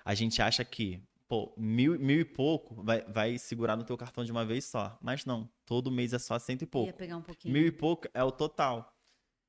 [0.05, 4.23] a gente acha que pô, mil, mil e pouco vai, vai segurar no teu cartão
[4.23, 4.97] de uma vez só.
[5.01, 6.87] Mas não, todo mês é só cento e pouco.
[6.87, 7.53] Ia pegar um pouquinho.
[7.53, 8.93] Mil e pouco é o total.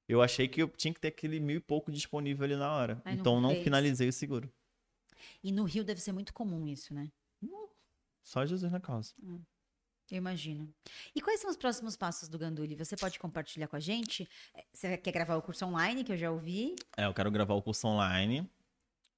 [0.09, 3.03] Eu achei que eu tinha que ter aquele mil e pouco disponível ali na hora.
[3.07, 4.51] Então não, não finalizei o seguro.
[5.43, 7.11] E no Rio deve ser muito comum isso, né?
[8.23, 9.15] Só Jesus na causa.
[9.23, 9.41] Hum,
[10.11, 10.71] eu imagino.
[11.15, 12.75] E quais são os próximos passos do Ganduli?
[12.75, 14.29] Você pode compartilhar com a gente?
[14.55, 16.77] É, você quer gravar o curso online, que eu já ouvi?
[16.95, 18.47] É, eu quero gravar o curso online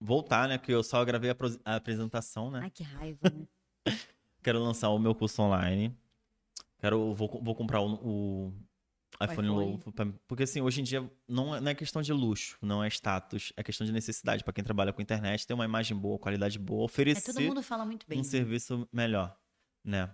[0.00, 0.58] voltar, né?
[0.58, 2.60] Que eu só gravei a, a apresentação, né?
[2.62, 3.46] Ai, que raiva, né?
[4.42, 5.94] Quero lançar o meu curso online.
[6.78, 8.52] Quero, vou, vou comprar o, o
[9.22, 9.92] iPhone, iPhone, novo.
[10.26, 13.52] Porque assim, hoje em dia não é, não é questão de luxo, não é status,
[13.54, 14.42] é questão de necessidade.
[14.42, 17.30] para quem trabalha com internet, ter uma imagem boa, qualidade boa, oferecer.
[17.30, 18.18] É, todo mundo fala muito bem.
[18.18, 18.28] Um né?
[18.28, 19.36] serviço melhor,
[19.84, 20.10] né?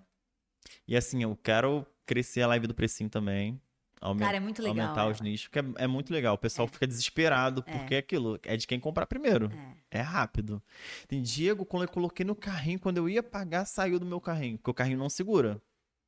[0.89, 3.61] E assim, eu quero crescer a live do precinho também.
[4.01, 4.87] Aument, Cara, é muito legal.
[4.87, 5.11] Aumentar é.
[5.11, 6.35] os nichos, porque é, é muito legal.
[6.35, 6.71] O pessoal é.
[6.71, 7.99] fica desesperado, porque é.
[7.99, 9.51] aquilo é de quem comprar primeiro.
[9.91, 9.99] É.
[9.99, 10.01] é.
[10.01, 10.63] rápido.
[11.09, 14.59] Tem Diego, quando eu coloquei no carrinho, quando eu ia pagar, saiu do meu carrinho,
[14.59, 15.61] porque o carrinho não segura.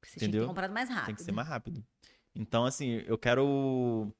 [0.02, 0.42] Você entendeu?
[0.42, 1.06] Tem que comprado mais rápido.
[1.06, 1.84] Tem que ser mais rápido.
[2.34, 4.12] Então, assim, eu quero.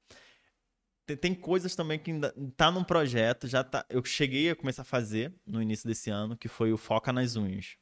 [1.07, 3.85] Tem, tem coisas também que ainda tá num projeto, já tá.
[3.89, 7.37] Eu cheguei a começar a fazer no início desse ano, que foi o Foca nas
[7.37, 7.77] Unhas.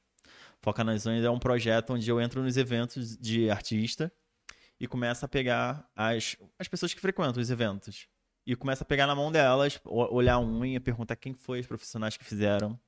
[0.60, 4.12] Foca nas Unhas é um projeto onde eu entro nos eventos de artista
[4.78, 8.08] e começa a pegar as, as pessoas que frequentam os eventos.
[8.46, 12.16] E começa a pegar na mão delas, olhar a unha, perguntar quem foi os profissionais
[12.16, 12.78] que fizeram.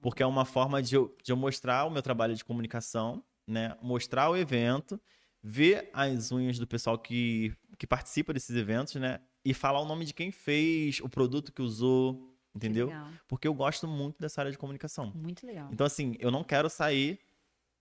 [0.00, 3.76] Porque é uma forma de eu, de eu mostrar o meu trabalho de comunicação, né?
[3.82, 5.00] Mostrar o evento,
[5.42, 9.20] ver as unhas do pessoal que, que participa desses eventos, né?
[9.44, 12.88] E falar o nome de quem fez, o produto que usou, entendeu?
[13.28, 15.12] Porque eu gosto muito dessa área de comunicação.
[15.14, 15.68] Muito legal.
[15.70, 17.20] Então, assim, eu não quero sair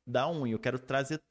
[0.06, 1.22] da unha, eu quero trazer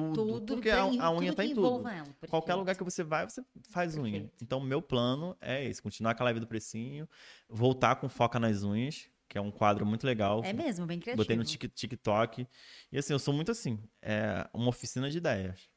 [0.00, 0.40] tudo.
[0.40, 1.88] tudo porque a, a, unha tá em tudo.
[1.88, 4.16] Ela, Qualquer lugar que você vai, você faz perfeito.
[4.16, 4.32] unha.
[4.40, 7.08] Então, meu plano é esse: continuar com a live do precinho,
[7.48, 10.42] voltar com foca nas unhas, que é um quadro muito legal.
[10.44, 11.22] É mesmo, bem criativo.
[11.22, 12.46] Botei no TikTok.
[12.92, 13.78] E assim, eu sou muito assim.
[14.02, 15.68] É uma oficina de ideias.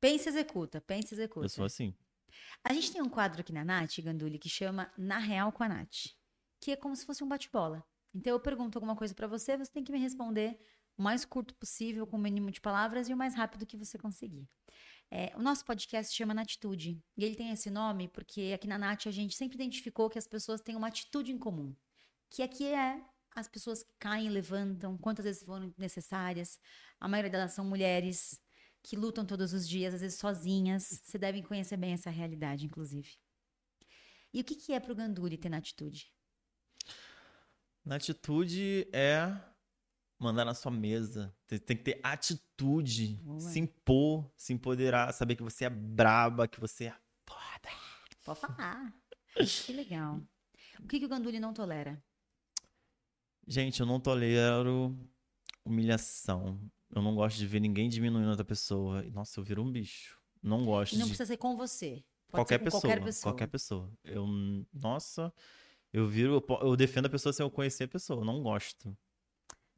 [0.00, 1.46] Pensa e executa, pensa e executa.
[1.46, 1.94] Eu sou assim.
[2.64, 5.68] A gente tem um quadro aqui na Nath, Ganduli, que chama Na Real com a
[5.68, 6.08] Nath,
[6.60, 7.84] que é como se fosse um bate-bola.
[8.14, 10.58] Então eu pergunto alguma coisa para você, você tem que me responder
[10.96, 13.98] o mais curto possível, com o mínimo de palavras e o mais rápido que você
[13.98, 14.48] conseguir.
[15.10, 17.02] É, o nosso podcast chama Natitude.
[17.16, 20.26] E ele tem esse nome porque aqui na Nat a gente sempre identificou que as
[20.26, 21.76] pessoas têm uma atitude em comum.
[22.30, 22.98] Que aqui é
[23.34, 26.58] as pessoas que caem levantam, quantas vezes foram necessárias.
[26.98, 28.40] A maioria delas são mulheres
[28.82, 31.02] que lutam todos os dias, às vezes sozinhas.
[31.04, 33.16] Você devem conhecer bem essa realidade, inclusive.
[34.32, 36.10] E o que, que é para o Ganduri ter na atitude?
[37.84, 39.30] Na atitude é
[40.22, 41.34] mandar na sua mesa.
[41.46, 43.40] Tem que ter atitude, Ué.
[43.40, 46.94] se impor, se empoderar, saber que você é braba, que você é
[47.26, 47.68] foda.
[48.24, 48.94] Pode falar.
[49.34, 50.20] que legal.
[50.80, 52.02] O que, que o Ganduli não tolera?
[53.46, 54.96] Gente, eu não tolero
[55.64, 56.60] humilhação.
[56.94, 59.02] Eu não gosto de ver ninguém diminuindo outra pessoa.
[59.04, 60.20] Nossa, eu viro um bicho.
[60.42, 60.94] Não gosto.
[60.94, 61.10] E não de...
[61.10, 62.04] precisa ser com você.
[62.30, 63.32] Pode qualquer, com pessoa, qualquer pessoa.
[63.32, 63.92] Qualquer pessoa.
[64.04, 64.26] Eu,
[64.72, 65.32] nossa,
[65.92, 68.20] eu viro, eu defendo a pessoa sem eu conhecer a pessoa.
[68.20, 68.96] Eu não gosto.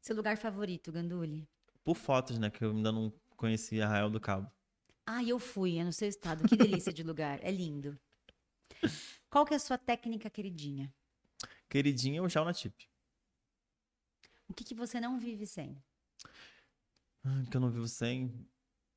[0.05, 1.49] Seu lugar favorito, Ganduli?
[1.83, 2.51] Por fotos, né?
[2.51, 4.47] Que eu ainda não conheci Arraial do Cabo.
[5.03, 6.47] Ah, eu fui, é no seu estado.
[6.47, 7.39] Que delícia de lugar.
[7.41, 7.97] É lindo.
[9.31, 10.93] Qual que é a sua técnica queridinha?
[11.67, 12.87] Queridinha é o Jaunatip.
[14.47, 15.75] O que, que você não vive sem?
[17.23, 18.31] Ah, que eu não vivo sem,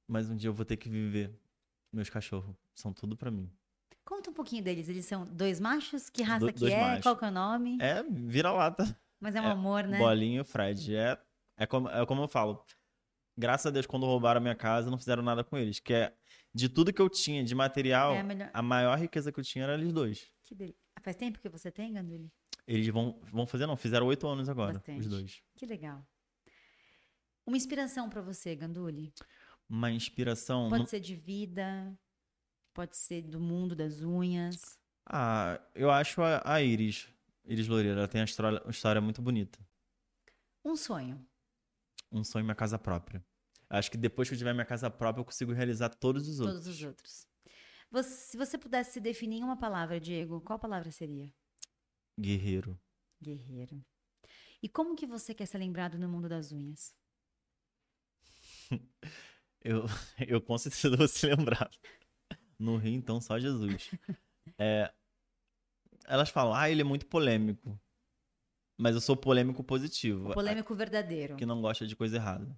[0.06, 1.34] mas um dia eu vou ter que viver.
[1.90, 3.50] Meus cachorros são tudo para mim.
[4.04, 4.90] Conta um pouquinho deles.
[4.90, 6.10] Eles são dois machos?
[6.10, 6.78] Que raça Do, que é?
[6.82, 7.02] Machos.
[7.02, 7.78] Qual que é o nome?
[7.80, 8.94] É vira-lata.
[9.20, 9.98] Mas é um é, amor, né?
[9.98, 10.94] Bolinho, Fred.
[10.94, 11.18] É,
[11.56, 12.64] é, como, é como eu falo.
[13.36, 15.80] Graças a Deus, quando roubaram a minha casa, não fizeram nada com eles.
[15.80, 16.14] Que é
[16.54, 18.50] de tudo que eu tinha de material, é a, melhor...
[18.52, 20.26] a, maior riqueza que eu tinha era eles dois.
[20.44, 20.74] Que del...
[21.00, 22.32] Faz tempo que você tem, Ganduli?
[22.66, 25.00] Eles vão, vão fazer, não, fizeram oito anos agora, Bastante.
[25.00, 25.42] os dois.
[25.56, 26.04] Que legal.
[27.46, 29.12] Uma inspiração para você, Ganduli?
[29.68, 30.68] Uma inspiração.
[30.68, 31.96] Pode ser de vida,
[32.74, 34.78] pode ser do mundo das unhas.
[35.06, 37.08] Ah, eu acho a, a Iris.
[37.48, 39.58] Iris Loureiro, ela tem uma história, muito bonita.
[40.62, 41.26] Um sonho.
[42.12, 43.24] Um sonho minha casa própria.
[43.70, 46.56] Acho que depois que eu tiver minha casa própria, eu consigo realizar todos os outros.
[46.58, 47.28] Todos os outros.
[47.90, 51.32] Você, se você pudesse se definir em uma palavra, Diego, qual palavra seria?
[52.20, 52.78] Guerreiro.
[53.20, 53.82] Guerreiro.
[54.62, 56.94] E como que você quer ser lembrado no mundo das unhas?
[59.64, 59.84] eu,
[60.26, 61.70] eu com certeza vou se lembrar.
[62.58, 63.90] No Rio, então, só Jesus.
[64.60, 64.92] É,
[66.08, 67.78] elas falam, ah, ele é muito polêmico.
[68.76, 70.30] Mas eu sou polêmico positivo.
[70.30, 71.36] O polêmico verdadeiro.
[71.36, 72.56] Que não gosta de coisa errada.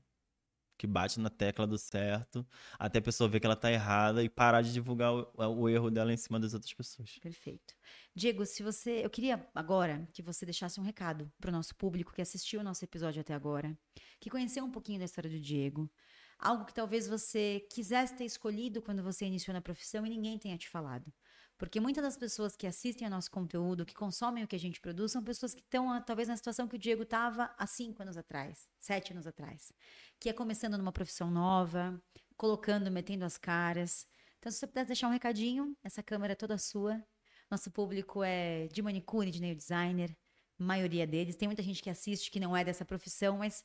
[0.77, 2.47] Que bate na tecla do certo,
[2.79, 5.91] até a pessoa ver que ela tá errada e parar de divulgar o, o erro
[5.91, 7.19] dela em cima das outras pessoas.
[7.19, 7.75] Perfeito.
[8.15, 9.05] Diego, se você.
[9.05, 12.65] Eu queria agora que você deixasse um recado para o nosso público que assistiu o
[12.65, 13.77] nosso episódio até agora,
[14.19, 15.91] que conheceu um pouquinho da história do Diego,
[16.39, 20.57] algo que talvez você quisesse ter escolhido quando você iniciou na profissão e ninguém tenha
[20.57, 21.13] te falado.
[21.61, 24.81] Porque muitas das pessoas que assistem ao nosso conteúdo, que consomem o que a gente
[24.81, 28.01] produz, são pessoas que estão ah, talvez na situação que o Diego estava há cinco
[28.01, 29.71] anos atrás, sete anos atrás.
[30.19, 32.03] Que é começando numa profissão nova,
[32.35, 34.07] colocando, metendo as caras.
[34.39, 37.05] Então, se você pudesse deixar um recadinho, essa câmera é toda sua.
[37.51, 40.17] Nosso público é de manicure, de nail designer,
[40.57, 41.37] maioria deles.
[41.37, 43.63] Tem muita gente que assiste que não é dessa profissão, mas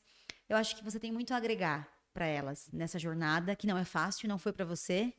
[0.50, 3.86] eu acho que você tem muito a agregar para elas nessa jornada, que não é
[3.86, 5.14] fácil, não foi para você.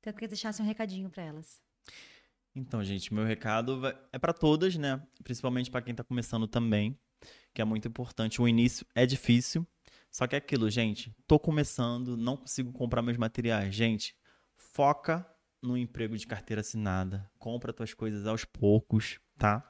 [0.00, 1.63] Então, eu queria deixar um recadinho para elas.
[2.54, 3.80] Então, gente, meu recado
[4.12, 5.02] é para todas, né?
[5.24, 6.98] Principalmente para quem está começando também,
[7.52, 8.40] que é muito importante.
[8.40, 9.66] O início é difícil,
[10.10, 11.12] só que é aquilo, gente.
[11.26, 13.74] Tô começando, não consigo comprar meus materiais.
[13.74, 14.14] Gente,
[14.56, 15.28] foca
[15.60, 17.28] no emprego de carteira assinada.
[17.38, 19.68] Compra tuas coisas aos poucos, tá?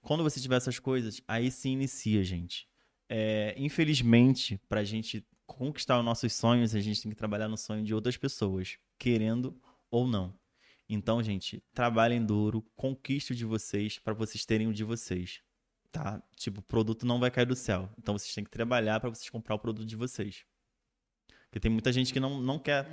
[0.00, 2.68] Quando você tiver essas coisas, aí se inicia, gente.
[3.08, 7.56] É, infelizmente, para a gente conquistar os nossos sonhos, a gente tem que trabalhar no
[7.56, 9.56] sonho de outras pessoas, querendo
[9.90, 10.34] ou não.
[10.88, 15.42] Então, gente, trabalhem duro, conquiste o de vocês para vocês terem o de vocês.
[15.90, 16.22] Tá?
[16.36, 17.90] Tipo, o produto não vai cair do céu.
[17.98, 20.44] Então vocês têm que trabalhar para vocês comprar o produto de vocês.
[21.46, 22.86] Porque tem muita gente que não, não quer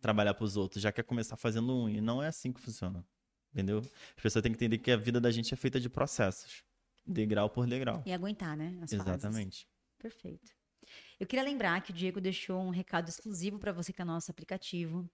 [0.00, 1.88] trabalhar para os outros, já quer começar fazendo um.
[1.88, 3.04] E não é assim que funciona.
[3.52, 3.78] Entendeu?
[3.78, 6.62] As pessoas têm que entender que a vida da gente é feita de processos.
[7.06, 8.02] Degrau por degrau.
[8.06, 8.78] E aguentar, né?
[8.82, 9.66] Exatamente.
[9.66, 9.66] Fases.
[9.98, 10.52] Perfeito.
[11.18, 14.30] Eu queria lembrar que o Diego deixou um recado exclusivo para você que é nosso
[14.30, 15.08] aplicativo.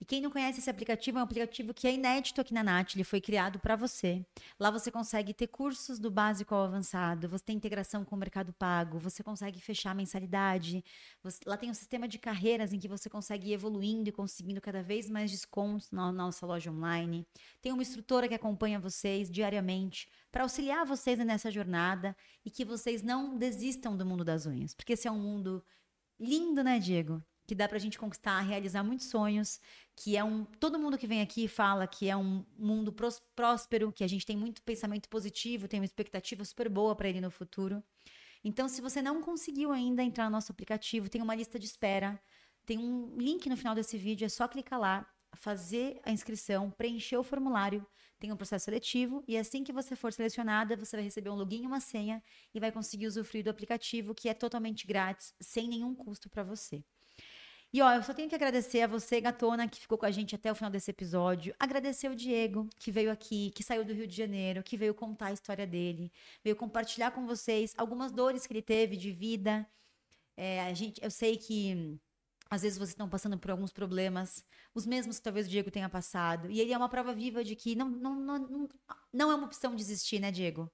[0.00, 2.94] E quem não conhece esse aplicativo, é um aplicativo que é inédito aqui na Nath,
[2.94, 4.24] ele foi criado para você.
[4.58, 8.52] Lá você consegue ter cursos do básico ao avançado, você tem integração com o mercado
[8.52, 10.84] pago, você consegue fechar a mensalidade,
[11.22, 14.60] você, lá tem um sistema de carreiras em que você consegue ir evoluindo e conseguindo
[14.60, 17.26] cada vez mais descontos na, nossa loja online.
[17.60, 23.02] Tem uma instrutora que acompanha vocês diariamente para auxiliar vocês nessa jornada e que vocês
[23.02, 25.64] não desistam do mundo das unhas, porque esse é um mundo
[26.20, 27.22] lindo, né, Diego?
[27.48, 29.58] Que dá pra gente conquistar, realizar muitos sonhos,
[29.96, 30.44] que é um.
[30.44, 32.94] Todo mundo que vem aqui fala que é um mundo
[33.34, 37.22] próspero, que a gente tem muito pensamento positivo, tem uma expectativa super boa para ele
[37.22, 37.82] no futuro.
[38.44, 42.20] Então, se você não conseguiu ainda entrar no nosso aplicativo, tem uma lista de espera.
[42.66, 47.16] Tem um link no final desse vídeo, é só clicar lá, fazer a inscrição, preencher
[47.16, 47.84] o formulário,
[48.18, 51.62] tem um processo seletivo e assim que você for selecionada, você vai receber um login
[51.62, 52.22] e uma senha
[52.52, 56.84] e vai conseguir usufruir do aplicativo que é totalmente grátis, sem nenhum custo para você.
[57.72, 60.34] E ó, eu só tenho que agradecer a você, gatona, que ficou com a gente
[60.34, 61.54] até o final desse episódio.
[61.58, 65.26] Agradecer o Diego, que veio aqui, que saiu do Rio de Janeiro, que veio contar
[65.26, 66.10] a história dele,
[66.42, 69.66] veio compartilhar com vocês algumas dores que ele teve de vida.
[70.36, 71.98] É, a gente, eu sei que
[72.50, 75.88] às vezes vocês estão passando por alguns problemas, os mesmos que talvez o Diego tenha
[75.88, 76.50] passado.
[76.50, 78.68] E ele é uma prova viva de que não, não, não, não,
[79.12, 80.70] não é uma opção desistir, né, Diego?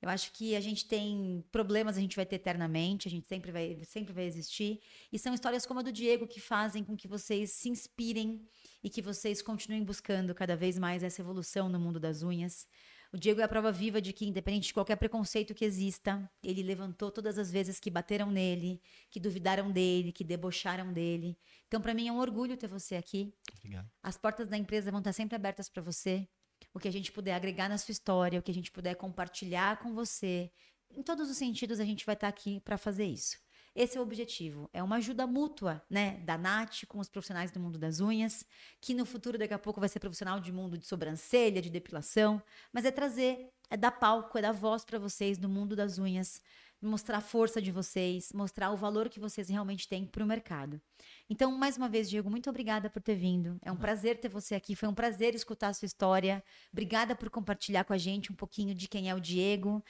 [0.00, 3.50] Eu acho que a gente tem problemas, a gente vai ter eternamente, a gente sempre
[3.50, 4.80] vai, sempre vai existir.
[5.12, 8.40] E são histórias como a do Diego que fazem com que vocês se inspirem
[8.82, 12.66] e que vocês continuem buscando cada vez mais essa evolução no mundo das unhas.
[13.12, 16.62] O Diego é a prova viva de que, independente de qualquer preconceito que exista, ele
[16.62, 21.36] levantou todas as vezes que bateram nele, que duvidaram dele, que debocharam dele.
[21.66, 23.32] Então, para mim, é um orgulho ter você aqui.
[23.56, 23.90] Obrigado.
[24.02, 26.28] As portas da empresa vão estar sempre abertas para você
[26.72, 29.78] o que a gente puder agregar na sua história, o que a gente puder compartilhar
[29.78, 30.50] com você.
[30.90, 33.38] Em todos os sentidos, a gente vai estar aqui para fazer isso.
[33.74, 34.68] Esse é o objetivo.
[34.72, 36.18] É uma ajuda mútua, né?
[36.24, 38.44] Da Nath com os profissionais do mundo das unhas,
[38.80, 42.42] que no futuro, daqui a pouco, vai ser profissional de mundo de sobrancelha, de depilação,
[42.72, 46.42] mas é trazer, é dar palco, é dar voz para vocês do mundo das unhas,
[46.80, 50.80] mostrar a força de vocês, mostrar o valor que vocês realmente têm para o mercado.
[51.28, 53.58] Então, mais uma vez, Diego, muito obrigada por ter vindo.
[53.62, 54.76] É um prazer ter você aqui.
[54.76, 56.42] Foi um prazer escutar a sua história.
[56.72, 59.82] Obrigada por compartilhar com a gente um pouquinho de quem é o Diego,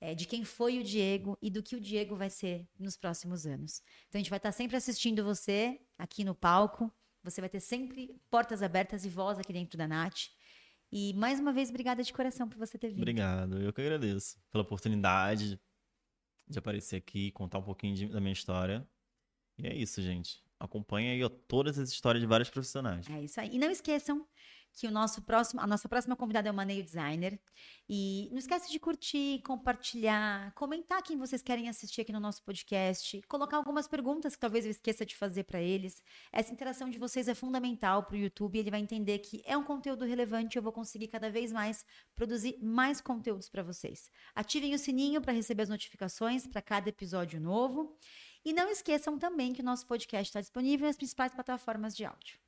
[0.00, 3.46] é, de quem foi o Diego e do que o Diego vai ser nos próximos
[3.46, 3.80] anos.
[4.08, 6.92] Então, a gente vai estar sempre assistindo você aqui no palco.
[7.22, 10.30] Você vai ter sempre portas abertas e voz aqui dentro da Nath.
[10.90, 12.98] E mais uma vez, obrigada de coração por você ter vindo.
[12.98, 15.58] Obrigado, eu que agradeço pela oportunidade
[16.48, 18.86] de aparecer aqui, contar um pouquinho de, da minha história.
[19.58, 20.42] E é isso, gente.
[20.58, 23.08] Acompanhe aí ó, todas as histórias de vários profissionais.
[23.10, 23.50] É isso aí.
[23.54, 24.26] E não esqueçam
[24.72, 27.38] que o nosso próximo, a nossa próxima convidada é uma nail designer.
[27.88, 33.20] E não esquece de curtir, compartilhar, comentar quem vocês querem assistir aqui no nosso podcast,
[33.28, 36.02] colocar algumas perguntas que talvez eu esqueça de fazer para eles.
[36.32, 38.58] Essa interação de vocês é fundamental para o YouTube.
[38.58, 40.56] Ele vai entender que é um conteúdo relevante.
[40.56, 41.84] e Eu vou conseguir cada vez mais
[42.16, 44.10] produzir mais conteúdos para vocês.
[44.34, 47.96] Ativem o sininho para receber as notificações para cada episódio novo.
[48.44, 52.41] E não esqueçam também que o nosso podcast está disponível nas principais plataformas de áudio.